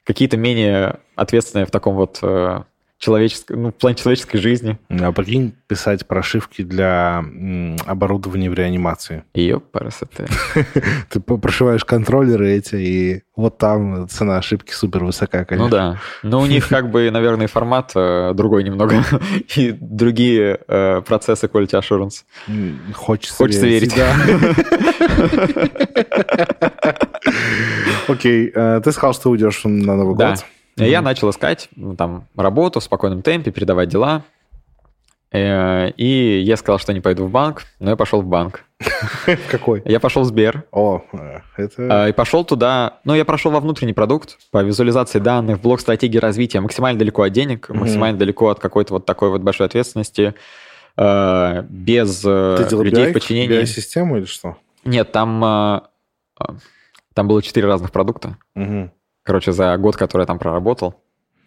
какие-то 0.03 0.37
менее 0.37 0.99
ответственные 1.15 1.65
в 1.65 1.71
таком 1.71 1.95
вот 1.95 2.19
человеческом, 2.97 3.63
ну, 3.63 3.69
в 3.69 3.75
плане 3.75 3.95
человеческой 3.95 4.39
жизни. 4.39 4.77
А 4.89 5.11
прикинь, 5.11 5.53
писать 5.67 6.07
прошивки 6.07 6.63
для 6.63 7.23
оборудования 7.85 8.49
в 8.49 8.53
реанимации. 8.53 9.23
Ее 9.33 9.59
парасоты. 9.59 10.27
Ты 11.09 11.19
прошиваешь 11.19 11.85
контроллеры 11.85 12.51
эти, 12.51 12.75
и 12.75 13.23
вот 13.35 13.59
там 13.59 14.07
цена 14.09 14.37
ошибки 14.37 14.71
супер 14.71 15.03
высока, 15.03 15.45
конечно. 15.45 15.65
Ну 15.65 15.71
да. 15.71 15.99
Но 16.23 16.41
у 16.41 16.47
них 16.47 16.67
как 16.67 16.89
бы, 16.89 17.11
наверное, 17.11 17.47
формат 17.47 17.91
э, 17.95 18.33
другой 18.33 18.63
немного. 18.63 19.03
И 19.55 19.77
другие 19.79 20.59
э, 20.67 21.01
процессы 21.01 21.45
quality 21.45 21.79
assurance. 21.79 22.23
Хочется, 22.93 23.35
Хочется 23.35 23.67
верить. 23.67 23.93
Окей, 28.07 28.51
э, 28.53 28.81
ты 28.83 28.91
сказал, 28.91 29.13
что 29.13 29.29
уйдешь 29.29 29.61
на 29.65 29.95
Новый 29.95 30.15
год. 30.15 30.43
И 30.77 30.89
Я 30.89 31.01
начал 31.01 31.29
искать 31.29 31.69
ну, 31.75 31.95
там 31.95 32.27
работу 32.35 32.79
в 32.79 32.83
спокойном 32.83 33.21
темпе, 33.21 33.51
передавать 33.51 33.89
дела. 33.89 34.23
Э, 35.31 35.89
И 35.97 36.39
я 36.39 36.55
сказал, 36.57 36.79
что 36.79 36.93
не 36.93 37.01
пойду 37.01 37.25
в 37.25 37.31
банк, 37.31 37.63
но 37.79 37.89
я 37.89 37.95
пошел 37.95 38.21
в 38.21 38.25
банк. 38.25 38.63
Какой? 39.51 39.81
Я 39.85 39.99
пошел 39.99 40.21
в 40.21 40.25
Сбер. 40.25 40.63
О, 40.71 41.01
э, 41.11 41.39
это... 41.57 42.03
А, 42.03 42.09
И 42.09 42.11
пошел 42.13 42.45
туда, 42.45 42.99
ну, 43.03 43.15
я 43.15 43.25
прошел 43.25 43.51
во 43.51 43.59
внутренний 43.59 43.93
продукт 43.93 44.37
по 44.51 44.63
визуализации 44.63 45.19
данных, 45.19 45.57
в 45.57 45.61
блок 45.61 45.81
стратегии 45.81 46.19
развития, 46.19 46.59
максимально 46.61 46.99
далеко 46.99 47.23
от 47.23 47.33
денег, 47.33 47.69
максимально 47.69 48.17
далеко 48.17 48.49
от 48.49 48.59
какой-то 48.59 48.93
вот 48.93 49.05
такой 49.05 49.29
вот 49.29 49.41
большой 49.41 49.65
ответственности, 49.67 50.35
э, 50.95 51.63
без 51.69 52.23
людей 52.23 53.09
в 53.09 53.13
подчинении. 53.13 53.61
BI-систему 53.61 54.17
или 54.17 54.25
что? 54.25 54.57
Нет, 54.85 55.11
там, 55.11 55.83
там 57.13 57.27
было 57.27 57.41
четыре 57.41 57.67
разных 57.67 57.91
продукта, 57.91 58.37
Мгм. 58.55 58.91
Короче, 59.27 59.51
за 59.51 59.75
год, 59.77 59.97
который 59.97 60.21
я 60.23 60.25
там 60.25 60.39
проработал. 60.39 60.95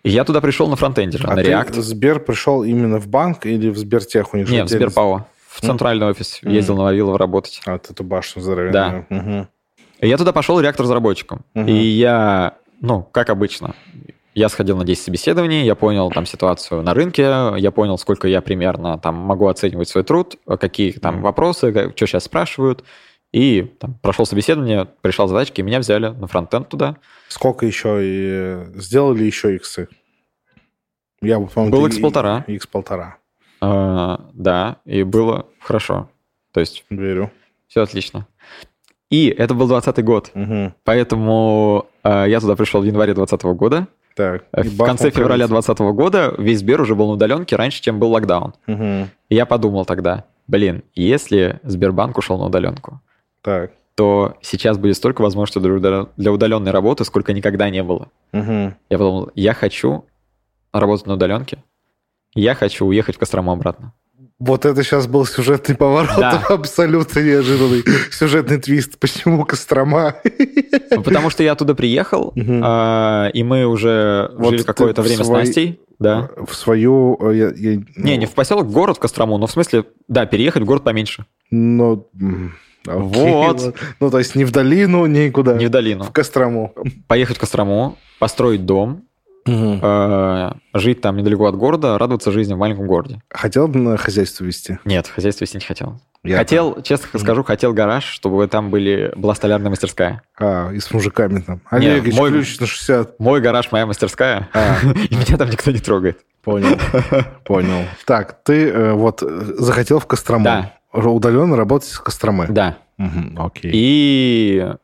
И 0.02 0.10
я 0.10 0.24
туда 0.24 0.40
пришел 0.40 0.68
на 0.68 0.76
фронтенде 0.76 1.18
же, 1.18 1.24
А 1.26 1.34
на 1.34 1.42
ты 1.42 1.50
React. 1.50 1.80
Сбер 1.80 2.20
пришел 2.20 2.62
именно 2.62 2.98
в 3.00 3.08
банк 3.08 3.46
или 3.46 3.70
в 3.70 3.78
Сбертех? 3.78 4.34
У 4.34 4.36
них 4.36 4.48
Нет, 4.50 4.66
в 4.66 4.70
Сберпао. 4.70 5.26
В 5.48 5.60
центральный 5.62 6.06
офис 6.06 6.40
Мгм. 6.42 6.52
ездил 6.52 6.76
на 6.76 6.84
Вавилова 6.84 7.18
работать. 7.18 7.60
А, 7.66 7.76
ты 7.78 7.92
эту 7.92 8.04
башню 8.04 8.40
здоровенную. 8.42 9.06
Да. 9.10 9.16
Мгм. 9.16 9.48
И 10.00 10.08
я 10.08 10.16
туда 10.16 10.32
пошел 10.32 10.60
реактор-разработчиком. 10.60 11.40
Мгм. 11.54 11.68
И 11.68 11.72
я, 11.72 12.54
ну, 12.80 13.02
как 13.02 13.30
обычно, 13.30 13.74
я 14.34 14.48
сходил 14.48 14.76
на 14.76 14.84
10 14.84 15.04
собеседований, 15.04 15.64
я 15.64 15.74
понял 15.74 16.10
там 16.10 16.24
ситуацию 16.24 16.82
на 16.82 16.94
рынке, 16.94 17.22
я 17.56 17.70
понял, 17.70 17.98
сколько 17.98 18.28
я 18.28 18.40
примерно 18.42 18.98
там 18.98 19.16
могу 19.16 19.48
оценивать 19.48 19.88
свой 19.88 20.04
труд, 20.04 20.36
какие 20.60 20.92
там 20.92 21.20
вопросы, 21.22 21.72
что 21.96 22.06
сейчас 22.06 22.24
спрашивают. 22.24 22.84
И 23.32 23.62
там, 23.78 23.94
прошел 24.02 24.26
собеседование, 24.26 24.86
пришел 25.02 25.28
задачки, 25.28 25.60
и 25.60 25.64
меня 25.64 25.78
взяли 25.78 26.08
на 26.08 26.26
фронтенд 26.26 26.68
туда. 26.68 26.96
Сколько 27.28 27.64
еще 27.64 27.98
и 28.02 28.78
сделали 28.80 29.22
еще 29.24 29.54
иксы? 29.54 29.88
Я 31.22 31.38
помню, 31.38 31.70
Был 31.70 31.86
икс 31.86 31.98
полтора. 31.98 32.44
Икс 32.48 32.66
полтора. 32.66 33.18
А, 33.60 34.28
да, 34.32 34.78
и 34.84 35.02
было 35.02 35.46
хорошо. 35.60 36.08
То 36.52 36.60
есть 36.60 36.84
Верю. 36.90 37.30
все 37.68 37.82
отлично. 37.82 38.26
И 39.10 39.28
это 39.28 39.54
был 39.54 39.68
20 39.68 40.02
год, 40.04 40.30
Мгм. 40.34 40.74
поэтому 40.84 41.86
а, 42.02 42.24
я 42.26 42.40
туда 42.40 42.56
пришел 42.56 42.80
в 42.80 42.84
январе 42.84 43.12
20 43.14 43.42
года. 43.54 43.86
Так. 44.16 44.44
Э, 44.52 44.62
В 44.62 44.84
конце 44.84 45.10
февраля 45.10 45.46
ковид. 45.46 45.64
2020 45.64 45.78
года 45.94 46.34
весь 46.38 46.60
Сбер 46.60 46.80
уже 46.80 46.94
был 46.94 47.06
на 47.08 47.12
удаленке 47.14 47.54
раньше, 47.56 47.80
чем 47.82 47.98
был 48.00 48.10
локдаун. 48.10 48.54
Мгм. 48.66 49.10
И 49.28 49.34
я 49.34 49.46
подумал 49.46 49.84
тогда, 49.84 50.24
блин, 50.48 50.82
если 50.94 51.60
Сбербанк 51.62 52.18
ушел 52.18 52.38
на 52.38 52.46
удаленку, 52.46 53.00
Так. 53.42 53.72
то 53.96 54.36
сейчас 54.40 54.78
будет 54.78 54.96
столько 54.96 55.20
возможностей 55.22 55.60
для 55.60 55.70
удален- 55.72 56.08
для 56.16 56.32
удаленной 56.32 56.70
работы, 56.72 57.04
сколько 57.04 57.32
никогда 57.32 57.68
не 57.70 57.82
было. 57.82 58.08
Мгм. 58.32 58.74
Я 58.88 58.98
подумал, 58.98 59.30
я 59.34 59.52
хочу 59.54 60.04
работать 60.72 61.06
на 61.06 61.14
удаленке, 61.14 61.62
я 62.34 62.54
хочу 62.54 62.86
уехать 62.86 63.16
в 63.16 63.18
Кострому 63.18 63.52
обратно. 63.52 63.92
Вот 64.38 64.64
это 64.64 64.82
сейчас 64.82 65.06
был 65.06 65.26
сюжетный 65.26 65.74
поворот, 65.76 66.16
Да. 66.18 66.42
абсолютно 66.48 67.20
неожиданный 67.20 67.82
сюжетный 68.10 68.56
твист. 68.58 68.98
Почему 68.98 69.44
Кострома? 69.44 70.14
Ну, 70.90 71.02
Потому 71.02 71.28
что 71.28 71.42
я 71.42 71.52
оттуда 71.52 71.74
приехал, 71.74 72.32
а, 72.62 73.28
и 73.34 73.42
мы 73.42 73.66
уже 73.66 74.30
Вот 74.38 74.50
жили 74.52 74.62
какое-то 74.62 75.02
время 75.02 75.24
свой- 75.24 75.44
с 75.44 75.46
Настей. 75.48 75.80
Да. 75.98 76.30
В 76.46 76.54
свою... 76.54 77.18
э, 77.20 77.36
я- 77.36 77.52
я- 77.54 77.82
Не, 77.96 78.16
не 78.16 78.24
в 78.24 78.32
поселок, 78.32 78.64
в 78.66 78.72
город, 78.72 78.96
в 78.96 79.00
Кострому, 79.00 79.36
но 79.36 79.46
в 79.46 79.50
смысле, 79.50 79.84
да, 80.08 80.24
переехать 80.24 80.62
в 80.62 80.66
город 80.66 80.82
поменьше. 80.84 81.26
М, 81.52 82.04
окей, 82.86 83.32
Вот. 83.32 83.56
ладно. 83.60 83.72
Ну, 84.00 84.10
то 84.10 84.18
есть 84.18 84.34
не 84.34 84.44
в 84.44 84.52
долину, 84.52 85.06
никуда. 85.06 85.54
Не 85.54 85.66
в 85.66 85.70
долину. 85.70 86.04
В 86.04 86.10
Кострому. 86.12 86.74
Поехать 87.08 87.36
в 87.36 87.40
Кострому, 87.40 87.96
построить 88.18 88.64
дом, 88.66 89.04
э, 89.46 90.50
жить 90.74 91.00
там 91.00 91.16
недалеко 91.16 91.46
от 91.46 91.56
города, 91.56 91.98
радоваться 91.98 92.30
жизни 92.32 92.54
в 92.54 92.58
маленьком 92.58 92.86
городе. 92.86 93.20
Хотел 93.30 93.68
бы 93.68 93.78
на 93.78 93.96
хозяйство 93.96 94.44
вести? 94.44 94.78
Нет, 94.84 95.06
хозяйство 95.08 95.44
вести 95.44 95.56
не 95.58 95.64
хотел. 95.64 96.00
Я- 96.22 96.36
Хотел, 96.36 96.82
честно 96.82 97.18
скажу, 97.18 97.42
хотел 97.44 97.72
гараж, 97.72 98.04
чтобы 98.04 98.46
там 98.46 98.70
были, 98.70 99.10
была 99.16 99.34
столярная 99.34 99.70
мастерская. 99.70 100.22
А, 100.38 100.70
и 100.70 100.78
с 100.78 100.90
мужиками 100.92 101.40
там. 101.40 101.62
Не, 101.72 101.86
Олегович, 101.88 102.14
мой- 102.14 102.30
ключ 102.30 102.58
на 102.60 102.66
60. 102.66 103.18
Мой 103.18 103.40
гараж, 103.40 103.72
моя 103.72 103.86
мастерская, 103.86 104.48
А, 104.52 104.76
и 105.10 105.14
меня 105.14 105.38
там 105.38 105.48
никто 105.48 105.70
не 105.70 105.78
трогает. 105.78 106.20
понял, 106.44 106.78
понял. 107.44 107.84
Так, 108.06 108.42
ты 108.44 108.68
э, 108.68 108.92
вот 108.92 109.22
э, 109.22 109.26
захотел 109.58 109.98
в 109.98 110.06
Кострому. 110.06 110.44
Да. 110.44 110.74
Удаленно 110.92 111.56
работать 111.56 111.88
с 111.88 111.98
Костромы. 111.98 112.46
Да. 112.48 112.78
Мгм, 112.98 113.36
Окей. 113.40 113.70
И 113.74 114.74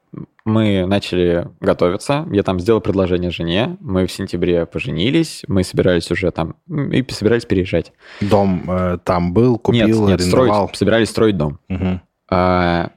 мы 0.44 0.86
начали 0.86 1.48
готовиться. 1.60 2.26
Я 2.30 2.42
там 2.44 2.60
сделал 2.60 2.80
предложение 2.80 3.30
жене. 3.30 3.76
Мы 3.80 4.06
в 4.06 4.12
сентябре 4.12 4.64
поженились. 4.66 5.42
Мы 5.48 5.64
собирались 5.64 6.10
уже 6.10 6.30
там 6.30 6.54
и 6.68 7.04
собирались 7.10 7.44
переезжать. 7.44 7.92
Дом 8.20 8.62
э, 8.68 8.98
там 9.04 9.32
был, 9.32 9.58
купил, 9.58 9.86
нет, 9.86 10.20
нет, 10.20 10.20
арендовал. 10.20 10.64
строить. 10.68 10.76
Собирались 10.76 11.10
строить 11.10 11.36
дом. 11.36 11.58
Мгм. 11.68 12.00
А, 12.30 12.90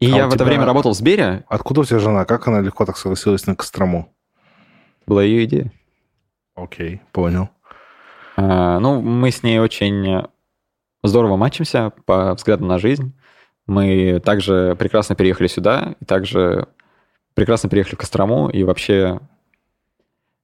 И 0.00 0.06
А 0.12 0.16
я 0.16 0.24
в 0.26 0.28
это 0.28 0.38
тебя- 0.38 0.46
время 0.46 0.64
работал 0.64 0.92
в 0.92 0.96
Сбере. 0.96 1.44
Откуда 1.48 1.80
у 1.80 1.84
тебя 1.84 1.98
жена? 1.98 2.24
Как 2.24 2.46
она 2.46 2.60
легко 2.60 2.84
так 2.86 2.96
согласилась 2.96 3.46
на 3.46 3.56
Кострому? 3.56 4.12
Была 5.06 5.22
ее 5.24 5.44
идея. 5.44 5.72
Окей, 6.54 7.00
понял. 7.12 7.48
А, 8.36 8.78
Ну, 8.78 9.00
мы 9.02 9.30
с 9.32 9.42
ней 9.42 9.58
очень 9.58 10.22
здорово 11.06 11.36
мачимся 11.36 11.92
по 12.06 12.34
взглядам 12.34 12.68
на 12.68 12.78
жизнь. 12.78 13.12
Мы 13.66 14.20
также 14.24 14.76
прекрасно 14.78 15.14
переехали 15.14 15.46
сюда, 15.46 15.94
и 16.00 16.04
также 16.04 16.68
прекрасно 17.34 17.68
переехали 17.70 17.94
в 17.94 17.98
Кострому, 17.98 18.48
и 18.48 18.62
вообще 18.62 19.20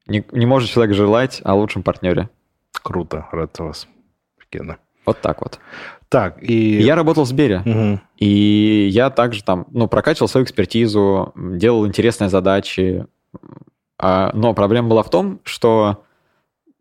не, 0.06 0.24
не 0.32 0.46
может 0.46 0.70
человек 0.70 0.94
желать 0.94 1.40
о 1.44 1.54
лучшем 1.54 1.82
партнере. 1.82 2.28
Круто, 2.82 3.26
рад 3.32 3.58
вас. 3.58 3.86
Офигенно. 4.38 4.78
Вот 5.06 5.20
так 5.20 5.40
вот. 5.42 5.58
Так, 6.08 6.42
и... 6.42 6.80
Я 6.80 6.96
работал 6.96 7.24
в 7.24 7.28
Сбере, 7.28 7.62
Мгм. 7.64 8.00
и 8.16 8.88
я 8.90 9.10
также 9.10 9.44
там, 9.44 9.66
ну, 9.70 9.86
прокачивал 9.86 10.28
свою 10.28 10.44
экспертизу, 10.44 11.32
делал 11.36 11.86
интересные 11.86 12.28
задачи. 12.28 13.06
А, 13.98 14.30
Но 14.34 14.54
проблема 14.54 14.88
была 14.88 15.02
в 15.02 15.10
том, 15.10 15.40
что 15.44 16.04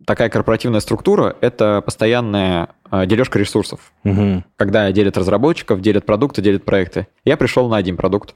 такая 0.06 0.30
корпоративная 0.30 0.80
структура— 0.80 1.36
это 1.42 1.82
постоянная 1.82 2.70
а, 2.90 3.06
дележка 3.06 3.40
ресурсов. 3.40 3.92
Мгм. 4.04 4.44
когда 4.56 4.92
делят 4.92 5.18
разработчиков, 5.18 5.82
делят 5.82 6.06
продукты, 6.06 6.42
делят 6.42 6.66
проекты. 6.66 7.08
Я 7.26 7.38
пришел 7.38 7.68
на 7.70 7.78
один 7.78 7.98
продукт. 7.98 8.36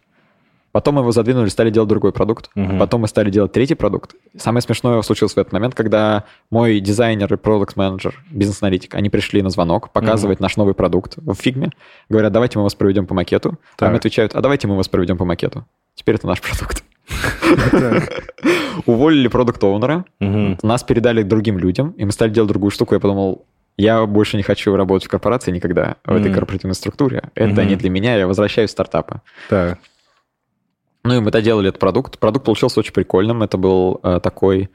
Потом 0.72 0.98
его 0.98 1.12
задвинули, 1.12 1.50
стали 1.50 1.70
делать 1.70 1.88
другой 1.88 2.12
продукт. 2.12 2.50
Мгм. 2.56 2.80
Потом 2.80 3.02
мы 3.02 3.08
стали 3.08 3.30
делать 3.30 3.52
третий 3.52 3.76
продукт. 3.76 4.16
Самое 4.36 4.64
смешное 4.64 5.00
случилось 5.04 5.34
в 5.34 5.38
этот 5.38 5.54
момент, 5.54 5.76
когда 5.76 6.24
мой 6.50 6.80
дизайнер 6.80 7.32
и 7.32 7.38
продукт 7.38 7.76
менеджер 7.76 8.16
бизнес-аналитик, 8.32 8.96
они 8.96 9.12
пришли 9.12 9.44
на 9.44 9.52
звонок 9.52 9.92
показывать 9.92 10.40
наш 10.40 10.58
новый 10.58 10.74
продукт 10.74 11.14
в 11.18 11.36
фигме. 11.36 11.70
Говорят, 12.10 12.32
давайте 12.32 12.58
мы 12.58 12.64
вас 12.64 12.74
проведем 12.74 13.06
по 13.06 13.14
макету. 13.14 13.52
Так. 13.78 13.90
Там 13.90 13.96
отвечают, 13.96 14.36
а 14.36 14.42
давайте 14.42 14.68
мы 14.68 14.76
вас 14.76 14.88
проведем 14.88 15.16
по 15.18 15.26
макету. 15.26 15.64
Теперь 15.94 16.16
это 16.16 16.26
наш 16.26 16.42
продукт. 16.42 16.84
Уволили 18.86 19.28
продукт-оунера, 19.28 20.06
Мгм. 20.20 20.58
нас 20.64 20.84
передали 20.84 21.24
другим 21.24 21.58
людям, 21.58 21.92
и 21.92 22.06
мы 22.06 22.12
стали 22.12 22.30
делать 22.32 22.50
другую 22.50 22.72
штуку. 22.72 22.96
Я 22.96 23.00
подумал, 23.00 23.46
я 23.78 24.06
больше 24.06 24.38
не 24.38 24.44
хочу 24.44 24.76
работать 24.76 25.08
в 25.08 25.10
корпорации 25.12 25.52
никогда, 25.52 25.96
в 26.06 26.14
этой 26.16 26.32
корпоративной 26.34 26.76
структуре. 26.76 27.30
Это 27.36 27.64
не 27.66 27.76
для 27.76 27.90
меня, 27.90 28.16
я 28.18 28.28
возвращаюсь 28.28 28.70
в 28.70 28.74
стартапы. 28.74 29.22
Так. 29.50 29.80
Ну 31.06 31.16
и 31.16 31.20
мы 31.20 31.32
доделали 31.32 31.70
этот 31.70 31.80
продукт. 31.80 32.18
Продукт 32.18 32.46
получился 32.46 32.80
очень 32.80 32.94
прикольным. 32.94 33.44
Это 33.44 33.58
был 33.58 34.00
э, 34.04 34.22
такой 34.24 34.70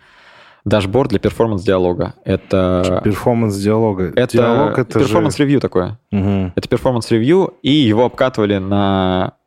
дашборд 0.66 1.08
для 1.08 1.18
перформанс-диалога. 1.20 2.14
Это, 2.24 3.00
Перформанс 3.02 3.56
диалога. 3.56 4.12
это 4.14 4.32
Диалог 4.36 4.78
это 4.78 4.98
же... 4.98 5.06
performance 5.06 5.41
review 5.41 5.60
такое. 5.60 5.98
Мгм. 6.10 6.52
Это 6.54 6.68
performance 6.68 7.21
review, 7.21 7.54
и 7.62 7.70
его 7.72 8.04
обкатывали 8.04 8.58
на 8.58 9.37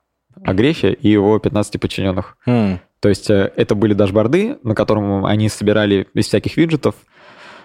Грефе 0.43 0.93
и 0.93 1.09
его 1.09 1.37
15 1.39 1.79
подчиненных. 1.79 2.37
М. 2.45 2.79
То 2.99 3.09
есть 3.09 3.29
э, 3.29 3.51
это 3.55 3.75
были 3.75 3.93
дашборды, 3.93 4.57
на 4.63 4.75
котором 4.75 5.25
они 5.25 5.49
собирали 5.49 6.07
из 6.13 6.27
всяких 6.27 6.57
виджетов 6.57 6.95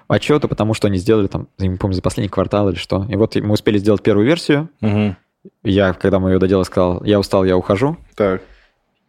отчеты, 0.08 0.48
потому 0.48 0.74
что 0.74 0.86
они 0.88 0.98
сделали 0.98 1.26
там, 1.26 1.48
я 1.58 1.66
не 1.68 1.76
помню, 1.76 1.94
за 1.94 2.02
последний 2.02 2.28
квартал 2.28 2.68
или 2.68 2.76
что. 2.76 3.06
И 3.08 3.16
вот 3.16 3.36
мы 3.36 3.52
успели 3.52 3.78
сделать 3.78 4.02
первую 4.02 4.26
версию. 4.26 4.68
Мгм. 4.80 5.16
Я, 5.62 5.92
когда 5.92 6.18
мы 6.18 6.32
ее 6.32 6.38
доделали, 6.38 6.64
сказал, 6.64 7.04
я 7.04 7.18
устал, 7.18 7.44
я 7.44 7.56
ухожу. 7.56 7.96
Так. 8.14 8.42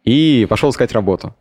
И 0.04 0.46
пошел 0.48 0.70
искать 0.70 0.92
работу. 0.92 1.34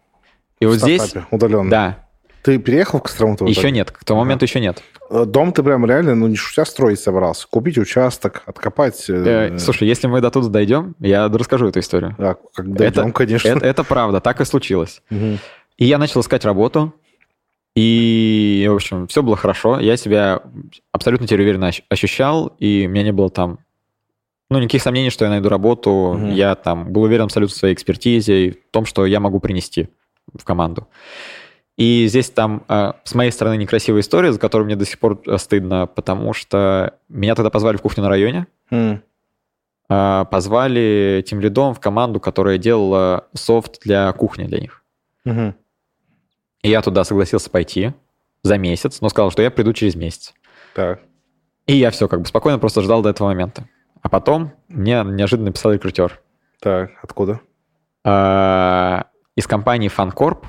И 0.60 0.66
вот 0.66 0.76
здесь, 0.78 1.14
Удаленно. 1.32 1.70
да, 1.70 2.07
Ты 2.48 2.60
переехал 2.60 3.00
в 3.00 3.04
Кострому? 3.04 3.36
ты 3.36 3.44
в 3.44 3.48
еще 3.50 3.72
нет, 3.72 3.92
к 3.92 4.06
тому 4.06 4.22
моменту 4.22 4.46
еще 4.46 4.62
нет. 4.62 4.82
Э, 5.10 5.26
Дом 5.26 5.52
ты 5.52 5.64
прям 5.64 5.86
реально, 5.86 6.16
ну, 6.16 6.28
не 6.28 6.38
шутя, 6.38 6.64
строить 6.64 7.00
собрался. 7.02 7.46
Купить 7.50 7.78
участок, 7.78 8.44
откопать. 8.46 9.10
э, 9.10 9.50
Э, 9.54 9.60
Слушай, 9.60 9.88
если 9.90 10.08
мы 10.08 10.22
до 10.22 10.32
туда 10.32 10.48
дойдем, 10.48 10.96
я 11.00 11.28
расскажу 11.28 11.68
эту 11.68 11.80
историю. 11.82 12.16
а, 12.18 12.36
как 12.54 12.72
дойдем, 12.74 13.12
конечно. 13.12 13.50
Это, 13.50 13.66
это 13.66 13.84
правда, 13.84 14.22
так 14.22 14.40
и 14.40 14.46
случилось. 14.46 15.02
Мгм. 15.10 15.40
И 15.78 15.86
я 15.86 15.98
начал 15.98 16.22
искать 16.22 16.46
работу, 16.46 16.94
и, 17.76 18.66
в 18.70 18.76
общем, 18.76 19.08
все 19.08 19.22
было 19.22 19.36
хорошо. 19.36 19.80
Я 19.80 19.98
себя 19.98 20.42
абсолютно 20.94 21.28
теперь 21.28 21.42
уверенно 21.42 21.68
ощ- 21.68 21.84
ощущал, 21.90 22.56
и 22.60 22.86
у 22.88 22.90
меня 22.90 23.04
не 23.04 23.12
было 23.12 23.30
там, 23.30 23.60
ну, 24.50 24.58
никаких 24.60 24.82
сомнений, 24.82 25.10
что 25.10 25.26
я 25.26 25.32
найду 25.32 25.50
работу. 25.50 26.16
Мгм. 26.18 26.32
Я 26.32 26.56
там 26.56 26.94
был 26.94 27.04
уверен 27.04 27.26
абсолютно 27.26 27.54
в 27.54 27.58
своей 27.60 27.74
экспертизе 27.76 28.46
и 28.48 28.52
в 28.52 28.72
том, 28.72 28.86
что 28.86 29.06
я 29.06 29.20
могу 29.20 29.40
принести 29.42 29.90
в 30.34 30.44
команду. 30.44 30.88
И 31.78 32.08
здесь 32.08 32.32
там 32.32 32.64
э, 32.68 32.94
с 33.04 33.14
моей 33.14 33.32
стороны 33.32 33.56
некрасивая 33.56 34.02
история, 34.02 34.34
за 34.34 34.40
которую 34.40 34.66
мне 34.66 34.76
до 34.76 34.84
сих 34.84 34.98
пор 34.98 35.22
э, 35.28 35.38
стыдно, 35.38 35.86
потому 35.86 36.34
что 36.34 36.96
меня 37.08 37.36
тогда 37.36 37.52
позвали 37.52 37.78
в 37.78 37.82
кухню 37.82 38.04
на 38.04 38.10
районе, 38.10 38.48
э, 38.72 40.26
позвали 40.32 41.24
тем 41.28 41.40
лидом 41.40 41.76
в 41.76 41.80
команду, 41.80 42.20
которая 42.20 42.58
делала 42.58 43.28
софт 43.34 43.80
для 43.84 44.12
кухни 44.14 44.46
для 44.46 44.60
них. 44.60 44.84
Мгм. 45.24 45.56
И 46.64 46.70
я 46.70 46.82
туда 46.82 47.04
согласился 47.04 47.52
пойти 47.52 47.94
за 48.42 48.58
месяц, 48.58 49.00
но 49.00 49.10
сказал, 49.10 49.30
что 49.30 49.44
я 49.44 49.52
приду 49.52 49.72
через 49.74 49.96
месяц. 49.96 50.34
Так. 50.74 51.02
И 51.68 51.76
я 51.76 51.92
все 51.92 52.08
как 52.08 52.22
бы 52.22 52.26
спокойно 52.26 52.58
просто 52.58 52.82
ждал 52.82 53.04
до 53.04 53.10
этого 53.10 53.28
момента. 53.28 53.70
А 54.02 54.10
потом 54.10 54.52
мне 54.68 55.04
неожиданно 55.06 55.48
написал 55.50 55.74
рекрутер 55.74 56.22
Так, 56.60 56.92
откуда? 57.04 57.40
из 58.06 59.48
компании 59.48 59.92
FunCorp? 59.96 60.46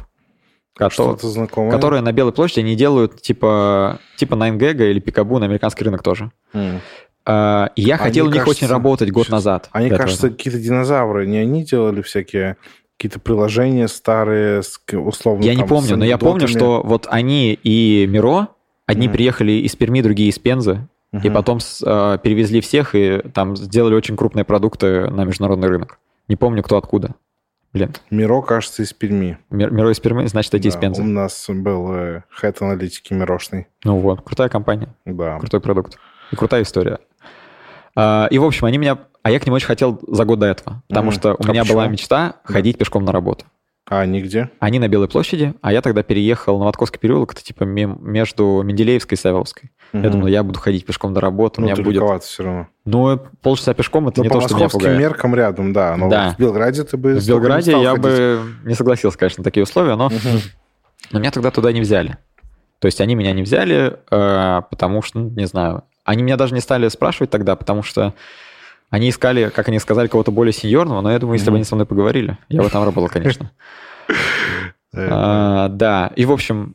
Которые 0.78 2.00
на 2.00 2.12
Белой 2.12 2.32
площади 2.32 2.60
они 2.60 2.74
делают 2.76 3.20
типа, 3.20 3.98
типа 4.16 4.34
9GAG 4.34 4.90
или 4.90 5.00
Пикабу 5.00 5.38
на 5.38 5.46
американский 5.46 5.84
рынок 5.84 6.02
тоже. 6.02 6.30
И 6.54 6.60
я 7.26 7.70
Они, 7.74 7.92
хотел 7.92 8.26
у 8.26 8.30
них 8.30 8.42
кажется, 8.44 8.64
очень 8.64 8.72
работать 8.72 9.10
год 9.10 9.24
щас- 9.24 9.32
назад. 9.32 9.68
Они, 9.72 9.90
кажется, 9.90 10.30
какие-то 10.30 10.58
динозавры. 10.58 11.26
Не 11.26 11.36
они 11.38 11.62
делали 11.62 12.00
всякие 12.00 12.56
какие-то 12.96 13.20
приложения 13.20 13.86
старые, 13.86 14.62
условно, 14.92 15.44
Я 15.44 15.54
не 15.54 15.60
там, 15.60 15.68
помню, 15.68 15.94
с 15.94 15.96
но 15.96 16.04
я 16.04 16.16
помню, 16.18 16.48
что 16.48 16.80
вот 16.84 17.06
они 17.10 17.52
и 17.52 18.06
Миро, 18.08 18.48
одни 18.86 19.06
Мгм. 19.08 19.14
приехали 19.14 19.52
из 19.52 19.76
Перми, 19.76 20.00
другие 20.00 20.30
из 20.30 20.38
Пензы, 20.38 20.88
и 21.12 21.16
Мгм. 21.18 21.32
потом 21.34 21.58
э, 21.84 22.18
перевезли 22.22 22.60
всех 22.60 22.94
и 22.94 23.18
там 23.34 23.56
сделали 23.56 23.94
очень 23.94 24.16
крупные 24.16 24.44
продукты 24.44 25.08
на 25.10 25.24
международный 25.24 25.68
рынок. 25.68 25.98
Не 26.28 26.36
помню, 26.36 26.62
кто 26.62 26.76
откуда. 26.78 27.14
Блин, 27.78 27.92
Миро, 28.10 28.42
кажется, 28.42 28.82
из 28.82 28.92
Перми. 28.92 29.38
Мир- 29.50 29.70
Миро 29.70 29.92
из 29.92 30.00
Перми, 30.00 30.26
значит, 30.26 30.52
эти 30.54 30.66
из 30.66 30.74
Да, 30.74 30.80
Пензы. 30.80 31.02
У 31.02 31.04
нас 31.06 31.44
был 31.48 32.22
хэт 32.28 32.60
аналитики 32.60 33.12
Мирошный. 33.12 33.68
Ну 33.84 33.98
вот, 33.98 34.22
крутая 34.22 34.48
компания, 34.48 34.88
Да. 35.04 35.38
крутой 35.38 35.60
продукт. 35.60 35.96
И 36.32 36.36
крутая 36.36 36.62
история. 36.62 36.98
А, 37.94 38.26
И, 38.30 38.38
в 38.38 38.44
общем, 38.44 38.66
они 38.66 38.78
меня... 38.78 38.98
А 39.22 39.30
я 39.30 39.38
к 39.40 39.46
ним 39.46 39.54
очень 39.54 39.66
хотел 39.66 40.00
за 40.08 40.24
год 40.24 40.38
до 40.40 40.46
этого, 40.46 40.82
потому 40.88 41.10
Мгм. 41.10 41.18
что 41.18 41.34
у 41.34 41.36
А 41.44 41.50
меня 41.50 41.64
была 41.64 41.82
почему? 41.82 41.92
мечта 41.92 42.34
ходить 42.44 42.78
пешком 42.78 43.04
на 43.04 43.12
работу. 43.12 43.44
А 43.90 44.04
нигде? 44.04 44.50
Они 44.60 44.78
на 44.78 44.88
Белой 44.88 45.08
площади, 45.08 45.54
а 45.62 45.72
я 45.72 45.80
тогда 45.80 46.02
переехал 46.02 46.54
на 46.54 46.60
Новотковский 46.60 46.98
переулок, 47.00 47.32
это 47.32 47.42
типа 47.42 47.64
мем- 47.64 47.98
между 48.02 48.60
Менделеевской 48.62 49.16
и 49.16 49.20
Савеловской. 49.20 49.70
Я 49.94 50.10
думал, 50.10 50.26
я 50.26 50.42
буду 50.42 50.58
ходить 50.58 50.84
пешком 50.84 51.14
до 51.14 51.20
работы, 51.22 51.60
у 51.60 51.64
Ну, 51.64 51.70
меня 51.72 51.82
будет... 51.82 52.22
все 52.22 52.42
равно. 52.44 52.66
Ну, 52.84 53.18
полчаса 53.40 53.72
пешком 53.72 54.08
это 54.08 54.18
Ну, 54.20 54.24
не 54.24 54.30
то, 54.30 54.40
что 54.42 54.54
меня 54.56 54.68
пугает. 54.68 54.98
меркам 54.98 55.34
рядом, 55.34 55.72
да. 55.72 55.96
Но 55.96 56.10
Да. 56.10 56.34
в 56.36 56.38
Белграде 56.38 56.84
ты 56.84 56.98
бы... 56.98 57.14
В 57.14 57.26
Белграде 57.26 57.70
я 57.72 57.90
ходить. 57.92 58.02
бы 58.02 58.40
не 58.64 58.74
согласился, 58.74 59.16
конечно, 59.16 59.40
на 59.40 59.44
такие 59.44 59.62
условия, 59.62 59.94
но, 59.96 60.08
Мгм. 60.10 60.40
но 61.12 61.18
меня 61.20 61.30
тогда 61.30 61.50
туда 61.50 61.72
не 61.72 61.80
взяли. 61.80 62.18
То 62.80 62.86
есть 62.86 63.00
они 63.00 63.14
меня 63.14 63.32
не 63.32 63.42
взяли, 63.42 63.96
э, 64.10 64.62
потому 64.70 65.00
что, 65.00 65.18
ну, 65.20 65.30
не 65.30 65.46
знаю, 65.46 65.84
они 66.04 66.22
меня 66.22 66.36
даже 66.36 66.52
не 66.54 66.60
стали 66.60 66.88
спрашивать 66.88 67.30
тогда, 67.30 67.56
потому 67.56 67.82
что 67.82 68.12
они 68.90 69.10
искали, 69.10 69.50
как 69.50 69.68
они 69.68 69.78
сказали, 69.78 70.06
кого-то 70.08 70.30
более 70.30 70.52
сеньорного, 70.52 71.00
но 71.00 71.10
я 71.12 71.18
думаю, 71.18 71.38
если 71.38 71.50
бы 71.50 71.56
они 71.56 71.64
со 71.64 71.74
мной 71.74 71.86
поговорили, 71.86 72.38
я 72.48 72.62
бы 72.62 72.70
там 72.70 72.84
работал, 72.84 73.08
конечно. 73.08 73.50
А, 74.94 75.68
Да, 75.68 76.10
и 76.16 76.24
в 76.24 76.32
общем, 76.32 76.74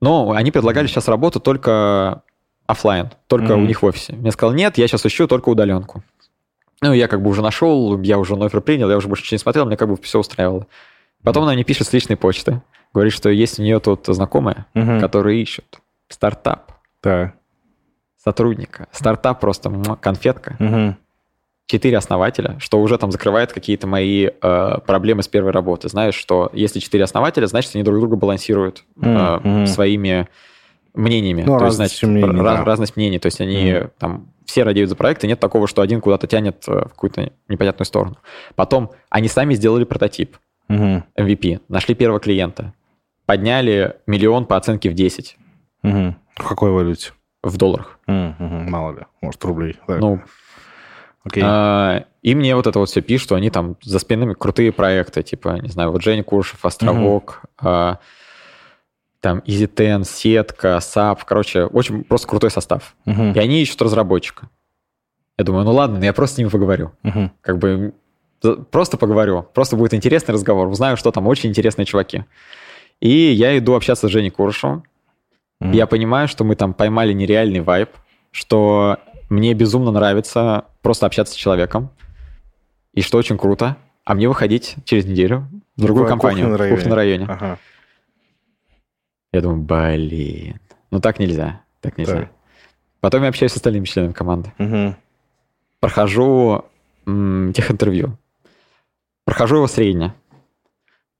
но 0.00 0.32
они 0.32 0.50
предлагали 0.50 0.86
сейчас 0.86 1.08
работу 1.08 1.38
только 1.40 2.22
оффлайн, 2.66 3.10
только 3.28 3.52
у 3.52 3.60
них 3.60 3.82
в 3.82 3.86
офисе. 3.86 4.14
Мне 4.14 4.32
сказал, 4.32 4.54
нет, 4.54 4.76
я 4.76 4.88
сейчас 4.88 5.06
ищу 5.06 5.28
только 5.28 5.48
удаленку. 5.48 6.02
Ну, 6.82 6.92
я 6.92 7.08
как 7.08 7.22
бы 7.22 7.30
уже 7.30 7.42
нашел, 7.42 7.98
я 8.02 8.18
уже 8.18 8.34
офер 8.34 8.60
принял, 8.60 8.90
я 8.90 8.96
уже 8.96 9.08
больше 9.08 9.22
ничего 9.22 9.36
не 9.36 9.38
смотрел, 9.40 9.66
мне 9.66 9.76
как 9.76 9.88
бы 9.88 9.96
все 9.96 10.18
устраивало. 10.18 10.66
Потом 11.22 11.44
она 11.44 11.52
мне 11.54 11.64
пишет 11.64 11.86
с 11.86 11.92
личной 11.92 12.16
почты, 12.16 12.60
говорит, 12.92 13.12
что 13.14 13.30
есть 13.30 13.58
у 13.58 13.62
нее 13.62 13.78
тут 13.80 14.04
знакомые, 14.06 14.66
Мгм. 14.74 15.00
которые 15.00 15.40
ищут 15.40 15.80
стартап, 16.08 16.72
Да. 17.02 17.32
сотрудника. 18.22 18.88
Стартап 18.92 19.40
просто 19.40 19.70
конфетка. 20.00 20.56
Мгм. 20.58 20.96
Четыре 21.66 21.96
основателя, 21.96 22.56
что 22.58 22.78
уже 22.80 22.98
там 22.98 23.10
закрывает 23.10 23.52
какие-то 23.52 23.86
мои 23.86 24.26
э, 24.28 24.78
проблемы 24.86 25.22
с 25.22 25.28
первой 25.28 25.50
работы. 25.50 25.88
Знаешь, 25.88 26.14
что 26.14 26.50
если 26.52 26.78
четыре 26.78 27.04
основателя, 27.04 27.46
значит, 27.46 27.74
они 27.74 27.82
друг 27.82 27.98
друга 28.00 28.16
балансируют 28.16 28.84
э, 29.00 29.38
Мгм. 29.42 29.66
своими 29.66 30.28
мнениями. 30.92 31.42
Ну, 31.46 31.58
То 31.58 31.64
есть, 31.64 31.76
значит, 31.76 32.02
мнений, 32.02 32.38
раз- 32.40 32.58
да. 32.58 32.64
разность 32.64 32.96
мнений. 32.96 33.18
То 33.18 33.26
есть 33.26 33.40
они 33.40 33.72
Мгм. 33.72 33.90
там 33.98 34.28
все 34.44 34.62
радеют 34.62 34.90
за 34.90 34.96
проект, 34.96 35.24
и 35.24 35.26
нет 35.26 35.40
такого, 35.40 35.66
что 35.66 35.80
один 35.80 36.02
куда-то 36.02 36.26
тянет 36.26 36.64
э, 36.68 36.72
в 36.84 36.88
какую-то 36.90 37.32
непонятную 37.48 37.86
сторону. 37.86 38.18
Потом 38.56 38.90
они 39.08 39.28
сами 39.28 39.54
сделали 39.54 39.84
прототип 39.84 40.36
Мгм. 40.68 41.04
MVP, 41.18 41.60
нашли 41.68 41.94
первого 41.94 42.20
клиента, 42.20 42.74
подняли 43.24 43.96
миллион 44.06 44.44
по 44.44 44.56
оценке 44.58 44.90
в 44.90 44.94
10 44.94 45.38
Мгм. 45.82 46.16
В 46.36 46.46
какой 46.46 46.70
валюте? 46.72 47.12
в 47.42 47.56
долларах. 47.58 47.98
Мгм. 48.06 48.70
Мало 48.70 48.92
ли. 48.92 49.02
Может, 49.22 49.44
рублей. 49.44 49.76
Так. 49.86 50.00
Ну, 50.00 50.20
Окей. 51.24 51.42
А, 51.46 52.04
И 52.22 52.34
мне 52.34 52.54
вот 52.54 52.66
это 52.66 52.78
вот 52.78 52.88
все 52.88 53.00
пишут, 53.00 53.24
что 53.26 53.34
они 53.34 53.50
там 53.50 53.76
за 53.82 53.98
спинами 53.98 54.34
крутые 54.34 54.72
проекты, 54.72 55.22
типа, 55.22 55.58
не 55.62 55.68
знаю, 55.70 55.90
вот 55.90 56.02
Женя 56.02 56.22
Куршев, 56.22 56.64
Островок, 56.64 57.42
а, 57.58 57.98
там 59.20 59.38
EasyTen, 59.46 60.04
Сетка, 60.04 60.76
SAP, 60.82 61.20
короче, 61.24 61.64
очень 61.64 62.04
просто 62.04 62.28
крутой 62.28 62.50
состав. 62.50 62.94
Мгм. 63.06 63.32
И 63.32 63.38
они 63.38 63.62
ищут 63.62 63.80
разработчика. 63.82 64.48
Я 65.38 65.44
думаю, 65.44 65.64
ну 65.64 65.72
ладно, 65.72 66.02
я 66.04 66.12
просто 66.12 66.34
с 66.34 66.38
ними 66.38 66.48
поговорю. 66.48 66.92
Мгм. 67.02 67.32
Как 67.40 67.58
бы 67.58 67.94
просто 68.70 68.98
поговорю, 68.98 69.42
просто 69.54 69.76
будет 69.76 69.94
интересный 69.94 70.34
разговор, 70.34 70.68
узнаю, 70.68 70.98
что 70.98 71.10
там 71.10 71.26
очень 71.26 71.48
интересные 71.48 71.86
чуваки. 71.86 72.24
И 73.00 73.08
я 73.08 73.56
иду 73.58 73.74
общаться 73.74 74.06
с 74.08 74.10
Женей 74.10 74.30
Куршевым, 74.30 74.84
Мгм. 75.60 75.72
я 75.72 75.86
понимаю, 75.86 76.28
что 76.28 76.44
мы 76.44 76.54
там 76.54 76.74
поймали 76.74 77.14
нереальный 77.14 77.60
вайб, 77.60 77.88
что 78.30 78.98
мне 79.28 79.54
безумно 79.54 79.90
нравится 79.90 80.66
просто 80.82 81.06
общаться 81.06 81.34
с 81.34 81.36
человеком, 81.36 81.90
и 82.92 83.00
что 83.02 83.18
очень 83.18 83.38
круто, 83.38 83.76
а 84.04 84.14
мне 84.14 84.28
выходить 84.28 84.76
через 84.84 85.04
неделю 85.06 85.48
в 85.76 85.82
другую 85.82 86.06
В 86.06 86.08
компанию, 86.08 86.46
кухню 86.50 86.58
на 86.58 86.64
в 86.64 86.74
кухню 86.76 86.90
на 86.90 86.96
районе. 86.96 87.26
Ага. 87.28 87.58
Я 89.32 89.40
думаю, 89.40 89.62
блин, 89.62 90.60
ну 90.90 91.00
так 91.00 91.18
нельзя, 91.18 91.62
так 91.80 91.98
нельзя. 91.98 92.20
Так. 92.20 92.30
Потом 93.00 93.22
я 93.22 93.28
общаюсь 93.28 93.52
с 93.52 93.56
остальными 93.56 93.84
членами 93.84 94.12
команды. 94.12 94.52
Мгм. 94.58 94.96
Прохожу 95.80 96.64
м, 97.06 97.52
техинтервью. 97.52 98.16
Прохожу 99.24 99.56
его 99.56 99.66
среднее. 99.66 100.14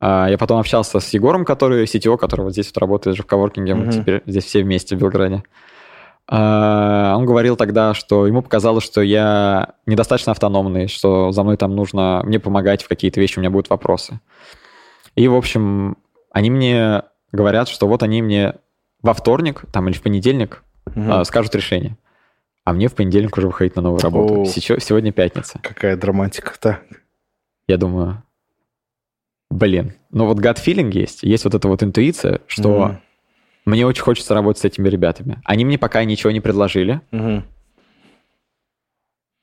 А, 0.00 0.28
Я 0.28 0.38
потом 0.38 0.58
общался 0.60 1.00
с 1.00 1.08
Егором, 1.10 1.44
который 1.44 1.84
CTO, 1.84 2.16
который 2.16 2.42
вот 2.42 2.52
здесь 2.52 2.66
вот 2.68 2.78
работает 2.78 3.16
же 3.16 3.22
в 3.22 3.26
коворкинге, 3.26 3.74
мы 3.74 3.82
Мгм. 3.86 3.90
теперь 3.92 4.22
здесь 4.26 4.44
все 4.44 4.62
вместе 4.62 4.96
в 4.96 4.98
Белграде. 5.00 5.42
А, 6.26 7.14
Он 7.16 7.26
говорил 7.26 7.56
тогда, 7.56 7.92
что 7.94 8.26
ему 8.26 8.42
показалось, 8.42 8.84
что 8.84 9.02
я 9.02 9.74
недостаточно 9.86 10.32
автономный, 10.32 10.88
что 10.88 11.32
за 11.32 11.42
мной 11.42 11.56
там 11.56 11.74
нужно 11.76 12.22
мне 12.24 12.38
помогать 12.40 12.82
в 12.82 12.88
какие-то 12.88 13.20
вещи, 13.20 13.38
у 13.38 13.42
меня 13.42 13.50
будут 13.50 13.68
вопросы. 13.70 14.20
И, 15.16 15.28
в 15.28 15.34
общем, 15.34 15.96
они 16.30 16.50
мне 16.50 17.02
говорят, 17.32 17.68
что 17.68 17.86
вот 17.86 18.02
они 18.02 18.22
мне 18.22 18.54
во 19.02 19.12
вторник 19.14 19.64
там 19.72 19.88
или 19.88 19.94
в 19.96 20.02
понедельник 20.02 20.62
а, 20.96 21.24
скажут 21.24 21.54
решение. 21.54 21.96
А 22.64 22.72
мне 22.72 22.88
в 22.88 22.94
понедельник 22.94 23.36
уже 23.36 23.48
выходить 23.48 23.76
на 23.76 23.82
новую 23.82 24.00
работу. 24.00 24.40
О. 24.42 24.44
Сечё- 24.46 24.78
Сегодня 24.80 25.12
пятница. 25.12 25.58
Какая 25.62 25.96
драматика. 25.98 26.54
Так. 26.58 26.82
Я 27.68 27.76
думаю, 27.76 28.22
блин, 29.50 29.92
ну 30.10 30.26
вот 30.26 30.38
gut 30.38 30.56
feeling 30.64 30.90
есть, 30.90 31.22
есть 31.22 31.44
вот 31.44 31.54
эта 31.54 31.68
вот 31.68 31.82
интуиция, 31.82 32.40
что 32.46 32.68
Мгм. 32.86 33.00
Мне 33.64 33.86
очень 33.86 34.02
хочется 34.02 34.34
работать 34.34 34.60
с 34.62 34.64
этими 34.64 34.88
ребятами. 34.88 35.40
Они 35.44 35.64
мне 35.64 35.78
пока 35.78 36.04
ничего 36.04 36.30
не 36.30 36.40
предложили, 36.40 37.00
Мгм. 37.10 37.44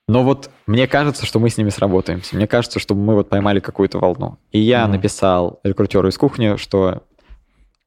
но 0.08 0.24
вот 0.24 0.50
мне 0.68 0.88
кажется, 0.88 1.26
что 1.26 1.40
мы 1.40 1.50
с 1.50 1.58
ними 1.58 1.70
сработаемся. 1.70 2.36
Мне 2.36 2.48
кажется, 2.48 2.80
что 2.80 2.96
мы 2.96 3.16
вот 3.16 3.30
поймали 3.30 3.60
какую-то 3.60 4.00
волну. 4.00 4.38
И 4.52 4.60
я 4.60 4.84
Мгм. 4.84 4.92
написал 4.96 5.60
рекрутеру 5.64 6.08
из 6.10 6.18
кухни, 6.18 6.58
что 6.58 7.04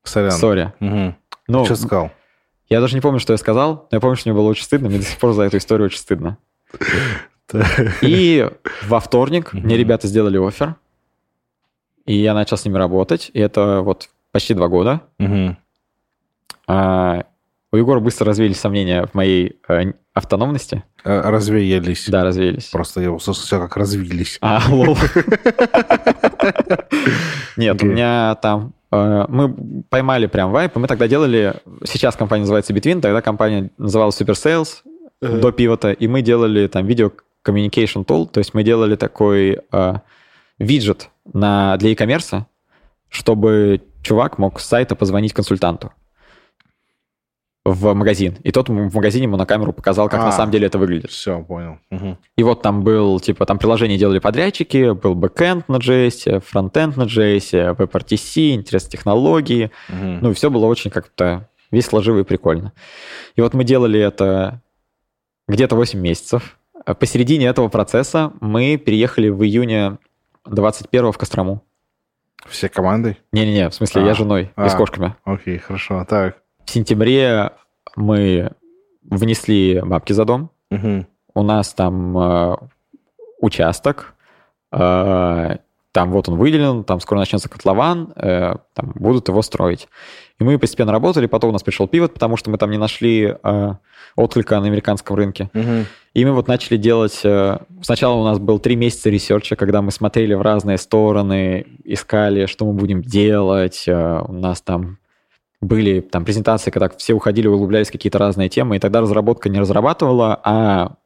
Сорян. 0.02 0.32
сори. 0.32 0.72
Мгм. 0.80 1.16
Ну, 1.48 1.64
Что 1.66 1.76
сказал? 1.76 2.10
я 2.70 2.80
даже 2.80 2.94
не 2.94 3.00
помню, 3.02 3.20
что 3.20 3.32
я 3.32 3.36
сказал, 3.36 3.88
но 3.90 3.96
я 3.96 4.00
помню, 4.00 4.16
что 4.16 4.30
мне 4.30 4.38
было 4.38 4.48
очень 4.48 4.64
стыдно, 4.64 4.88
мне 4.88 4.98
до 4.98 5.04
сих 5.04 5.18
пор 5.18 5.32
за 5.34 5.42
эту 5.42 5.58
историю 5.58 5.86
очень 5.86 5.98
стыдно. 5.98 6.38
И 8.02 8.50
во 8.84 9.00
вторник 9.00 9.52
мне 9.52 9.76
ребята 9.76 10.08
сделали 10.08 10.38
офер, 10.38 10.76
и 12.06 12.16
я 12.16 12.34
начал 12.34 12.56
с 12.56 12.64
ними 12.64 12.78
работать, 12.78 13.30
и 13.34 13.38
это 13.38 13.80
вот 13.82 14.08
почти 14.32 14.54
два 14.54 14.68
года. 14.68 15.02
А, 16.66 17.24
у 17.72 17.76
Егора 17.76 18.00
быстро 18.00 18.26
развеялись 18.28 18.60
сомнения 18.60 19.06
в 19.06 19.14
моей 19.14 19.58
э, 19.68 19.92
автономности. 20.12 20.84
Э, 21.04 21.20
Развеялись. 21.28 22.08
Да, 22.08 22.24
развеялись. 22.24 22.66
Просто 22.66 23.00
я 23.00 23.10
услышал, 23.10 23.60
как 23.60 23.76
развились. 23.76 24.38
А, 24.40 24.62
лол. 24.70 24.96
Нет, 27.56 27.82
у 27.82 27.86
меня 27.86 28.34
там... 28.36 28.72
э, 28.92 29.24
Мы 29.28 29.82
поймали 29.90 30.26
прям 30.26 30.50
вайп, 30.52 30.76
и 30.76 30.78
мы 30.78 30.86
тогда 30.86 31.08
делали... 31.08 31.54
Сейчас 31.84 32.16
компания 32.16 32.42
называется 32.42 32.72
Between, 32.72 33.00
тогда 33.00 33.20
компания 33.22 33.70
называлась 33.78 34.20
Super 34.20 34.34
Sales 34.34 34.82
Э. 35.20 35.38
до 35.38 35.52
пивота, 35.52 35.92
и 35.92 36.06
мы 36.08 36.22
делали 36.22 36.66
там 36.66 36.86
видео 36.86 37.10
communication 37.46 38.04
tool, 38.04 38.26
то 38.28 38.38
есть 38.38 38.52
мы 38.52 38.62
делали 38.62 38.96
такой 38.96 39.60
виджет 40.58 41.10
на, 41.32 41.76
для 41.78 41.90
e-commerce, 41.90 42.42
чтобы 43.08 43.80
чувак 44.02 44.38
мог 44.38 44.60
с 44.60 44.66
сайта 44.66 44.94
позвонить 44.96 45.32
консультанту 45.32 45.92
в 47.74 47.94
магазин. 47.94 48.36
И 48.42 48.50
тот 48.52 48.68
в 48.68 48.94
магазине 48.94 49.24
ему 49.24 49.36
на 49.36 49.46
камеру 49.46 49.72
показал, 49.72 50.08
как 50.08 50.20
А. 50.20 50.24
на 50.26 50.32
самом 50.32 50.52
деле 50.52 50.66
это 50.66 50.78
выглядит. 50.78 51.10
Все, 51.10 51.42
понял. 51.42 51.78
Мгм. 51.90 52.18
И 52.36 52.42
вот 52.42 52.62
там 52.62 52.82
был, 52.82 53.20
типа, 53.20 53.46
там 53.46 53.58
приложение 53.58 53.98
делали 53.98 54.18
подрядчики, 54.18 54.92
был 54.92 55.14
бэкэнд 55.14 55.68
на 55.68 55.76
JS, 55.76 56.40
фронтенд 56.40 56.96
на 56.96 57.02
JS, 57.02 57.76
WebRTC, 57.76 58.54
интересные 58.54 58.90
технологии. 58.92 59.70
Мгм. 59.88 60.18
Ну, 60.22 60.30
и 60.30 60.34
все 60.34 60.50
было 60.50 60.66
очень 60.66 60.90
как-то 60.90 61.48
весело, 61.70 62.02
живо 62.02 62.20
и 62.20 62.24
прикольно. 62.24 62.72
И 63.36 63.40
вот 63.40 63.54
мы 63.54 63.64
делали 63.64 63.98
это 64.00 64.60
где-то 65.48 65.76
8 65.76 65.98
месяцев. 66.00 66.58
А 66.86 66.94
Посередине 66.94 67.46
этого 67.46 67.68
процесса 67.68 68.32
мы 68.40 68.76
переехали 68.76 69.28
в 69.28 69.42
июне 69.42 69.98
21 70.44 71.12
в 71.12 71.18
Кострому. 71.18 71.62
Все 72.46 72.68
командой? 72.68 73.16
Не-не-не, 73.32 73.70
в 73.70 73.74
смысле, 73.74 74.02
А. 74.02 74.06
я 74.06 74.14
женой 74.14 74.52
и 74.56 74.68
с 74.68 74.74
А. 74.74 74.76
кошками. 74.76 75.14
Окей, 75.24 75.56
хорошо. 75.58 76.04
Так. 76.08 76.36
В 76.66 76.70
сентябре 76.70 77.52
мы 77.96 78.52
внесли 79.02 79.80
бабки 79.80 80.12
за 80.12 80.24
дом. 80.24 80.50
Мгм. 80.70 81.06
У 81.34 81.42
нас 81.42 81.74
там 81.74 82.16
э, 82.16 82.56
участок, 83.40 84.14
э, 84.72 85.56
там 85.92 86.10
вот 86.10 86.28
он 86.28 86.36
выделен, 86.36 86.84
там 86.84 87.00
скоро 87.00 87.20
начнется 87.20 87.48
котлован, 87.48 88.12
э, 88.16 88.54
там 88.72 88.92
будут 88.94 89.28
его 89.28 89.42
строить. 89.42 89.88
И 90.40 90.44
мы 90.44 90.58
постепенно 90.58 90.90
работали, 90.90 91.26
потом 91.26 91.50
у 91.50 91.52
нас 91.52 91.62
пришел 91.62 91.86
пивот, 91.86 92.14
потому 92.14 92.36
что 92.36 92.50
мы 92.50 92.58
там 92.58 92.70
не 92.70 92.78
нашли 92.78 93.36
э, 93.40 93.72
отклика 94.16 94.58
на 94.60 94.66
американском 94.66 95.16
рынке. 95.16 95.50
Мгм. 95.52 95.86
И 96.14 96.24
мы 96.24 96.32
вот 96.32 96.48
начали 96.48 96.76
делать... 96.76 97.20
э, 97.24 97.58
Сначала 97.82 98.14
у 98.14 98.24
нас 98.24 98.38
был 98.38 98.58
три 98.58 98.74
месяца 98.74 99.10
ресерча, 99.10 99.54
когда 99.54 99.82
мы 99.82 99.92
смотрели 99.92 100.34
в 100.34 100.42
разные 100.42 100.78
стороны, 100.78 101.66
искали, 101.84 102.46
что 102.46 102.66
мы 102.66 102.72
будем 102.72 103.02
делать. 103.02 103.84
Э, 103.86 104.24
У 104.26 104.32
нас 104.32 104.60
там 104.62 104.98
были 105.64 106.00
там 106.00 106.24
презентации, 106.24 106.70
когда 106.70 106.88
все 106.90 107.14
уходили, 107.14 107.46
углублялись 107.48 107.88
в 107.88 107.92
какие-то 107.92 108.18
разные 108.18 108.48
темы, 108.48 108.76
и 108.76 108.78
тогда 108.78 109.00
разработка 109.00 109.48
не 109.48 109.58
разрабатывала, 109.58 110.40
а 110.44 110.96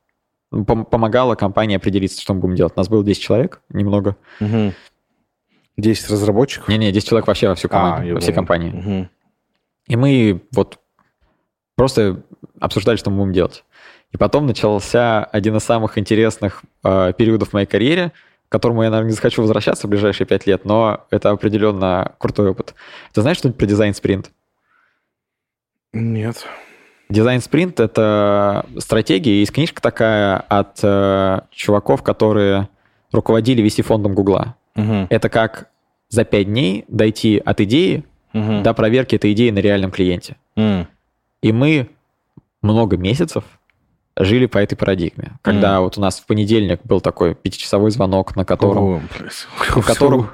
пом- 0.52 0.84
помогала 0.84 1.34
компании 1.34 1.76
определиться, 1.76 2.20
что 2.20 2.34
мы 2.34 2.40
будем 2.40 2.56
делать. 2.56 2.72
У 2.76 2.80
нас 2.80 2.88
было 2.88 3.04
10 3.04 3.22
человек, 3.22 3.60
немного. 3.70 4.16
Мгм. 4.40 4.74
10 5.76 6.10
разработчиков? 6.10 6.68
Не-не, 6.68 6.90
10 6.92 7.08
человек 7.08 7.26
вообще 7.28 7.48
во 7.48 7.54
всю 7.54 7.68
команду, 7.68 8.10
А, 8.10 8.14
во 8.14 8.20
понял. 8.20 8.34
компании. 8.34 8.70
Мгм. 8.70 9.10
И 9.86 9.96
мы 9.96 10.42
вот 10.52 10.78
просто 11.76 12.22
обсуждали, 12.60 12.96
что 12.96 13.10
мы 13.10 13.18
будем 13.18 13.32
делать. 13.32 13.64
И 14.10 14.16
потом 14.16 14.46
начался 14.46 15.22
один 15.24 15.56
из 15.56 15.62
самых 15.64 15.98
интересных 15.98 16.62
э, 16.82 17.12
периодов 17.16 17.50
в 17.50 17.52
моей 17.52 17.66
карьере, 17.66 18.12
к 18.48 18.52
которому 18.52 18.82
я, 18.82 18.90
наверное, 18.90 19.10
не 19.10 19.14
захочу 19.14 19.42
возвращаться 19.42 19.86
в 19.86 19.90
ближайшие 19.90 20.26
пять 20.26 20.46
лет, 20.46 20.64
но 20.64 21.06
это 21.10 21.30
определенно 21.30 22.14
крутой 22.18 22.50
опыт. 22.50 22.74
Ты 23.12 23.20
знаешь 23.20 23.36
что-нибудь 23.38 23.58
про 23.58 23.66
дизайн-спринт? 23.66 24.30
Нет. 25.92 26.46
Дизайн-спринт— 27.08 27.80
это 27.80 28.66
стратегия, 28.78 29.40
есть 29.40 29.52
книжка 29.52 29.80
такая 29.80 30.36
от 30.36 30.78
э, 30.82 31.40
чуваков, 31.50 32.02
которые 32.02 32.68
руководили 33.12 33.64
VC-фондом 33.64 34.12
Гугла. 34.12 34.56
Мгм. 34.74 35.06
Это 35.08 35.30
как 35.30 35.70
за 36.10 36.24
пять 36.24 36.46
дней 36.46 36.84
дойти 36.88 37.40
от 37.42 37.60
идеи 37.62 38.04
Мгм. 38.34 38.62
до 38.62 38.74
проверки 38.74 39.16
этой 39.16 39.32
идеи 39.32 39.48
на 39.50 39.58
реальном 39.60 39.90
клиенте. 39.90 40.36
М. 40.56 40.86
И 41.42 41.52
мы 41.52 41.88
много 42.60 42.96
месяцев 42.98 43.44
жили 44.18 44.46
по 44.46 44.58
этой 44.58 44.76
парадигме. 44.76 45.38
Когда 45.42 45.80
вот 45.80 45.96
у 45.98 46.00
нас 46.00 46.18
в 46.18 46.26
понедельник 46.26 46.80
был 46.84 47.00
такой 47.00 47.34
пятичасовой 47.34 47.90
звонок, 47.90 48.36
на 48.36 48.44
котором 48.44 49.08
блядь. 49.18 49.46
в 49.82 49.86
котором- 49.86 50.28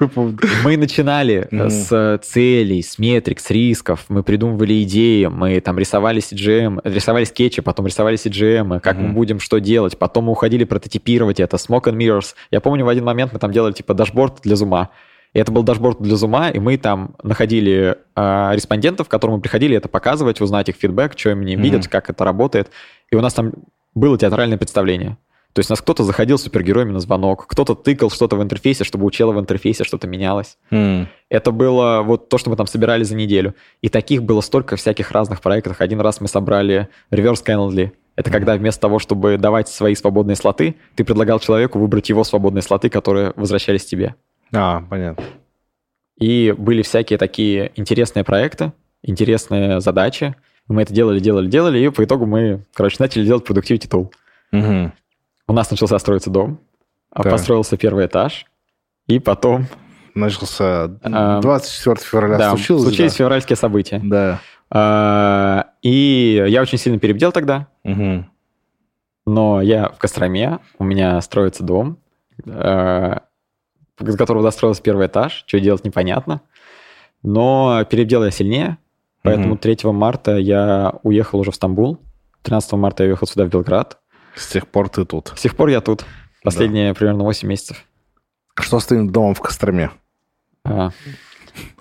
мы 0.63 0.77
начинали 0.77 1.47
Мгм. 1.51 1.69
с 1.69 2.19
целей, 2.23 2.81
с 2.81 2.97
метрик, 2.99 3.39
с 3.39 3.49
рисков, 3.51 4.05
мы 4.09 4.23
придумывали 4.23 4.83
идеи, 4.83 5.25
мы 5.25 5.59
там 5.61 5.77
рисовали 5.77 6.19
CGM, 6.21 6.81
рисовали 6.83 7.23
скетчи, 7.25 7.61
потом 7.61 7.85
рисовали 7.87 8.17
CGM, 8.17 8.79
как 8.79 8.97
мы 8.97 9.03
Мгм. 9.05 9.13
будем 9.15 9.39
что 9.39 9.59
делать, 9.59 9.97
потом 9.97 10.25
мы 10.25 10.31
уходили 10.31 10.63
прототипировать 10.63 11.39
это, 11.39 11.57
smoke 11.57 11.83
and 11.85 11.95
mirrors. 11.97 12.35
Я 12.51 12.61
помню, 12.61 12.85
в 12.85 12.89
один 12.89 13.03
момент 13.05 13.33
мы 13.33 13.39
там 13.39 13.51
делали 13.51 13.73
типа 13.73 13.93
дашборд 13.93 14.39
для 14.43 14.55
зума. 14.55 14.89
И 15.33 15.37
это 15.39 15.51
был 15.51 15.63
дашборд 15.63 16.01
для 16.01 16.15
зума, 16.15 16.49
и 16.49 16.59
мы 16.59 16.77
там 16.77 17.15
находили 17.21 17.97
а, 18.15 18.53
респондентов, 18.55 19.09
к 19.09 19.11
которым 19.11 19.35
мы 19.35 19.41
приходили 19.41 19.75
это 19.75 19.89
показывать, 19.89 20.39
узнать 20.39 20.69
их 20.69 20.77
фидбэк, 20.77 21.19
что 21.19 21.31
они 21.31 21.55
Мгм. 21.57 21.63
видят, 21.63 21.87
как 21.89 22.09
это 22.09 22.23
работает. 22.23 22.69
И 23.11 23.17
у 23.17 23.21
нас 23.21 23.33
там 23.33 23.51
было 23.95 24.17
театральное 24.17 24.57
представление. 24.57 25.17
То 25.53 25.59
есть 25.59 25.69
у 25.69 25.73
нас 25.73 25.81
кто-то 25.81 26.03
заходил 26.03 26.37
супергероями 26.37 26.91
на 26.91 26.99
звонок, 26.99 27.47
кто-то 27.47 27.75
тыкал 27.75 28.09
что-то 28.09 28.35
в 28.35 28.43
интерфейсе, 28.43 28.83
чтобы 28.83 29.05
у 29.05 29.11
чела 29.11 29.31
в 29.31 29.39
интерфейсе 29.39 29.85
что-то 29.85 30.05
менялось. 30.05 30.57
М. 30.69 31.07
Это 31.29 31.51
было 31.51 32.01
вот 32.01 32.27
то, 32.27 32.37
что 32.37 32.49
мы 32.49 32.57
там 32.57 32.67
собирали 32.67 33.03
за 33.03 33.15
неделю. 33.15 33.55
И 33.81 33.87
таких 33.87 34.21
было 34.23 34.41
столько 34.41 34.75
всяких 34.75 35.11
разных 35.11 35.39
проектов. 35.39 35.79
Один 35.79 36.01
раз 36.01 36.19
мы 36.19 36.27
собрали 36.27 36.89
reverse 37.09 37.41
Calendly. 37.45 37.91
Это 38.17 38.31
когда 38.31 38.55
вместо 38.55 38.81
того, 38.81 38.99
чтобы 38.99 39.37
давать 39.37 39.69
свои 39.69 39.95
свободные 39.95 40.35
слоты, 40.35 40.75
ты 40.95 41.05
предлагал 41.05 41.39
человеку 41.39 41.79
выбрать 41.79 42.09
его 42.09 42.25
свободные 42.25 42.61
слоты, 42.61 42.89
которые 42.89 43.31
возвращались 43.37 43.85
тебе. 43.85 44.15
А, 44.53 44.81
понятно. 44.89 45.23
И 46.19 46.53
были 46.57 46.81
всякие 46.81 47.17
такие 47.17 47.71
интересные 47.75 48.25
проекты, 48.25 48.73
интересные 49.03 49.79
задачи. 49.79 50.35
Мы 50.67 50.81
это 50.81 50.93
делали, 50.93 51.19
делали, 51.19 51.47
делали, 51.47 51.79
и 51.79 51.89
по 51.89 52.03
итогу 52.03 52.25
мы, 52.25 52.61
короче, 52.73 52.97
начали 52.99 53.23
делать 53.25 53.47
Productivity 53.47 53.87
Tool. 53.87 54.11
Мгм. 54.51 54.93
У 55.47 55.53
нас 55.53 55.69
начался 55.69 55.99
строиться 55.99 56.29
дом, 56.31 56.59
а 57.11 57.23
Так. 57.23 57.31
построился 57.33 57.77
первый 57.77 58.05
этаж, 58.07 58.45
и 59.07 59.19
потом 59.19 59.67
Начался 60.15 60.85
А, 61.03 61.41
24 61.41 61.97
февраля 61.97 62.37
да, 62.37 62.49
случилось. 62.51 62.83
случились 62.83 63.11
да? 63.11 63.17
февральские 63.17 63.57
события. 63.57 63.99
Да. 64.01 64.39
А, 64.71 65.67
И 65.81 66.43
я 66.47 66.61
очень 66.61 66.77
сильно 66.77 66.97
перебдел 66.99 67.31
тогда, 67.33 67.67
Мгм. 67.83 68.31
но 69.25 69.61
я 69.61 69.89
в 69.89 69.97
Костроме, 69.97 70.59
у 70.79 70.83
меня 70.85 71.19
строится 71.21 71.63
дом, 71.63 71.97
а, 72.47 73.23
из 73.99 74.15
которого 74.17 74.41
достроился 74.41 74.81
первый 74.81 75.07
этаж, 75.07 75.43
что 75.45 75.59
делать 75.59 75.83
непонятно. 75.85 76.41
Но 77.21 77.83
перебдел 77.89 78.23
я 78.23 78.31
сильнее, 78.31 78.77
поэтому 79.25 79.47
Мгм. 79.55 79.57
3 79.57 79.91
марта 79.91 80.37
я 80.37 80.93
уехал 81.03 81.39
уже 81.39 81.51
в 81.51 81.55
Стамбул, 81.55 81.99
13 82.43 82.73
марта 82.73 83.03
я 83.03 83.09
уехал 83.09 83.27
сюда, 83.27 83.45
в 83.45 83.49
Белград. 83.49 83.97
С 84.35 84.47
тех 84.47 84.67
пор 84.67 84.89
ты 84.89 85.05
тут. 85.05 85.33
С 85.35 85.41
тех 85.41 85.55
пор 85.55 85.69
я 85.69 85.81
тут, 85.81 86.05
последние 86.43 86.93
примерно 86.93 87.23
8 87.23 87.47
месяцев. 87.47 87.83
Что 88.59 88.79
с 88.79 88.85
твоим 88.85 89.09
домом 89.09 89.33
в 89.33 89.41
Костроме? 89.41 89.91
А, 90.63 90.91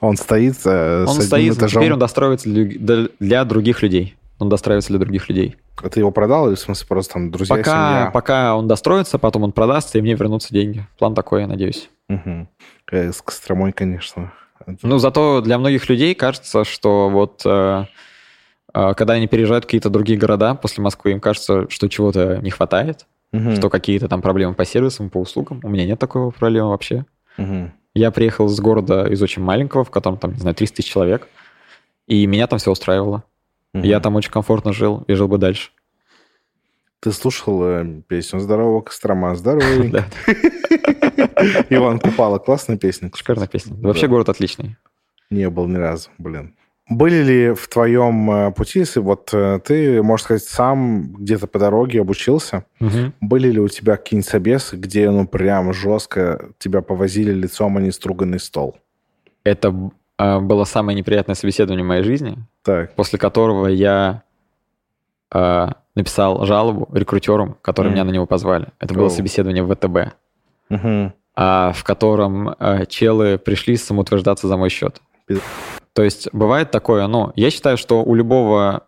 Он 0.01 0.17
стоит 0.17 0.57
э, 0.65 1.05
Он 1.07 1.21
стоит, 1.21 1.57
этажом. 1.57 1.83
теперь 1.83 1.93
он 1.95 1.99
достроится 1.99 2.49
для, 2.49 3.09
для 3.19 3.45
других 3.45 3.83
людей. 3.83 4.17
Он 4.39 4.49
достраивается 4.49 4.91
для 4.91 4.99
других 4.99 5.29
людей. 5.29 5.57
А 5.83 5.89
Ты 5.89 6.01
его 6.01 6.11
продал 6.11 6.49
или 6.49 6.55
в 6.55 6.59
смысле 6.59 6.87
просто 6.89 7.15
там 7.15 7.31
друзья, 7.31 7.57
Пока, 7.57 7.71
семья? 7.99 8.11
пока 8.13 8.57
он 8.57 8.67
достроится, 8.69 9.19
потом 9.19 9.45
он 9.45 9.53
продастся, 9.53 9.99
и 9.99 10.03
мне 10.03 10.15
вернутся 10.15 10.53
деньги. 10.53 10.87
План 10.99 11.15
такой, 11.15 11.43
я 11.43 11.47
надеюсь. 11.47 11.89
Э, 12.09 12.47
С 13.13 13.23
Костромой, 13.23 13.73
конечно. 13.73 14.33
Ну, 14.83 14.99
зато 14.99 15.41
для 15.41 15.59
многих 15.59 15.89
людей 15.89 16.15
кажется, 16.15 16.65
что 16.65 17.09
вот 17.11 17.43
э, 17.45 17.85
э, 18.73 18.95
когда 18.95 19.15
они 19.15 19.27
переезжают 19.27 19.65
в 19.65 19.67
какие-то 19.67 19.91
другие 19.91 20.19
города 20.19 20.55
после 20.55 20.83
Москвы, 20.83 21.13
им 21.13 21.21
кажется, 21.21 21.69
что 21.71 21.89
чего-то 21.89 22.39
не 22.39 22.51
хватает, 22.51 23.07
Мгм. 23.33 23.57
что 23.57 23.69
какие-то 23.69 24.09
там 24.09 24.23
проблемы 24.23 24.55
по 24.55 24.65
сервисам, 24.65 25.11
по 25.11 25.19
услугам. 25.19 25.61
У 25.65 25.69
меня 25.69 25.85
нет 25.87 25.99
такой 25.99 26.31
проблемы 26.31 26.71
вообще. 26.71 27.05
Мгм. 27.37 27.73
Я 27.95 28.11
приехал 28.11 28.47
из 28.47 28.59
города, 28.61 29.07
из 29.07 29.21
очень 29.23 29.43
маленького, 29.43 29.85
в 29.85 29.91
котором 29.91 30.19
там, 30.19 30.33
не 30.33 30.39
знаю, 30.41 30.55
300 30.55 30.77
тысяч 30.77 30.91
человек, 30.91 31.29
и 32.07 32.27
меня 32.27 32.47
там 32.47 32.59
все 32.59 32.71
устраивало. 32.71 33.25
Мгм. 33.73 33.85
Я 33.85 33.99
там 34.01 34.15
очень 34.17 34.31
комфортно 34.31 34.73
жил 34.73 35.05
и 35.09 35.15
жил 35.15 35.27
бы 35.29 35.39
дальше. 35.39 35.71
Ты 37.05 37.13
слушал 37.13 37.63
э, 37.63 37.85
песню 38.09 38.41
«Здорово, 38.41 38.81
Кострома, 38.81 39.37
здоровый». 39.37 39.91
Иван 41.69 42.01
Купала, 42.01 42.39
классная 42.39 42.79
песня. 42.79 43.11
шикарная 43.15 43.47
песня. 43.47 43.77
Вообще 43.77 44.09
город 44.09 44.31
отличный. 44.31 44.79
Не 45.29 45.51
был 45.51 45.67
ни 45.67 45.77
разу, 45.77 46.09
блин. 46.17 46.55
Были 46.89 47.23
ли 47.23 47.53
в 47.53 47.69
твоем 47.69 48.31
э, 48.31 48.53
пути, 48.53 48.79
если 48.79 49.01
вот 49.01 49.29
э, 49.35 49.61
ты, 49.63 50.03
можно 50.03 50.25
сказать, 50.25 50.45
сам 50.45 51.13
где-то 51.13 51.47
по 51.47 51.59
дороге 51.59 52.01
обучился, 52.01 52.65
были 53.21 53.51
ли 53.51 53.61
у 53.61 53.69
тебя 53.69 53.99
какие-нибудь 53.99 54.31
собесы, 54.31 54.77
где, 54.77 55.11
ну, 55.11 55.27
прям 55.27 55.75
жестко 55.75 56.53
тебя 56.57 56.81
повозили 56.81 57.33
лицом, 57.35 57.77
а 57.77 57.83
не 57.83 57.91
струганный 57.91 58.41
стол? 58.41 58.79
Это 59.45 59.91
э, 60.19 60.41
было 60.41 60.65
самое 60.65 60.97
неприятное 60.97 61.35
собеседование 61.35 61.85
в 61.85 61.89
моей 61.89 62.03
жизни, 62.03 62.39
Так. 62.63 62.95
после 62.95 63.19
которого 63.19 63.67
я 63.67 64.23
э, 65.35 65.67
написал 65.95 66.45
жалобу 66.45 66.89
рекрутерам, 66.93 67.57
которые 67.63 67.91
Мгм. 67.91 67.95
меня 67.95 68.05
на 68.05 68.11
него 68.15 68.27
позвали. 68.27 68.69
Это 68.81 68.95
было 68.95 69.05
Оу. 69.05 69.11
собеседование 69.11 69.63
в 69.63 69.73
ВТБ, 69.75 70.15
Мгм. 70.69 71.13
а, 71.37 71.73
в 71.73 71.85
котором 71.85 72.51
э, 72.59 72.87
челы 72.87 73.39
пришли 73.39 73.77
самоутверждаться 73.77 74.49
за 74.49 74.57
мой 74.57 74.71
счет. 74.71 75.01
Пиз- 75.29 75.43
То 75.93 76.03
есть 76.03 76.29
бывает 76.33 76.71
такое, 76.71 77.07
ну, 77.07 77.33
я 77.37 77.51
считаю, 77.51 77.77
что 77.77 78.03
у 78.03 78.15
любого 78.15 78.87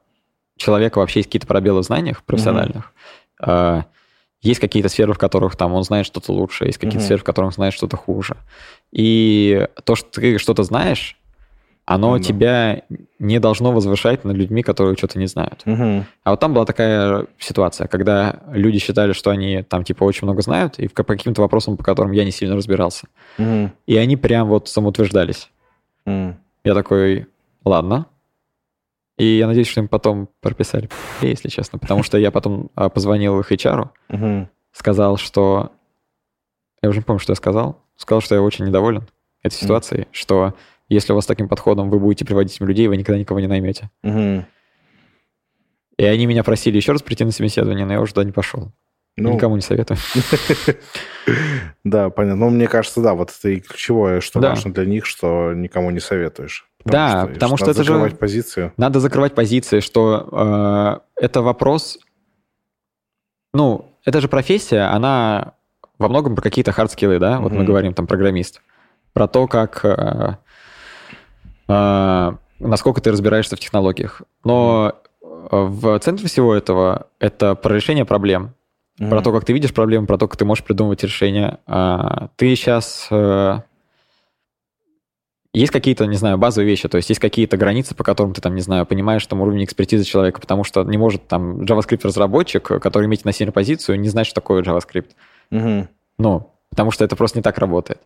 человека 0.57 0.99
вообще 0.99 1.21
есть 1.21 1.29
какие-то 1.29 1.47
пробелы 1.47 1.81
в 1.83 1.85
знаниях 1.85 2.23
профессиональных. 2.25 2.93
Э, 3.45 3.83
Есть 4.43 4.61
какие-то 4.61 4.89
сферы, 4.91 5.13
в 5.13 5.19
которых 5.19 5.57
там 5.57 5.73
он 5.73 5.83
знает 5.83 6.07
что-то 6.07 6.31
лучше, 6.33 6.67
есть 6.67 6.77
какие-то 6.79 6.99
Мгм. 6.99 7.05
сферы, 7.05 7.21
в 7.21 7.25
которых 7.25 7.49
он 7.49 7.53
знает 7.53 7.73
что-то 7.75 7.97
хуже. 7.97 8.37
И 8.93 9.67
то, 9.85 9.95
что 9.97 10.09
ты 10.21 10.39
что-то 10.39 10.63
знаешь, 10.63 11.17
оно 11.87 12.17
Ну 12.17 12.19
тебя 12.19 12.83
не 13.21 13.39
должно 13.39 13.71
возвышать 13.71 14.25
над 14.25 14.37
людьми, 14.37 14.63
которые 14.63 14.97
что-то 14.97 15.21
не 15.21 15.27
знают. 15.27 15.63
Мгм. 15.65 16.05
А 16.25 16.31
вот 16.33 16.41
там 16.41 16.53
была 16.53 16.65
такая 16.65 17.27
ситуация, 17.39 17.87
когда 17.87 18.41
люди 18.51 18.81
считали, 18.81 19.13
что 19.13 19.31
они 19.31 19.63
там 19.63 19.85
типа 19.85 20.03
очень 20.03 20.27
много 20.27 20.43
знают, 20.43 20.81
и 20.81 20.89
по 20.89 21.05
каким-то 21.05 21.43
вопросам, 21.43 21.77
по 21.77 21.85
которым 21.85 22.11
я 22.11 22.25
не 22.25 22.33
сильно 22.33 22.57
разбирался. 22.57 23.07
Мгм. 23.39 23.73
И 23.87 23.97
они 23.97 24.17
прям 24.17 24.49
вот 24.49 24.69
самоутверждались. 24.69 25.49
М. 26.07 26.37
Я 26.65 26.75
такой, 26.75 27.29
ладно. 27.65 28.07
И 29.17 29.25
я 29.25 29.47
надеюсь, 29.47 29.69
что 29.69 29.81
им 29.81 29.89
потом 29.89 30.29
прописали, 30.41 30.91
если 31.23 31.49
честно, 31.49 31.79
потому 31.79 32.03
что 32.03 32.19
я 32.19 32.31
потом 32.33 32.71
а, 32.75 32.89
позвонил 32.89 33.39
их 33.41 33.51
HR, 33.53 33.89
сказал, 34.73 35.17
что... 35.17 35.71
Я 36.83 36.91
уже 36.91 36.99
не 36.99 37.05
помню, 37.05 37.21
что 37.21 37.33
я 37.33 37.37
сказал. 37.37 37.81
Сказал, 37.97 38.21
что 38.21 38.35
я 38.35 38.43
очень 38.43 38.67
недоволен 38.67 39.09
этой 39.43 39.55
ситуацией, 39.55 40.07
что 40.11 40.55
если 40.89 41.13
у 41.13 41.17
вас 41.17 41.27
таким 41.27 41.49
подходом 41.49 41.91
вы 41.91 41.99
будете 41.99 42.25
приводить 42.25 42.61
людей, 42.61 42.89
вы 42.89 42.97
никогда 42.97 43.19
никого 43.19 43.41
не 43.41 43.47
наймете. 43.47 43.91
Мгм. 44.03 44.47
И 45.99 46.05
они 46.05 46.27
меня 46.27 46.45
просили 46.45 46.77
еще 46.77 46.93
раз 46.93 47.03
прийти 47.03 47.25
на 47.25 47.33
собеседование, 47.33 47.87
но 47.87 47.95
я 47.95 48.01
уже 48.01 48.13
туда 48.13 48.25
не 48.25 48.33
пошел. 48.33 48.73
Ну, 49.17 49.33
Никому 49.33 49.57
не 49.57 49.63
советую. 49.63 49.99
Да, 51.85 52.11
понятно. 52.11 52.47
Ну, 52.47 52.51
мне 52.51 52.69
кажется, 52.69 53.01
да, 53.01 53.15
вот 53.15 53.33
это 53.37 53.49
и 53.49 53.61
ключевое, 53.61 54.21
что 54.21 54.41
важно 54.41 54.73
для 54.73 54.85
них, 54.85 55.07
что 55.07 55.53
никому 55.55 55.91
не 55.91 56.01
советуешь. 56.01 56.69
Да, 56.85 57.29
потому 57.33 57.57
что 57.57 57.67
надо 57.67 57.81
это 57.81 57.85
же- 57.85 57.93
закрывать 57.93 58.19
позицию. 58.19 58.73
Надо 58.77 59.01
закрывать 59.01 59.35
позиции, 59.35 59.81
что 59.81 61.01
э, 61.17 61.23
это 61.25 61.43
вопрос... 61.43 61.99
Ну, 63.55 63.91
это 64.05 64.21
же 64.21 64.29
профессия, 64.29 64.83
она 64.83 65.55
во 65.99 66.09
многом 66.09 66.37
про 66.37 66.43
какие-то 66.43 66.73
хардскиллы, 66.73 67.19
да? 67.19 67.41
Вот 67.41 67.53
мы 67.53 67.65
говорим, 67.65 67.95
там, 67.95 68.07
программист. 68.07 68.61
Про 69.13 69.27
то, 69.29 69.49
как... 69.49 69.85
э, 69.85 70.37
насколько 71.69 73.01
ты 73.01 73.11
разбираешься 73.11 73.57
в 73.57 73.61
технологиях. 73.61 74.23
Но 74.45 74.95
э, 75.23 75.27
в 75.51 75.99
центре 76.01 76.27
всего 76.29 76.55
этого 76.55 77.09
это 77.19 77.55
про 77.55 77.75
решение 77.75 78.05
проблем. 78.05 78.55
Про 78.99 79.07
Мгм. 79.07 79.23
то, 79.23 79.33
как 79.33 79.45
ты 79.45 79.53
видишь 79.53 79.75
проблемы, 79.75 80.07
про 80.07 80.17
то, 80.17 80.27
как 80.27 80.39
ты 80.39 80.45
можешь 80.47 80.65
придумывать 80.65 81.03
решения. 81.03 81.59
А, 81.67 82.29
Ты 82.37 82.55
сейчас... 82.57 83.09
Есть 85.53 85.73
какие-то, 85.73 86.05
не 86.07 86.17
знаю, 86.17 86.37
базовые 86.37 86.69
вещи, 86.69 86.87
то 86.87 86.99
есть 86.99 87.09
есть 87.09 87.21
какие-то 87.21 87.57
границы, 87.57 87.95
по 87.95 88.05
которым 88.05 88.35
ты 88.35 88.43
там, 88.43 88.55
не 88.55 88.61
знаю, 88.61 88.85
понимаешь 88.85 89.27
там 89.27 89.41
уровень 89.41 89.65
экспертизы 89.65 90.05
человека, 90.05 90.39
потому 90.39 90.65
что 90.65 90.83
не 90.85 90.99
может 90.99 91.29
там 91.29 91.63
JavaScript-разработчик, 91.63 92.63
который 92.63 93.07
метит 93.07 93.25
на 93.25 93.33
сеньорную 93.33 93.55
позицию, 93.55 93.99
не 93.99 94.11
знать, 94.11 94.27
что 94.27 94.35
такое 94.35 94.63
JavaScript. 94.63 95.13
Мгм. 95.51 95.89
Ну, 96.19 96.51
потому 96.69 96.91
что 96.91 97.05
это 97.05 97.17
просто 97.17 97.39
не 97.39 97.43
так 97.43 97.57
работает. 97.57 98.03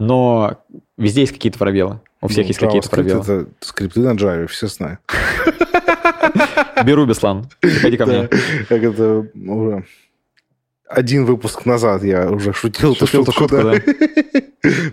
Но 0.00 0.56
везде 0.96 1.20
есть 1.20 1.32
какие-то 1.32 1.58
пробелы. 1.58 2.00
У 2.20 2.28
всех 2.28 2.44
Ну, 2.44 2.48
есть 2.48 2.58
какие-то 2.58 2.90
пробелы. 2.90 3.20
Это 3.20 3.46
скрипты 3.60 4.00
на 4.00 4.14
Java, 4.14 4.46
все 4.46 4.66
знают. 4.66 5.00
Беру, 6.84 7.06
Беслан, 7.06 7.46
приходи 7.60 7.96
ко 7.96 8.06
мне. 8.06 8.28
Как 8.68 8.82
это 8.82 9.26
уже 9.34 9.84
один 10.90 11.24
выпуск 11.24 11.66
назад 11.66 12.02
я 12.02 12.28
уже 12.28 12.52
шутил 12.52 12.96
Шутил 12.96 13.22
эту 13.22 13.32
шутку, 13.32 13.62
да. 13.62 13.74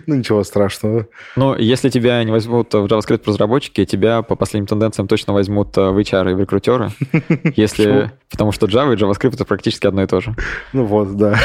Ну, 0.06 0.14
ничего 0.14 0.42
страшного. 0.44 1.08
Ну, 1.36 1.54
если 1.54 1.90
тебя 1.90 2.24
не 2.24 2.30
возьмут 2.30 2.72
в 2.72 2.86
JavaScript 2.86 3.22
разработчики, 3.26 3.84
тебя 3.84 4.22
по 4.22 4.34
последним 4.34 4.66
тенденциям 4.66 5.08
точно 5.08 5.34
возьмут 5.34 5.76
э, 5.76 5.90
в 5.90 5.98
HR 5.98 6.30
и 6.30 6.34
в 6.34 6.40
рекрутеры. 6.40 6.90
Если... 7.56 8.10
Потому 8.30 8.52
что 8.52 8.66
Java 8.66 8.94
и 8.94 8.96
JavaScript 8.96 9.34
это 9.34 9.44
практически 9.44 9.86
одно 9.86 10.04
и 10.04 10.06
то 10.06 10.20
же. 10.20 10.34
Ну 10.72 10.86
вот, 10.86 11.16
да. 11.16 11.38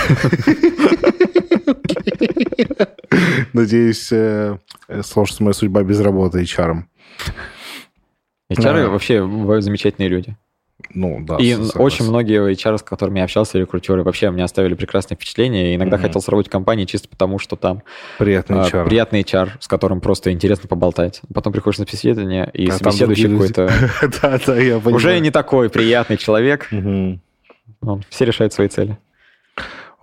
Надеюсь, 3.53 4.09
э, 4.11 4.57
сложится 5.03 5.43
моя 5.43 5.53
судьба 5.53 5.83
без 5.83 5.99
работы 5.99 6.41
HR. 6.41 6.83
HR 8.51 8.61
Да. 8.61 8.87
вообще 8.89 9.25
бывают 9.25 9.63
замечательные 9.63 10.09
люди. 10.09 10.35
Ну, 10.95 11.23
да. 11.25 11.37
и 11.37 11.53
согласен. 11.53 11.81
очень 11.81 12.05
многие 12.05 12.51
HR, 12.51 12.77
с 12.79 12.83
которыми 12.83 13.19
я 13.19 13.23
общался, 13.23 13.57
рекрутеры, 13.57 14.03
вообще 14.03 14.29
мне 14.31 14.43
оставили 14.43 14.73
прекрасные 14.73 15.15
впечатления. 15.15 15.71
И 15.71 15.75
иногда 15.75 15.97
хотел 15.97 16.21
сработать 16.21 16.49
в 16.49 16.51
компании 16.51 16.85
чисто 16.85 17.07
потому, 17.07 17.39
что 17.39 17.55
там 17.55 17.83
Приятный 18.19 18.59
а, 18.59 18.67
HR. 18.67 18.85
приятный 18.85 19.21
HR, 19.21 19.51
с 19.59 19.67
которым 19.67 20.01
просто 20.01 20.31
интересно 20.31 20.67
поболтать. 20.67 21.21
Потом 21.33 21.53
приходишь 21.53 21.79
на 21.79 21.85
собеседование, 21.85 22.49
и 22.53 22.67
А 22.69 22.73
собеседующий 22.73 23.29
какой-то 23.31 23.71
Да, 24.21 24.39
да, 24.45 24.57
я 24.57 24.75
понимаю. 24.77 24.95
уже 24.95 25.19
не 25.19 25.31
такой 25.31 25.69
приятный 25.69 26.17
человек. 26.17 26.67
Ну, 26.71 27.19
все 28.09 28.25
решают 28.25 28.53
свои 28.53 28.67
цели. 28.67 28.97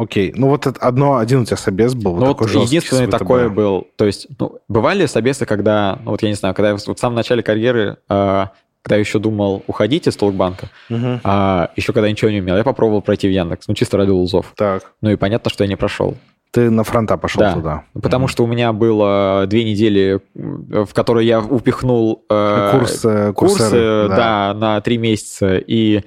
Окей. 0.03 0.33
Ну, 0.35 0.49
вот 0.49 0.67
одно, 0.67 1.19
один 1.19 1.41
у 1.41 1.45
тебя 1.45 1.59
собес 1.59 1.95
был. 1.95 2.15
Ну 2.17 2.21
вот 2.27 2.33
такой 2.39 2.49
жесткий 2.49 2.77
единственное 2.77 3.05
с 3.05 3.09
ВТБ. 3.11 3.19
такое 3.19 3.49
был, 3.51 3.87
то 3.97 4.07
есть, 4.07 4.29
ну, 4.39 4.59
бывали 4.67 5.05
собесы, 5.05 5.45
когда, 5.45 5.99
ну 6.05 6.13
вот 6.13 6.23
я 6.23 6.29
не 6.31 6.35
знаю, 6.37 6.55
когда 6.55 6.71
я 6.71 6.77
вот 6.77 6.97
в 6.97 7.01
самом 7.01 7.17
начале 7.17 7.43
карьеры, 7.43 7.99
а, 8.09 8.51
когда 8.83 8.97
я 8.97 9.01
еще 9.01 9.19
думал 9.19 9.63
уходить 9.67 10.07
из 10.09 10.17
Толкбанка, 10.17 10.71
Мгм. 10.89 11.21
а 11.23 11.69
еще 11.77 11.93
когда 11.93 12.09
ничего 12.11 12.31
не 12.31 12.41
умел, 12.41 12.57
я 12.57 12.65
попробовал 12.65 13.03
пройти 13.03 13.29
в 13.29 13.31
Яндекс, 13.31 13.69
ну 13.69 13.75
чисто 13.75 13.99
ради 13.99 14.09
лузов. 14.11 14.55
Так. 14.57 14.93
Ну 15.03 15.11
и 15.11 15.17
понятно, 15.17 15.51
что 15.51 15.65
я 15.65 15.69
не 15.69 15.77
прошел. 15.77 16.17
Ты 16.51 16.71
на 16.71 16.83
фронта 16.83 17.17
пошел 17.19 17.41
Да. 17.43 17.53
туда. 17.53 17.83
Потому 18.01 18.27
что 18.27 18.43
у 18.43 18.47
меня 18.47 18.73
было 18.73 19.45
две 19.47 19.65
недели, 19.65 20.21
м, 20.35 20.87
в 20.87 20.95
которые 20.95 21.29
я 21.29 21.41
упихнул 21.41 22.25
э, 22.29 22.71
Курс, 22.73 23.05
э, 23.05 23.33
курсы, 23.35 23.59
курсеры, 23.59 24.09
да. 24.09 24.55
на 24.55 24.81
три 24.81 24.97
месяца, 24.99 25.59
и 25.59 26.03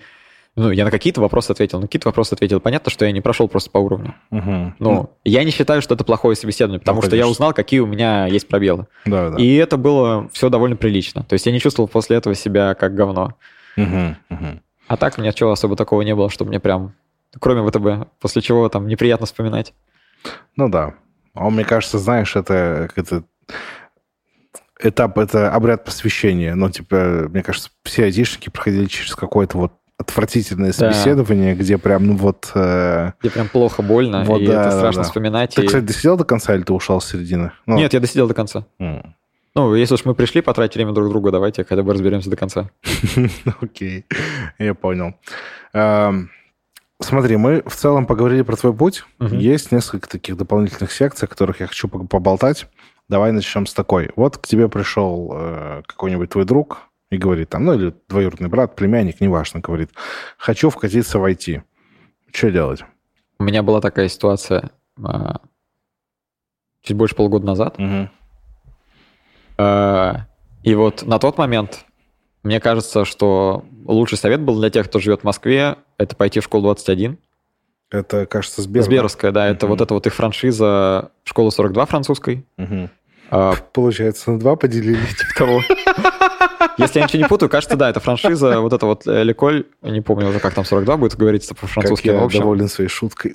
ну, 0.56 0.70
я 0.70 0.86
на 0.86 0.92
какие-то 0.92 1.20
вопросы 1.20 1.52
ответил, 1.52 1.80
на 1.80 1.88
какие-то 1.88 2.10
вопросы 2.10 2.34
ответил. 2.34 2.60
Понятно, 2.60 2.92
что 2.92 3.06
я 3.06 3.12
не 3.12 3.22
прошел 3.22 3.48
просто 3.48 3.72
по 3.72 3.80
уровню. 3.80 4.14
Мгм. 4.30 4.76
Ну, 4.78 5.10
я 5.24 5.44
не 5.44 5.52
считаю, 5.52 5.82
что 5.82 5.96
это 5.96 6.04
плохое 6.04 6.36
собеседование, 6.36 6.80
потому 6.80 7.02
что 7.02 7.16
я 7.16 7.28
узнал, 7.28 7.54
какие 7.54 7.80
у 7.80 7.88
меня 7.88 8.28
есть 8.28 8.48
пробелы. 8.48 8.86
Да, 9.06 9.32
да. 9.32 9.38
И 9.38 9.56
это 9.56 9.78
было 9.78 10.30
все 10.32 10.50
довольно 10.50 10.76
прилично. 10.76 11.24
То 11.24 11.34
есть 11.34 11.46
я 11.48 11.52
не 11.52 11.60
чувствовал 11.60 11.88
после 11.88 12.18
этого 12.18 12.36
себя 12.36 12.76
как 12.76 12.94
говно. 12.94 13.34
Мгм, 13.76 14.18
мгм. 14.30 14.62
А 14.88 14.98
так 14.98 15.18
у 15.18 15.22
меня 15.22 15.34
чего 15.34 15.52
особо 15.52 15.76
такого 15.76 16.04
не 16.04 16.14
было, 16.14 16.30
что 16.30 16.46
мне 16.46 16.60
прям, 16.60 16.94
кроме 17.40 17.68
ВТБ, 17.68 18.10
после 18.20 18.44
чего 18.44 18.70
там 18.70 18.88
неприятно 18.88 19.26
вспоминать. 19.26 19.74
Ну 20.56 20.70
да. 20.70 20.94
А 21.34 21.50
мне 21.50 21.66
кажется, 21.66 21.98
знаешь, 21.98 22.36
это, 22.36 22.90
это 22.96 23.24
этап, 24.80 25.18
это 25.18 25.52
обряд 25.52 25.84
посвящения. 25.84 26.54
Ну, 26.54 26.70
типа, 26.70 27.28
мне 27.30 27.42
кажется, 27.42 27.72
все 27.84 28.04
айтишники 28.04 28.50
проходили 28.50 28.86
через 28.86 29.16
какое-то 29.16 29.58
вот 29.58 29.74
отвратительное 30.04 30.72
собеседование, 30.72 31.56
где 31.56 31.78
прям, 31.78 32.06
ну 32.08 32.16
вот... 32.16 32.52
э, 32.56 33.12
Где 33.22 33.30
прям 33.32 33.48
плохо, 33.50 33.82
больно, 33.82 34.24
Вот 34.26 34.42
и 34.42 34.48
да, 34.48 34.54
это 34.54 34.64
да, 34.64 34.78
страшно 34.78 35.02
да. 35.02 35.08
вспоминать. 35.08 35.56
Ты, 35.56 35.64
и- 35.64 35.68
кстати, 35.68 35.84
досидел 35.84 36.18
до 36.18 36.24
конца 36.24 36.54
или 36.56 36.64
ты 36.64 36.74
ушел 36.74 37.02
с 37.02 37.10
середины? 37.10 37.52
Ну, 37.66 37.78
Нет, 37.78 37.94
я 37.94 38.00
досидел 38.00 38.28
до 38.28 38.34
конца. 38.34 38.66
м. 38.80 39.16
Ну, 39.56 39.76
если 39.76 39.94
уж 39.94 40.06
мы 40.06 40.16
пришли 40.16 40.42
потратить 40.42 40.76
время 40.76 40.94
друг 40.94 41.10
друга, 41.10 41.30
давайте 41.32 41.64
хотя 41.64 41.84
бы 41.84 41.94
разберемся 41.94 42.30
до 42.30 42.36
конца. 42.36 42.70
Окей, 43.62 44.06
я 44.60 44.74
понял. 44.74 45.14
Эм, 45.74 46.30
Смотри, 47.00 47.36
мы 47.38 47.62
в 47.66 47.76
целом 47.76 48.06
поговорили 48.06 48.44
про 48.44 48.56
твой 48.56 48.74
путь. 48.74 49.04
Есть 49.20 49.72
несколько 49.74 50.08
таких 50.08 50.38
дополнительных 50.38 50.92
секций, 50.92 51.26
о 51.26 51.30
которых 51.30 51.60
я 51.60 51.68
хочу 51.68 51.88
поболтать. 51.90 52.68
Давай 53.10 53.32
начнем 53.34 53.66
с 53.66 53.74
такой. 53.74 54.12
Вот 54.16 54.38
к 54.38 54.48
тебе 54.48 54.70
пришел 54.70 55.32
э, 55.36 55.82
какой-нибудь 55.86 56.30
твой 56.30 56.46
друг 56.46 56.84
и 57.14 57.18
говорит, 57.18 57.50
там, 57.50 57.66
ну 57.66 57.74
или 57.74 57.94
двоюродный 58.10 58.50
брат, 58.50 58.76
племянник, 58.76 59.22
неважно, 59.22 59.60
говорит, 59.60 59.92
хочу 60.38 60.70
вкатиться 60.70 61.20
в 61.20 61.26
IT. 61.26 61.62
Что 62.34 62.52
делать? 62.52 62.84
У 63.40 63.44
меня 63.44 63.64
была 63.64 63.82
такая 63.82 64.08
ситуация 64.10 64.72
а, 65.04 65.42
чуть 66.82 66.98
больше 66.98 67.16
полгода 67.16 67.46
назад. 67.46 67.78
А, 69.58 70.26
И 70.64 70.76
вот 70.76 71.04
на 71.04 71.20
тот 71.20 71.38
момент 71.38 71.86
мне 72.44 72.60
кажется, 72.60 73.06
что 73.06 73.64
лучший 73.86 74.18
совет 74.18 74.42
был 74.42 74.60
для 74.60 74.70
тех, 74.70 74.88
кто 74.88 75.00
живет 75.00 75.22
в 75.22 75.24
Москве, 75.24 75.78
это 75.98 76.16
пойти 76.16 76.40
в 76.42 76.44
школу 76.44 76.64
21. 76.64 77.18
Это, 77.90 78.26
кажется, 78.26 78.62
Сбер. 78.64 78.82
Сберовская, 78.84 79.32
да, 79.32 79.48
это 79.48 79.66
Мгм. 79.66 79.72
вот 79.76 79.82
это 79.82 79.94
вот 79.94 80.08
их 80.08 80.14
франшиза 80.14 81.12
школы 81.24 81.52
42 81.52 81.86
французской. 81.86 82.46
Мгм. 82.58 82.90
А, 83.30 83.54
Получается, 83.72 84.32
на 84.32 84.40
два 84.40 84.56
поделили. 84.56 84.98
типа 85.18 85.34
того. 85.38 85.62
Если 86.78 87.00
я 87.00 87.06
ничего 87.06 87.20
не 87.24 87.28
путаю, 87.28 87.50
кажется, 87.50 87.76
да, 87.78 87.90
это 87.90 88.00
франшиза, 88.00 88.60
вот 88.62 88.74
это 88.74 88.86
вот 88.86 89.06
э, 89.08 89.24
Леколь, 89.24 89.66
не 89.82 90.02
помню 90.02 90.30
уже, 90.30 90.40
как 90.40 90.54
там 90.54 90.66
42 90.66 90.98
будет 90.98 91.16
говориться 91.16 91.50
Как 91.54 91.62
по-французски, 91.62 92.08
я 92.08 92.14
но 92.14 92.22
в 92.22 92.26
общем. 92.26 92.40
доволен 92.40 92.68
своей 92.68 92.90
шуткой. 92.90 93.34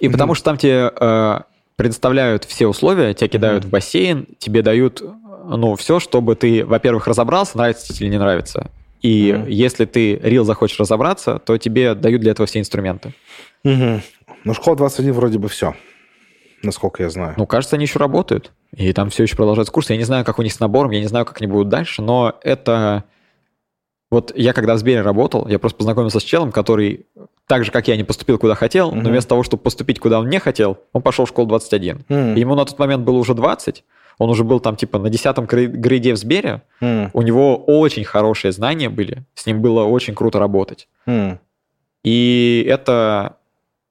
И 0.00 0.08
потому 0.08 0.34
что 0.34 0.44
там 0.44 0.56
тебе 0.56 0.92
э, 0.94 1.38
предоставляют 1.76 2.44
все 2.44 2.66
условия, 2.66 3.14
тебя 3.14 3.28
кидают 3.28 3.64
в 3.64 3.70
бассейн, 3.70 4.26
тебе 4.38 4.62
дают, 4.62 5.02
ну, 5.46 5.76
все, 5.76 6.00
чтобы 6.00 6.34
ты, 6.36 6.64
во-первых, 6.64 7.06
разобрался, 7.06 7.56
нравится 7.56 7.92
тебе 7.92 8.06
или 8.06 8.12
не 8.14 8.18
нравится. 8.18 8.70
И 9.00 9.32
Мгм. 9.32 9.46
если 9.48 9.84
ты 9.84 10.16
рил 10.16 10.44
захочешь 10.44 10.78
разобраться, 10.80 11.38
то 11.38 11.56
тебе 11.58 11.94
дают 11.94 12.20
для 12.22 12.32
этого 12.32 12.46
все 12.46 12.58
инструменты. 12.58 13.12
Мгм. 13.62 14.02
Ну, 14.44 14.54
школа 14.54 14.76
21 14.76 15.12
вроде 15.12 15.38
бы 15.38 15.48
все, 15.48 15.74
насколько 16.62 17.02
я 17.02 17.10
знаю. 17.10 17.34
Ну, 17.36 17.46
кажется, 17.46 17.76
они 17.76 17.84
еще 17.84 17.98
работают. 17.98 18.52
И 18.76 18.92
там 18.92 19.10
все 19.10 19.22
еще 19.24 19.36
продолжаются 19.36 19.72
курсы. 19.72 19.92
Я 19.92 19.98
не 19.98 20.04
знаю, 20.04 20.24
как 20.24 20.38
у 20.38 20.42
них 20.42 20.52
с 20.52 20.60
набором, 20.60 20.90
я 20.90 21.00
не 21.00 21.06
знаю, 21.06 21.24
как 21.24 21.40
они 21.40 21.50
будут 21.50 21.68
дальше, 21.68 22.02
но 22.02 22.34
это... 22.42 23.04
Вот 24.10 24.32
я 24.36 24.52
когда 24.52 24.74
в 24.74 24.78
Сбере 24.78 25.00
работал, 25.00 25.48
я 25.48 25.58
просто 25.58 25.78
познакомился 25.78 26.20
с 26.20 26.22
челом, 26.22 26.52
который 26.52 27.06
так 27.48 27.64
же, 27.64 27.72
как 27.72 27.88
я, 27.88 27.96
не 27.96 28.04
поступил 28.04 28.38
куда 28.38 28.54
хотел, 28.54 28.90
но 28.92 29.00
Мгм. 29.00 29.10
вместо 29.10 29.30
того, 29.30 29.42
чтобы 29.42 29.62
поступить 29.62 29.98
куда 29.98 30.20
он 30.20 30.28
не 30.28 30.38
хотел, 30.38 30.78
он 30.92 31.02
пошел 31.02 31.24
в 31.24 31.28
школу 31.28 31.48
21. 31.48 32.04
М. 32.08 32.34
Ему 32.36 32.54
на 32.54 32.64
тот 32.64 32.78
момент 32.78 33.04
было 33.04 33.16
уже 33.16 33.34
20, 33.34 33.84
Он 34.18 34.30
уже 34.30 34.44
был 34.44 34.60
там 34.60 34.76
типа 34.76 35.00
на 35.00 35.10
десятом 35.10 35.46
грейде 35.46 36.12
в 36.14 36.16
Сбере. 36.16 36.62
Mm. 36.80 37.10
У 37.12 37.22
него 37.22 37.56
очень 37.56 38.04
хорошие 38.04 38.52
знания 38.52 38.88
были. 38.88 39.24
С 39.34 39.44
ним 39.44 39.60
было 39.60 39.82
очень 39.82 40.14
круто 40.14 40.38
работать. 40.38 40.86
Mm. 41.08 41.38
И 42.04 42.64
это, 42.68 43.38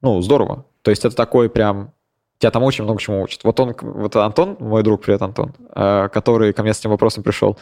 ну, 0.01 0.21
здорово. 0.21 0.65
То 0.81 0.91
есть 0.91 1.03
это 1.03 1.13
такой 1.13 1.49
прям 1.49 1.91
тебя 2.43 2.51
там 2.51 2.63
очень 2.63 2.83
много 2.83 2.99
чему 2.99 3.23
учат. 3.23 3.43
Вот 3.43 3.57
он, 3.59 3.73
вот 3.81 4.15
Антон, 4.17 4.57
мой 4.59 4.83
друг, 4.83 5.01
привет, 5.01 5.21
Антон, 5.21 5.53
э, 5.73 6.09
который 6.11 6.51
ко 6.51 6.61
мне 6.61 6.73
с 6.73 6.79
этим 6.79 6.89
вопросом 6.89 7.23
пришел, 7.23 7.57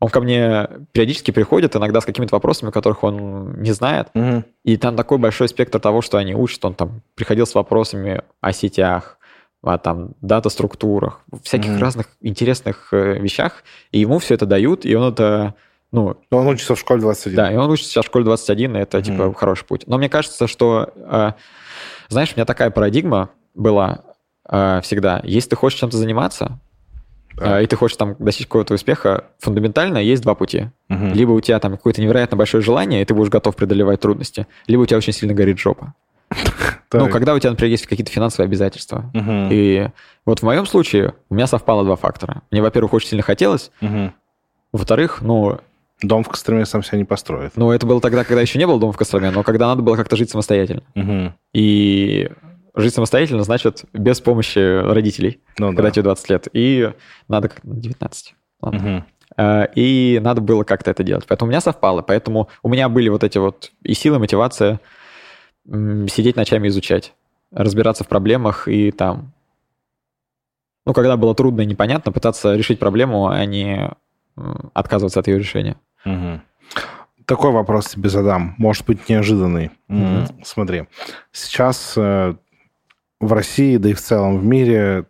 он 0.00 0.08
ко 0.08 0.20
мне 0.20 0.68
периодически 0.92 1.30
приходит, 1.30 1.76
иногда 1.76 2.00
с 2.00 2.04
какими-то 2.04 2.34
вопросами, 2.34 2.70
которых 2.70 3.04
он 3.04 3.62
не 3.62 3.70
знает, 3.70 4.08
угу. 4.14 4.42
и 4.64 4.76
там 4.76 4.96
такой 4.96 5.18
большой 5.18 5.48
спектр 5.48 5.78
того, 5.78 6.02
что 6.02 6.18
они 6.18 6.34
учат. 6.34 6.64
Он 6.64 6.74
там 6.74 7.02
приходил 7.14 7.46
с 7.46 7.54
вопросами 7.54 8.22
о 8.40 8.52
сетях, 8.52 9.18
о 9.62 9.78
там 9.78 10.10
дата-структурах, 10.20 11.20
всяких 11.44 11.72
угу. 11.72 11.80
разных 11.80 12.08
интересных 12.20 12.88
э, 12.92 13.18
вещах, 13.20 13.62
и 13.92 14.00
ему 14.00 14.18
все 14.18 14.34
это 14.34 14.44
дают, 14.44 14.84
и 14.84 14.94
он 14.96 15.12
это 15.12 15.54
ну, 15.92 16.16
Но 16.32 16.38
он 16.38 16.48
учится 16.48 16.74
в 16.74 16.80
школе 16.80 17.00
21. 17.00 17.36
Да, 17.36 17.52
и 17.52 17.56
он 17.56 17.70
учится 17.70 18.02
в 18.02 18.04
школе 18.04 18.24
21, 18.24 18.76
и 18.76 18.80
это, 18.80 19.00
типа, 19.00 19.32
хороший 19.34 19.64
путь. 19.64 19.84
Но 19.86 19.96
мне 19.98 20.08
кажется, 20.08 20.48
что, 20.48 20.92
э, 20.96 21.32
знаешь, 22.08 22.32
у 22.32 22.36
меня 22.36 22.44
такая 22.44 22.70
парадигма 22.70 23.30
была, 23.54 24.02
всегда. 24.48 25.20
Если 25.24 25.50
ты 25.50 25.56
хочешь 25.56 25.78
чем-то 25.78 25.96
заниматься, 25.96 26.58
да. 27.36 27.60
э, 27.60 27.64
и 27.64 27.66
ты 27.66 27.76
хочешь 27.76 27.96
там 27.96 28.16
достичь 28.18 28.46
какого-то 28.46 28.74
успеха, 28.74 29.24
фундаментально 29.38 29.98
есть 29.98 30.22
два 30.22 30.34
пути. 30.34 30.70
Угу. 30.88 31.06
Либо 31.14 31.32
у 31.32 31.40
тебя 31.40 31.58
там 31.58 31.72
какое-то 31.72 32.00
невероятно 32.00 32.36
большое 32.36 32.62
желание, 32.62 33.02
и 33.02 33.04
ты 33.04 33.14
будешь 33.14 33.30
готов 33.30 33.56
преодолевать 33.56 34.00
трудности, 34.00 34.46
либо 34.66 34.82
у 34.82 34.86
тебя 34.86 34.98
очень 34.98 35.12
сильно 35.12 35.34
горит 35.34 35.58
жопа. 35.58 35.94
Ну, 36.92 37.10
когда 37.10 37.34
у 37.34 37.38
тебя, 37.38 37.50
например, 37.50 37.72
есть 37.72 37.86
какие-то 37.86 38.10
финансовые 38.10 38.46
обязательства. 38.46 39.10
И 39.50 39.88
вот 40.24 40.40
в 40.40 40.42
моем 40.44 40.64
случае 40.64 41.14
у 41.28 41.34
меня 41.34 41.46
совпало 41.46 41.84
два 41.84 41.96
фактора. 41.96 42.42
Мне, 42.50 42.62
во-первых, 42.62 42.94
очень 42.94 43.08
сильно 43.08 43.22
хотелось. 43.22 43.70
Во-вторых, 44.72 45.20
ну... 45.20 45.58
Дом 46.00 46.24
в 46.24 46.28
Костроме 46.28 46.64
сам 46.64 46.82
себя 46.82 46.98
не 46.98 47.04
построит. 47.04 47.52
Ну, 47.56 47.70
это 47.70 47.86
было 47.86 48.00
тогда, 48.00 48.24
когда 48.24 48.40
еще 48.40 48.58
не 48.58 48.66
было 48.66 48.78
дома 48.78 48.92
в 48.92 48.96
Костроме, 48.96 49.30
но 49.30 49.42
когда 49.42 49.66
надо 49.66 49.82
было 49.82 49.96
как-то 49.96 50.14
жить 50.16 50.30
самостоятельно. 50.30 50.82
И 51.52 52.30
жить 52.76 52.94
самостоятельно 52.94 53.42
значит 53.42 53.84
без 53.92 54.20
помощи 54.20 54.58
родителей, 54.58 55.40
ну, 55.58 55.68
когда 55.68 55.84
да. 55.84 55.90
тебе 55.90 56.02
20 56.04 56.30
лет. 56.30 56.48
И 56.52 56.92
надо 57.28 57.48
как 57.48 57.60
19. 57.64 58.34
Угу. 58.60 59.04
И 59.74 60.20
надо 60.22 60.40
было 60.40 60.64
как-то 60.64 60.90
это 60.90 61.02
делать. 61.02 61.24
Поэтому 61.26 61.48
у 61.48 61.50
меня 61.50 61.60
совпало. 61.60 62.02
Поэтому 62.02 62.48
у 62.62 62.68
меня 62.68 62.88
были 62.88 63.08
вот 63.08 63.24
эти 63.24 63.38
вот 63.38 63.72
и 63.82 63.94
силы, 63.94 64.18
мотивация 64.18 64.80
сидеть 65.66 66.36
ночами 66.36 66.68
изучать, 66.68 67.12
разбираться 67.50 68.04
в 68.04 68.08
проблемах 68.08 68.68
и 68.68 68.92
там... 68.92 69.32
Ну, 70.84 70.92
когда 70.92 71.16
было 71.16 71.34
трудно 71.34 71.62
и 71.62 71.66
непонятно, 71.66 72.12
пытаться 72.12 72.54
решить 72.54 72.78
проблему, 72.78 73.26
а 73.26 73.44
не 73.44 73.90
отказываться 74.74 75.18
от 75.18 75.26
ее 75.26 75.38
решения. 75.38 75.76
Угу. 76.04 76.40
Такой 77.24 77.50
вопрос 77.50 77.88
тебе 77.88 78.08
задам, 78.08 78.54
может 78.58 78.86
быть, 78.86 79.08
неожиданный. 79.08 79.72
Угу. 79.88 80.44
Смотри, 80.44 80.84
сейчас 81.32 81.94
э, 81.96 82.36
в 83.20 83.32
России, 83.32 83.76
да 83.76 83.90
и 83.90 83.94
в 83.94 84.00
целом 84.00 84.38
в 84.38 84.44
мире 84.44 85.06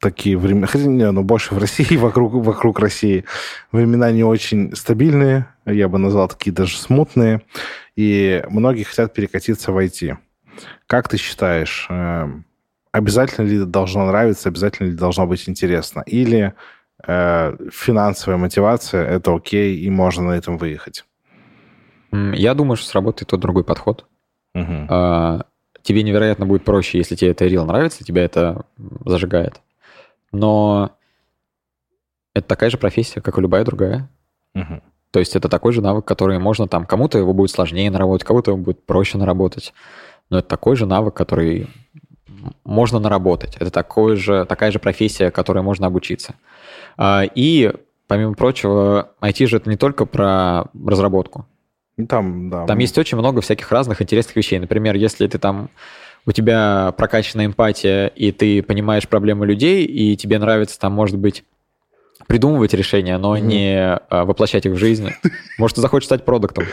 такие 0.00 0.38
времена, 0.38 0.66
хотя 0.66 0.86
не, 0.86 1.10
ну, 1.10 1.22
больше 1.22 1.54
в 1.54 1.58
России, 1.58 1.96
вокруг, 1.96 2.32
вокруг 2.32 2.78
России, 2.78 3.24
времена 3.72 4.10
не 4.10 4.24
очень 4.24 4.74
стабильные, 4.74 5.48
я 5.66 5.88
бы 5.88 5.98
назвал 5.98 6.28
такие 6.28 6.52
даже 6.52 6.76
смутные, 6.76 7.42
и 7.96 8.44
многие 8.48 8.84
хотят 8.84 9.12
перекатиться 9.12 9.72
в 9.72 9.78
IT. 9.78 10.16
Как 10.86 11.08
ты 11.08 11.16
считаешь, 11.16 11.86
э, 11.88 12.26
обязательно 12.92 13.46
ли 13.46 13.64
должно 13.64 14.06
нравиться, 14.06 14.48
обязательно 14.48 14.88
ли 14.88 14.94
должно 14.94 15.26
быть 15.26 15.48
интересно? 15.48 16.02
Или 16.06 16.54
э, 17.06 17.56
финансовая 17.72 18.38
мотивация– 18.38 19.04
это 19.08 19.34
окей, 19.34 19.78
и 19.78 19.90
можно 19.90 20.28
на 20.28 20.32
этом 20.32 20.58
выехать? 20.58 21.04
Я 22.10 22.54
думаю, 22.54 22.76
что 22.76 22.88
сработает 22.88 23.28
тот 23.28 23.40
другой 23.40 23.64
подход. 23.64 24.06
Угу 24.54 25.44
тебе 25.88 26.02
невероятно 26.02 26.44
будет 26.44 26.64
проще, 26.64 26.98
если 26.98 27.14
тебе 27.14 27.30
это 27.30 27.46
real 27.46 27.64
нравится, 27.64 28.04
тебя 28.04 28.22
это 28.22 28.66
зажигает. 29.06 29.62
Но 30.32 30.90
это 32.34 32.46
такая 32.46 32.68
же 32.68 32.76
профессия, 32.76 33.22
как 33.22 33.38
и 33.38 33.40
любая 33.40 33.64
другая. 33.64 34.10
Угу. 34.54 34.82
То 35.12 35.18
есть 35.18 35.34
это 35.34 35.48
такой 35.48 35.72
же 35.72 35.80
навык, 35.80 36.04
который 36.04 36.38
можно 36.38 36.68
там... 36.68 36.84
Кому-то 36.84 37.16
его 37.16 37.32
будет 37.32 37.50
сложнее 37.50 37.90
наработать, 37.90 38.26
кому-то 38.26 38.50
его 38.50 38.60
будет 38.60 38.84
проще 38.84 39.16
наработать. 39.16 39.72
Но 40.28 40.40
это 40.40 40.48
такой 40.48 40.76
же 40.76 40.84
навык, 40.84 41.14
который 41.14 41.68
можно 42.64 42.98
наработать. 42.98 43.56
Это 43.56 43.70
такой 43.70 44.16
же, 44.16 44.44
такая 44.44 44.70
же 44.70 44.78
профессия, 44.78 45.30
которой 45.30 45.62
можно 45.62 45.86
обучиться. 45.86 46.34
А, 46.98 47.22
и, 47.34 47.72
помимо 48.08 48.34
прочего, 48.34 49.14
IT 49.22 49.46
же 49.46 49.56
это 49.56 49.70
не 49.70 49.78
только 49.78 50.04
про 50.04 50.66
разработку. 50.86 51.46
Там, 52.06 52.50
да. 52.50 52.66
Там 52.66 52.78
есть 52.78 52.96
очень 52.98 53.18
много 53.18 53.40
всяких 53.40 53.70
разных 53.72 54.00
интересных 54.02 54.36
вещей. 54.36 54.58
Например, 54.58 54.94
если 54.94 55.26
ты 55.26 55.38
там 55.38 55.70
у 56.26 56.32
тебя 56.32 56.92
прокачана 56.96 57.46
эмпатия, 57.46 58.08
и 58.08 58.32
ты 58.32 58.62
понимаешь 58.62 59.08
проблемы 59.08 59.46
людей, 59.46 59.84
и 59.84 60.16
тебе 60.16 60.38
нравится 60.38 60.78
там, 60.78 60.92
может 60.92 61.16
быть, 61.16 61.44
придумывать 62.26 62.74
решения, 62.74 63.16
но 63.18 63.36
mm. 63.36 63.40
не 63.40 63.78
а, 63.78 64.24
воплощать 64.24 64.66
их 64.66 64.72
в 64.72 64.76
жизнь. 64.76 65.10
Может, 65.58 65.76
ты 65.76 65.80
захочешь 65.80 66.06
стать 66.06 66.24
продуктом. 66.24 66.64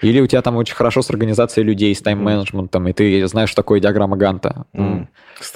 Или 0.00 0.20
у 0.20 0.26
тебя 0.26 0.42
там 0.42 0.56
очень 0.56 0.74
хорошо 0.74 1.02
с 1.02 1.10
организацией 1.10 1.64
людей, 1.64 1.94
с 1.94 2.02
тайм-менеджментом, 2.02 2.86
и 2.88 2.92
ты 2.92 3.26
знаешь, 3.26 3.48
что 3.48 3.62
такое 3.62 3.80
диаграмма 3.80 4.16
Ганта. 4.16 4.66
Mm. 4.74 5.06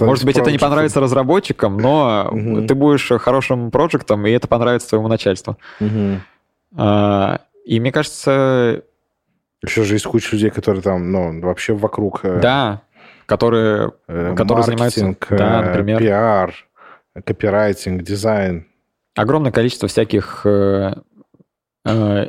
Может 0.00 0.24
быть, 0.24 0.38
это 0.38 0.50
не 0.50 0.59
понравится 0.59 1.00
разработчикам, 1.00 1.76
но 1.76 2.30
mm-hmm. 2.32 2.66
ты 2.66 2.74
будешь 2.74 3.09
хорошим 3.20 3.70
проектом, 3.70 4.26
и 4.26 4.30
это 4.30 4.48
понравится 4.48 4.88
твоему 4.88 5.09
начальству. 5.09 5.59
Mm-hmm. 5.80 6.18
А, 6.76 7.40
и 7.64 7.80
мне 7.80 7.92
кажется, 7.92 8.82
еще 9.66 9.84
же 9.84 9.94
есть 9.94 10.06
куча 10.06 10.34
людей, 10.34 10.50
которые 10.50 10.82
там, 10.82 11.10
ну, 11.10 11.40
вообще 11.40 11.74
вокруг... 11.74 12.24
Э, 12.24 12.40
да, 12.40 12.82
которые, 13.26 13.92
э, 14.06 14.34
которые 14.36 14.64
занимаются... 14.64 15.16
Да, 15.30 15.62
э, 15.62 15.66
например. 15.66 15.98
пиар, 15.98 16.54
копирайтинг, 17.24 18.02
дизайн. 18.02 18.66
Огромное 19.14 19.52
количество 19.52 19.88
всяких 19.88 20.42
э, 20.44 20.94
э, 21.84 22.28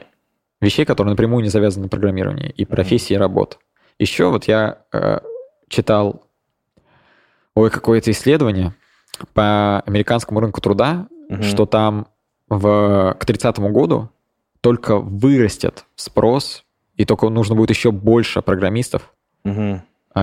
вещей, 0.61 0.85
которые 0.85 1.11
напрямую 1.11 1.43
не 1.43 1.49
завязаны 1.49 1.83
на 1.83 1.89
программировании, 1.89 2.49
и 2.49 2.65
профессии, 2.65 3.13
и 3.13 3.17
работ. 3.17 3.59
Еще 3.99 4.29
вот 4.29 4.45
я 4.45 4.79
э, 4.91 5.19
читал 5.69 6.23
ой, 7.55 7.69
какое-то 7.69 8.11
исследование 8.11 8.73
по 9.33 9.79
американскому 9.81 10.39
рынку 10.39 10.61
труда, 10.61 11.07
угу. 11.29 11.43
что 11.43 11.65
там 11.65 12.07
в, 12.49 13.15
к 13.19 13.25
30 13.25 13.59
году 13.59 14.09
только 14.61 14.97
вырастет 14.97 15.85
спрос 15.95 16.63
и 16.97 17.05
только 17.05 17.29
нужно 17.29 17.55
будет 17.55 17.69
еще 17.69 17.91
больше 17.91 18.41
программистов, 18.41 19.13
угу. 19.45 19.81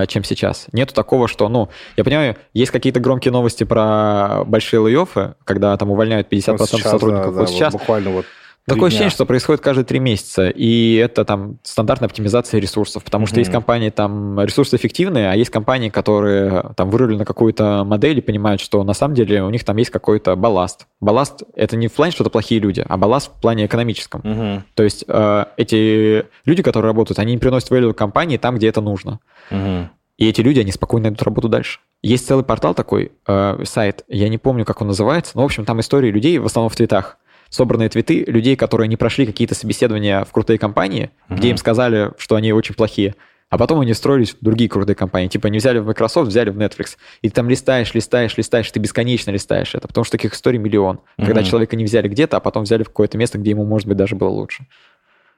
чем 0.09 0.25
сейчас. 0.25 0.67
Нету 0.73 0.95
такого, 0.95 1.29
что, 1.29 1.49
ну, 1.49 1.71
я 1.97 2.05
понимаю, 2.05 2.37
есть 2.53 2.73
какие-то 2.73 3.01
громкие 3.01 3.33
новости 3.33 3.65
про 3.65 4.43
большие 4.45 4.87
лей 4.87 5.07
когда 5.45 5.77
там 5.77 5.91
увольняют 5.91 6.31
50% 6.31 6.57
вот 6.59 6.69
сейчас, 6.69 6.91
сотрудников. 6.91 7.35
Да, 7.35 7.41
вот 7.41 7.47
да, 7.47 7.53
сейчас 7.53 7.73
буквально 7.73 8.11
вот 8.11 8.27
Такое 8.67 8.87
ощущение, 8.87 9.11
что 9.11 9.27
происходит 9.27 9.61
каждые 9.61 9.85
три 9.85 9.99
месяца, 9.99 10.49
и 10.49 10.95
это 10.95 11.27
там 11.27 11.59
стандартная 11.63 12.09
оптимизация 12.09 12.61
ресурсов, 12.61 13.05
потому 13.05 13.27
что 13.27 13.37
mm-hmm. 13.37 13.41
есть 13.41 13.53
компании 13.53 13.91
там 13.91 14.41
ресурсы 14.41 14.77
эффективные, 14.77 15.31
а 15.31 15.35
есть 15.35 15.51
компании, 15.51 15.91
которые 15.91 16.73
там 16.75 16.89
вырыли 16.89 17.17
на 17.17 17.27
какую-то 17.27 17.85
модель 17.85 18.19
и 18.19 18.23
понимают, 18.23 18.63
что 18.63 18.83
на 18.83 18.95
самом 18.95 19.15
деле 19.15 19.43
у 19.43 19.51
них 19.51 19.65
там 19.65 19.77
есть 19.77 19.91
какой-то 19.91 20.35
балласт. 20.35 20.87
Балласт— 21.01 21.43
это 21.55 21.77
не 21.77 21.89
в 21.89 21.93
плане, 21.93 22.13
что 22.13 22.25
это 22.25 22.31
плохие 22.31 22.59
люди, 22.59 22.83
а 22.89 22.97
балласт 22.97 23.33
в 23.37 23.41
плане 23.41 23.67
экономическом. 23.67 24.23
Mm-hmm. 24.23 24.63
То 24.75 24.83
есть 24.83 25.05
э, 25.07 25.45
эти 25.59 26.25
люди, 26.47 26.63
которые 26.63 26.89
работают, 26.89 27.19
они 27.19 27.33
не 27.33 27.39
приносят 27.39 27.71
value 27.71 27.93
компании 27.93 28.39
там, 28.39 28.57
где 28.57 28.69
это 28.69 28.81
нужно. 28.81 29.21
Mm-hmm. 29.51 29.89
И 30.17 30.29
эти 30.29 30.41
люди, 30.41 30.61
они 30.61 30.73
спокойно 30.73 31.05
найдут 31.05 31.23
работу 31.23 31.49
дальше. 31.49 31.81
Есть 32.03 32.27
целый 32.27 32.45
портал 32.45 32.75
такой, 32.75 33.13
э, 33.27 33.65
сайт, 33.65 34.05
я 34.09 34.29
не 34.29 34.39
помню, 34.39 34.65
как 34.65 34.81
он 34.81 34.89
называется, 34.89 35.33
но, 35.35 35.43
в 35.43 35.45
общем, 35.45 35.65
там 35.65 35.81
истории 35.81 36.11
людей, 36.11 36.39
в 36.39 36.47
основном 36.47 36.71
в 36.71 36.77
твитах, 36.77 37.19
собранные 37.55 37.89
твиты 37.89 38.25
людей, 38.25 38.57
которые 38.57 38.89
не 38.89 38.97
прошли 38.97 39.27
какие-то 39.27 39.55
собеседования 39.55 40.25
в 40.25 40.33
крутые 40.33 40.59
компании, 40.59 41.11
угу. 41.29 41.39
где 41.39 41.51
им 41.51 41.57
сказали, 41.57 42.11
что 42.19 42.35
они 42.35 42.53
очень 42.53 42.75
плохие, 42.75 43.15
а 43.49 43.59
потом 43.59 43.79
они 43.81 43.95
строились 43.95 44.35
в 44.35 44.39
другие 44.41 44.69
крутые 44.69 44.97
компании. 44.97 45.29
Типа 45.29 45.47
не 45.47 45.59
взяли 45.59 45.79
в 45.79 45.87
Microsoft, 45.87 46.29
взяли 46.29 46.51
в 46.51 46.59
Netflix. 46.59 46.97
И 47.23 47.29
ты 47.29 47.35
там 47.35 47.49
листаешь, 47.49 47.95
листаешь, 47.95 48.37
листаешь, 48.37 48.71
ты 48.71 48.81
бесконечно 48.81 49.31
листаешь 49.31 49.75
это, 49.77 49.87
потому 49.87 50.05
что 50.05 50.17
таких 50.17 50.35
историй 50.35 50.59
миллион. 50.59 50.97
Угу. 51.17 51.27
Когда 51.27 51.45
человека 51.45 51.77
не 51.77 51.85
взяли 51.85 52.09
где-то, 52.09 52.39
а 52.39 52.41
потом 52.41 52.65
взяли 52.65 52.83
в 52.83 52.89
какое-то 52.89 53.19
место, 53.19 53.39
где 53.39 53.51
ему, 53.51 53.65
может 53.65 53.87
быть, 53.87 53.97
даже 53.97 54.17
было 54.17 54.31
лучше. 54.31 54.67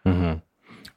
Угу 0.04 0.40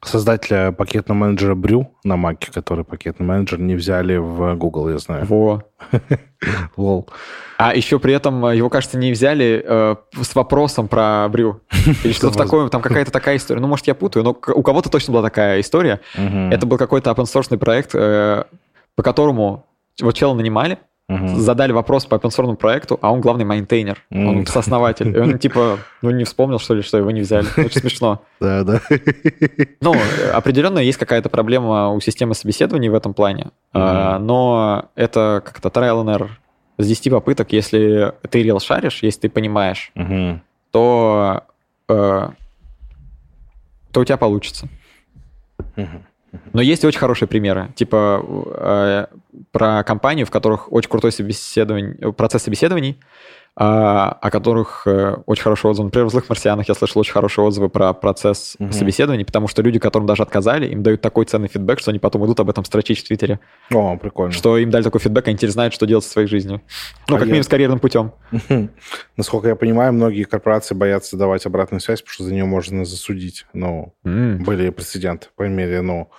создателя 0.02 0.72
пакетного 0.72 1.18
менеджера 1.18 1.54
Brew 1.54 1.90
на 2.04 2.16
Маке, 2.16 2.50
который 2.52 2.84
пакетный 2.84 3.26
менеджер, 3.26 3.58
не 3.58 3.74
взяли 3.74 4.16
в 4.16 4.54
Google, 4.54 4.90
я 4.90 4.98
знаю. 4.98 5.26
Во. 5.26 5.62
Лол. 6.76 7.08
А 7.58 7.74
еще 7.74 7.98
при 7.98 8.14
этом 8.14 8.44
э, 8.46 8.56
его, 8.56 8.70
кажется, 8.70 8.96
не 8.96 9.12
взяли 9.12 9.62
э, 9.62 9.96
с 10.22 10.34
вопросом 10.34 10.88
про 10.88 11.28
Brew. 11.28 11.60
Или 12.04 12.12
что-то 12.12 12.38
такое, 12.38 12.68
там 12.70 12.80
какая-то 12.80 13.10
такая 13.10 13.36
история. 13.36 13.60
Ну, 13.60 13.68
может, 13.68 13.86
я 13.86 13.94
путаю, 13.94 14.24
но 14.24 14.30
у 14.30 14.62
кого-то 14.62 14.88
точно 14.88 15.12
была 15.12 15.22
такая 15.22 15.60
история. 15.60 16.00
Это 16.14 16.66
был 16.66 16.78
какой-то 16.78 17.10
open 17.10 17.24
source 17.24 17.56
проект, 17.58 17.90
э, 17.94 18.44
по 18.94 19.02
которому 19.02 19.66
вот 20.00 20.14
чела 20.14 20.34
нанимали, 20.34 20.78
угу. 21.10 21.28
задали 21.36 21.72
вопрос 21.72 22.06
по 22.06 22.14
open 22.14 22.56
проекту, 22.56 22.98
а 23.02 23.12
он 23.12 23.20
главный 23.20 23.44
maintainer, 23.44 23.98
mm. 24.10 24.26
он 24.26 24.46
сооснователь. 24.46 25.14
И 25.16 25.18
он 25.18 25.38
типа, 25.44 25.78
ну 26.02 26.10
не 26.10 26.24
вспомнил, 26.24 26.58
что 26.58 26.74
ли, 26.74 26.82
что 26.82 26.98
его 26.98 27.10
не 27.10 27.20
взяли. 27.20 27.46
Очень 27.56 27.80
смешно. 27.80 28.22
Да, 28.40 28.64
да. 28.64 28.80
Ну, 29.80 29.94
определенно 30.32 30.78
есть 30.78 30.98
какая-то 30.98 31.28
проблема 31.28 31.90
у 31.90 32.00
системы 32.00 32.34
собеседований 32.34 32.88
в 32.88 32.94
этом 32.94 33.12
плане, 33.12 33.48
но 33.72 34.86
это 34.94 35.42
как-то 35.44 35.68
trial 35.68 36.04
and 36.04 36.16
error. 36.16 36.28
С 36.78 36.86
10 36.86 37.12
попыток, 37.12 37.52
если 37.52 38.14
ты 38.30 38.42
рел 38.42 38.60
шаришь, 38.60 39.02
если 39.02 39.22
ты 39.22 39.28
понимаешь, 39.28 39.92
то, 40.70 41.44
э, 41.88 42.28
то 43.92 44.00
у 44.00 44.04
тебя 44.04 44.16
получится. 44.16 44.68
Но 46.52 46.62
есть 46.62 46.84
очень 46.84 46.98
хорошие 46.98 47.28
примеры, 47.28 47.72
типа 47.74 48.24
э, 48.56 49.06
про 49.50 49.84
компании, 49.84 50.24
в 50.24 50.30
которых 50.30 50.72
очень 50.72 50.90
крутой 50.90 51.12
собеседование, 51.12 52.12
процесс 52.12 52.42
собеседований, 52.42 53.00
о 53.56 54.30
которых 54.30 54.86
э, 54.86 55.16
очень 55.26 55.42
хороший 55.42 55.70
отзыв. 55.70 55.84
Например, 55.84 56.06
в 56.06 56.10
«Злых 56.10 56.28
марсианах» 56.28 56.68
я 56.68 56.74
слышал 56.74 57.00
очень 57.00 57.12
хорошие 57.12 57.44
отзывы 57.44 57.68
про 57.68 57.92
процесс 57.92 58.56
угу. 58.58 58.72
собеседований, 58.72 59.24
потому 59.24 59.48
что 59.48 59.60
люди, 59.60 59.78
которым 59.78 60.06
даже 60.06 60.22
отказали, 60.22 60.66
им 60.68 60.82
дают 60.82 61.00
такой 61.00 61.24
ценный 61.24 61.48
фидбэк, 61.48 61.80
что 61.80 61.90
они 61.90 61.98
потом 61.98 62.24
идут 62.24 62.40
об 62.40 62.48
этом 62.48 62.64
строчить 62.64 63.00
в 63.00 63.06
Твиттере. 63.06 63.40
О, 63.72 63.96
прикольно. 63.96 64.32
Что 64.32 64.56
им 64.56 64.70
дали 64.70 64.84
такой 64.84 65.00
фидбэк, 65.00 65.28
они 65.28 65.36
теперь 65.36 65.50
знают, 65.50 65.74
что 65.74 65.86
делать 65.86 66.04
со 66.04 66.10
своей 66.10 66.28
жизнью. 66.28 66.62
Ну, 67.08 67.16
а 67.16 67.18
как 67.18 67.26
я... 67.26 67.32
минимум 67.32 67.44
с 67.44 67.48
карьерным 67.48 67.80
путем. 67.80 68.12
Насколько 69.16 69.48
я 69.48 69.56
понимаю, 69.56 69.92
многие 69.92 70.24
корпорации 70.24 70.74
боятся 70.74 71.16
давать 71.16 71.44
обратную 71.44 71.80
связь, 71.80 72.00
потому 72.00 72.14
что 72.14 72.24
за 72.24 72.32
нее 72.32 72.44
можно 72.44 72.84
засудить. 72.84 73.46
Ну, 73.52 73.94
mm. 74.04 74.44
были 74.44 74.70
прецеденты, 74.70 75.28
по 75.36 75.42
мере, 75.42 75.82
ну, 75.82 76.10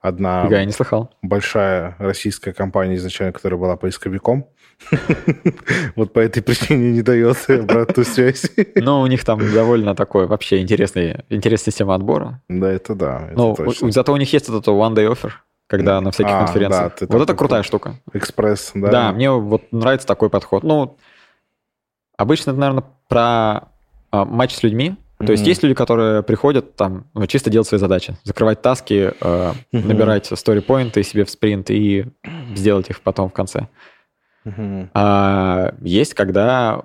одна 0.00 0.46
я 0.50 0.64
не 0.64 0.72
слыхал. 0.72 1.10
большая 1.22 1.96
российская 1.98 2.52
компания 2.52 2.96
изначально, 2.96 3.32
которая 3.32 3.58
была 3.58 3.76
поисковиком, 3.76 4.46
вот 5.96 6.12
по 6.12 6.20
этой 6.20 6.42
причине 6.42 6.92
не 6.92 7.02
дает 7.02 7.38
обратную 7.48 8.06
связь. 8.06 8.50
Ну, 8.76 9.00
у 9.00 9.06
них 9.06 9.24
там 9.24 9.40
довольно 9.52 9.94
такой 9.94 10.26
вообще 10.26 10.60
интересный, 10.60 11.24
интересная 11.30 11.72
система 11.72 11.94
отбора. 11.94 12.40
Да, 12.48 12.70
это 12.70 12.94
да. 12.94 13.30
Ну, 13.34 13.56
зато 13.90 14.12
у 14.12 14.16
них 14.16 14.32
есть 14.32 14.48
этот 14.48 14.66
one 14.68 14.94
day 14.94 15.10
offer, 15.10 15.30
когда 15.66 16.00
на 16.00 16.10
всяких 16.10 16.32
а, 16.32 16.44
конференциях. 16.44 16.92
вот 17.00 17.22
это 17.22 17.34
крутая 17.34 17.62
штука. 17.62 17.96
Экспресс, 18.12 18.72
да. 18.74 18.90
Да, 18.90 19.12
мне 19.12 19.30
вот 19.30 19.62
нравится 19.72 20.06
такой 20.06 20.30
подход. 20.30 20.62
Ну, 20.62 20.96
обычно 22.16 22.50
это, 22.50 22.60
наверное, 22.60 22.84
про 23.08 23.68
а, 24.10 24.24
матч 24.24 24.54
с 24.54 24.62
людьми, 24.62 24.96
то 25.18 25.32
есть 25.32 25.46
есть 25.46 25.62
люди, 25.62 25.74
которые 25.74 26.22
приходят 26.22 26.76
там 26.76 27.06
ну, 27.14 27.26
чисто 27.26 27.50
делать 27.50 27.68
свои 27.68 27.78
задачи, 27.78 28.16
закрывать 28.24 28.62
таски, 28.62 29.12
э, 29.18 29.52
набирать 29.72 30.30
story 30.32 31.02
себе 31.02 31.24
в 31.24 31.30
спринт 31.30 31.70
и 31.70 32.06
сделать 32.54 32.90
их 32.90 33.00
потом 33.00 33.30
в 33.30 33.32
конце. 33.32 33.68
А 34.94 35.74
есть, 35.80 36.14
когда 36.14 36.84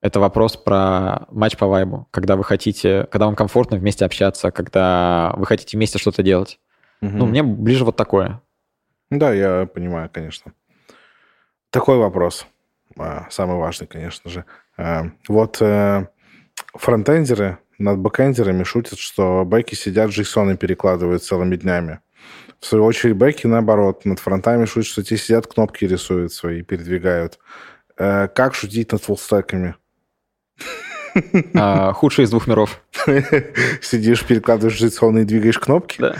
это 0.00 0.20
вопрос 0.20 0.56
про 0.56 1.26
матч 1.30 1.56
по 1.56 1.66
вайбу, 1.66 2.06
когда 2.10 2.36
вы 2.36 2.44
хотите, 2.44 3.08
когда 3.10 3.26
вам 3.26 3.34
комфортно 3.34 3.76
вместе 3.76 4.04
общаться, 4.04 4.50
когда 4.50 5.34
вы 5.36 5.46
хотите 5.46 5.76
вместе 5.76 5.98
что-то 5.98 6.22
делать. 6.22 6.60
Ну, 7.00 7.26
мне 7.26 7.42
ближе 7.42 7.84
вот 7.84 7.96
такое. 7.96 8.40
Да, 9.10 9.32
я 9.32 9.66
понимаю, 9.66 10.10
конечно. 10.12 10.52
Такой 11.70 11.98
вопрос, 11.98 12.46
а, 12.98 13.26
самый 13.30 13.56
важный, 13.56 13.86
конечно 13.86 14.30
же. 14.30 14.44
А, 14.76 15.10
вот 15.28 15.60
э, 15.60 16.08
фронтендеры 16.74 17.58
над 17.78 17.98
бэкендерами 17.98 18.64
шутят, 18.64 18.98
что 18.98 19.44
бэки 19.44 19.74
сидят, 19.74 20.10
джейсоны 20.10 20.56
перекладывают 20.56 21.22
целыми 21.22 21.56
днями. 21.56 22.00
В 22.60 22.66
свою 22.66 22.84
очередь, 22.84 23.16
бэки, 23.16 23.46
наоборот, 23.46 24.04
над 24.04 24.18
фронтами 24.18 24.64
шутят, 24.64 24.90
что 24.90 25.02
те 25.02 25.16
сидят, 25.16 25.46
кнопки 25.46 25.84
рисуют 25.84 26.32
свои, 26.32 26.62
передвигают. 26.62 27.38
Э, 27.96 28.28
как 28.28 28.54
шутить 28.54 28.92
над 28.92 29.02
фуллстеками? 29.02 29.76
А, 31.54 31.92
худший 31.92 32.24
из 32.24 32.30
двух 32.30 32.46
миров. 32.46 32.82
Сидишь, 33.80 34.24
перекладываешь 34.24 34.78
джейсоны 34.78 35.20
и 35.20 35.24
двигаешь 35.24 35.58
кнопки? 35.58 35.98
Да. 35.98 36.16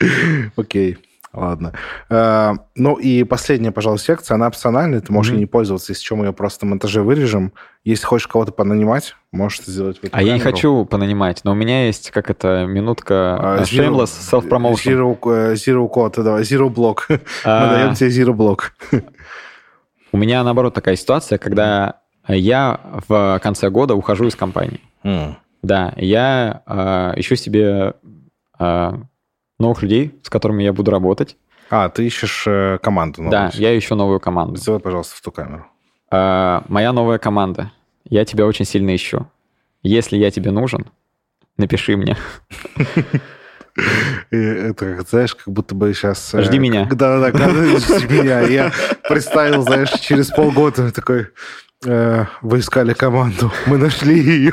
Окей. 0.56 0.98
Ладно. 1.32 1.72
А, 2.08 2.54
ну 2.74 2.94
и 2.96 3.22
последняя, 3.22 3.70
пожалуй, 3.70 4.00
секция, 4.00 4.34
она 4.34 4.48
опциональная, 4.48 5.00
ты 5.00 5.12
можешь 5.12 5.32
mm-hmm. 5.32 5.36
ей 5.36 5.40
не 5.40 5.46
пользоваться, 5.46 5.92
если 5.92 6.04
что, 6.04 6.16
мы 6.16 6.26
ее 6.26 6.32
просто 6.32 6.66
в 6.66 6.68
монтаже 6.68 7.02
вырежем. 7.02 7.52
Если 7.84 8.04
хочешь 8.04 8.26
кого-то 8.26 8.50
понанимать, 8.50 9.14
можешь 9.30 9.60
это 9.60 9.70
сделать 9.70 9.98
в 9.98 10.04
эту 10.04 10.08
А 10.08 10.18
камеру. 10.18 10.28
я 10.28 10.34
не 10.34 10.40
хочу 10.40 10.84
понанимать, 10.84 11.42
но 11.44 11.52
у 11.52 11.54
меня 11.54 11.86
есть, 11.86 12.10
как 12.10 12.30
это, 12.30 12.66
минутка 12.66 13.58
uh, 13.60 13.62
shameless 13.62 14.10
self-promotion. 14.32 14.92
Zero, 14.92 15.20
uh, 15.20 15.52
zero 15.54 15.88
code, 15.88 16.22
давай, 16.22 16.42
zero 16.42 16.68
block. 16.68 17.02
мы 17.08 17.18
даем 17.44 17.94
тебе 17.94 18.10
zero 18.10 18.34
block. 18.34 18.72
у 20.12 20.16
меня, 20.16 20.42
наоборот, 20.42 20.74
такая 20.74 20.96
ситуация, 20.96 21.38
когда 21.38 22.00
я 22.26 22.80
в 23.08 23.38
конце 23.40 23.70
года 23.70 23.94
ухожу 23.94 24.26
из 24.26 24.34
компании. 24.34 24.80
Mm. 25.04 25.36
Да, 25.62 25.92
я 25.96 26.62
э, 26.66 27.20
ищу 27.20 27.36
себе 27.36 27.94
э, 28.58 28.92
новых 29.60 29.82
людей, 29.82 30.18
с 30.22 30.30
которыми 30.30 30.62
я 30.62 30.72
буду 30.72 30.90
работать. 30.90 31.36
А, 31.70 31.88
ты 31.88 32.06
ищешь 32.06 32.44
э, 32.46 32.78
команду 32.82 33.22
новую? 33.22 33.30
Да, 33.30 33.50
я 33.54 33.78
ищу 33.78 33.94
новую 33.94 34.18
команду. 34.18 34.56
Сделай, 34.56 34.80
пожалуйста, 34.80 35.16
в 35.16 35.20
ту 35.20 35.30
камеру. 35.30 35.66
Э, 36.10 36.62
моя 36.68 36.92
новая 36.92 37.18
команда. 37.18 37.70
Я 38.04 38.24
тебя 38.24 38.46
очень 38.46 38.64
сильно 38.64 38.94
ищу. 38.94 39.26
Если 39.82 40.16
я 40.16 40.30
тебе 40.30 40.50
нужен, 40.50 40.86
напиши 41.56 41.96
мне. 41.96 42.16
Это, 44.30 45.02
знаешь, 45.08 45.34
как 45.34 45.48
будто 45.52 45.74
бы 45.74 45.94
сейчас... 45.94 46.34
Э, 46.34 46.42
жди 46.42 46.58
меня. 46.58 46.86
Да-да-да, 46.86 47.48
жди 47.78 48.06
меня. 48.08 48.40
Я 48.40 48.72
представил, 49.08 49.62
знаешь, 49.62 49.90
через 50.00 50.28
полгода 50.28 50.90
такой... 50.92 51.28
Э, 51.86 52.26
вы 52.42 52.58
искали 52.58 52.92
команду, 52.92 53.50
мы 53.66 53.78
нашли 53.78 54.18
ее. 54.18 54.52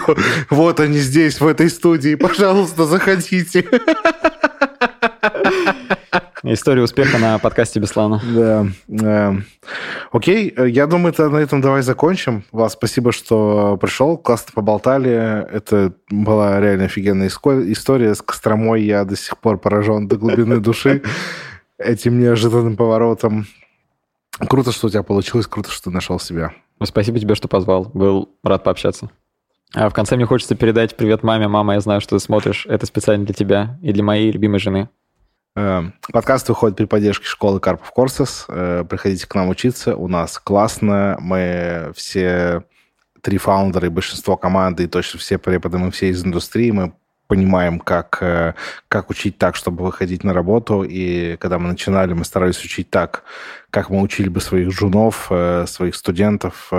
Вот 0.49 0.79
они 0.79 0.99
здесь, 0.99 1.41
в 1.41 1.47
этой 1.47 1.69
студии. 1.69 2.15
Пожалуйста, 2.15 2.85
заходите. 2.85 3.65
История 6.43 6.83
успеха 6.83 7.17
на 7.17 7.39
подкасте 7.39 7.79
Беслана. 7.79 8.21
Да. 8.33 8.67
Эм, 8.87 9.45
окей, 10.11 10.53
я 10.57 10.87
думаю, 10.87 11.13
это 11.13 11.29
на 11.29 11.37
этом 11.37 11.61
давай 11.61 11.81
закончим. 11.81 12.43
Вас 12.51 12.73
спасибо, 12.73 13.11
что 13.11 13.77
пришел, 13.77 14.17
классно 14.17 14.51
поболтали. 14.53 15.11
Это 15.51 15.93
была 16.09 16.59
реально 16.59 16.85
офигенная 16.85 17.27
история. 17.27 18.15
С 18.15 18.21
Костромой 18.21 18.83
я 18.83 19.03
до 19.03 19.15
сих 19.17 19.37
пор 19.39 19.57
поражен 19.57 20.07
до 20.07 20.17
глубины 20.17 20.59
души 20.59 21.01
этим 21.77 22.19
неожиданным 22.19 22.77
поворотом. 22.77 23.47
Круто, 24.47 24.71
что 24.71 24.87
у 24.87 24.89
тебя 24.89 25.03
получилось, 25.03 25.47
круто, 25.47 25.71
что 25.71 25.85
ты 25.85 25.89
нашел 25.89 26.19
себя. 26.19 26.53
Спасибо 26.83 27.19
тебе, 27.19 27.33
что 27.35 27.47
позвал. 27.47 27.89
Был 27.93 28.29
рад 28.43 28.63
пообщаться. 28.63 29.09
А 29.73 29.89
в 29.89 29.93
конце 29.93 30.15
мне 30.15 30.25
хочется 30.25 30.55
передать 30.55 30.95
привет 30.95 31.23
маме. 31.23 31.47
Мама, 31.47 31.73
я 31.73 31.81
знаю, 31.81 31.99
что 31.99 32.17
ты 32.17 32.23
смотришь. 32.23 32.65
Это 32.67 32.85
специально 32.85 33.25
для 33.25 33.35
тебя 33.35 33.77
и 33.81 33.91
для 33.91 34.03
моей 34.03 34.31
любимой 34.31 34.59
жены. 34.59 34.89
Эм, 35.55 35.93
подкаст 36.13 36.47
выходит 36.47 36.77
при 36.77 36.85
поддержке 36.85 37.25
школы 37.25 37.59
Карпов 37.59 37.91
Корсес. 37.91 38.45
Э, 38.47 38.85
приходите 38.89 39.27
к 39.27 39.35
нам 39.35 39.49
учиться. 39.49 39.95
У 39.95 40.07
нас 40.07 40.39
классно. 40.39 41.17
Мы 41.19 41.91
все 41.95 42.63
три 43.21 43.37
фаундера 43.37 43.87
и 43.87 43.89
большинство 43.89 44.37
команды, 44.37 44.85
и 44.85 44.87
точно 44.87 45.19
все 45.19 45.37
преподы, 45.37 45.79
мы 45.79 45.91
все 45.91 46.09
из 46.09 46.23
индустрии. 46.23 46.71
Мы 46.71 46.93
понимаем, 47.27 47.79
как, 47.79 48.19
э, 48.21 48.53
как 48.87 49.09
учить 49.09 49.37
так, 49.37 49.57
чтобы 49.57 49.83
выходить 49.83 50.23
на 50.23 50.33
работу. 50.33 50.83
И 50.83 51.35
когда 51.37 51.59
мы 51.59 51.67
начинали, 51.67 52.13
мы 52.13 52.23
старались 52.23 52.63
учить 52.63 52.89
так, 52.89 53.23
как 53.69 53.89
мы 53.89 54.01
учили 54.01 54.29
бы 54.29 54.39
своих 54.39 54.71
жунов, 54.71 55.27
э, 55.29 55.65
своих 55.67 55.95
студентов, 55.95 56.71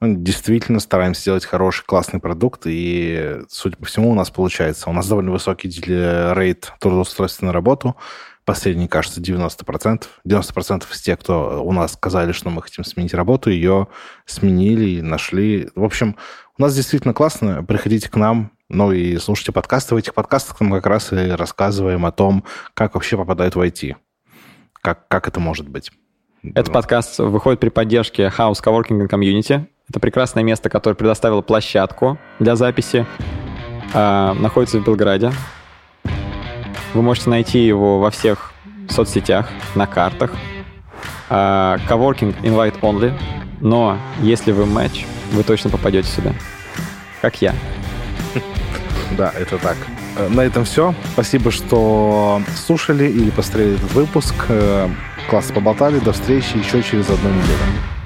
ну, 0.00 0.14
действительно 0.16 0.78
стараемся 0.78 1.22
сделать 1.22 1.44
хороший, 1.44 1.84
классный 1.84 2.20
продукт, 2.20 2.62
и, 2.66 3.40
судя 3.48 3.76
по 3.76 3.86
всему, 3.86 4.10
у 4.10 4.14
нас 4.14 4.30
получается. 4.30 4.88
У 4.88 4.92
нас 4.92 5.08
довольно 5.08 5.32
высокий 5.32 5.68
рейд 5.68 6.72
трудоустройства 6.78 7.46
на 7.46 7.52
работу. 7.52 7.96
Последний, 8.44 8.86
кажется, 8.86 9.20
90%. 9.20 10.04
90% 10.26 10.84
из 10.92 11.00
тех, 11.02 11.18
кто 11.18 11.62
у 11.64 11.72
нас 11.72 11.94
сказали, 11.94 12.32
что 12.32 12.48
мы 12.48 12.62
хотим 12.62 12.84
сменить 12.84 13.12
работу, 13.12 13.50
ее 13.50 13.88
сменили, 14.24 15.00
нашли. 15.00 15.68
В 15.74 15.82
общем, 15.82 16.16
у 16.56 16.62
нас 16.62 16.74
действительно 16.74 17.12
классно. 17.12 17.64
Приходите 17.64 18.08
к 18.08 18.16
нам, 18.16 18.52
ну 18.68 18.92
и 18.92 19.18
слушайте 19.18 19.50
подкасты. 19.50 19.94
В 19.94 19.98
этих 19.98 20.14
подкастах 20.14 20.60
мы 20.60 20.76
как 20.76 20.86
раз 20.86 21.12
и 21.12 21.30
рассказываем 21.30 22.06
о 22.06 22.12
том, 22.12 22.44
как 22.74 22.94
вообще 22.94 23.16
попадают 23.16 23.56
в 23.56 23.60
IT. 23.60 23.96
Как, 24.80 25.08
как 25.08 25.26
это 25.26 25.40
может 25.40 25.68
быть. 25.68 25.90
Этот 26.42 26.72
подкаст 26.72 27.18
выходит 27.18 27.58
при 27.58 27.68
поддержке 27.68 28.32
House 28.34 28.62
Coworking 28.64 29.08
Community. 29.08 29.66
Это 29.88 30.00
прекрасное 30.00 30.42
место, 30.42 30.68
которое 30.68 30.94
предоставило 30.94 31.40
площадку 31.40 32.18
для 32.38 32.56
записи. 32.56 33.06
А, 33.94 34.34
находится 34.34 34.78
в 34.78 34.84
Белграде. 34.84 35.32
Вы 36.92 37.02
можете 37.02 37.30
найти 37.30 37.64
его 37.64 37.98
во 37.98 38.10
всех 38.10 38.52
соцсетях, 38.90 39.48
на 39.74 39.86
картах. 39.86 40.32
А, 41.30 41.78
coworking 41.88 42.34
invite 42.42 42.80
only. 42.80 43.14
Но 43.60 43.98
если 44.20 44.52
вы 44.52 44.66
матч, 44.66 45.06
вы 45.32 45.42
точно 45.42 45.70
попадете 45.70 46.08
сюда. 46.08 46.32
Как 47.22 47.40
я. 47.40 47.54
Да, 49.16 49.32
это 49.34 49.56
так. 49.56 49.76
Э, 50.18 50.28
на 50.28 50.42
этом 50.42 50.64
все. 50.64 50.94
Спасибо, 51.14 51.50
что 51.50 52.42
слушали 52.54 53.04
или 53.04 53.30
посмотрели 53.30 53.76
этот 53.76 53.92
выпуск. 53.92 54.34
Э, 54.48 54.88
Классно 55.30 55.54
поболтали. 55.54 55.98
До 55.98 56.12
встречи 56.12 56.56
еще 56.56 56.82
через 56.82 57.08
одну 57.08 57.30
неделю. 57.30 57.97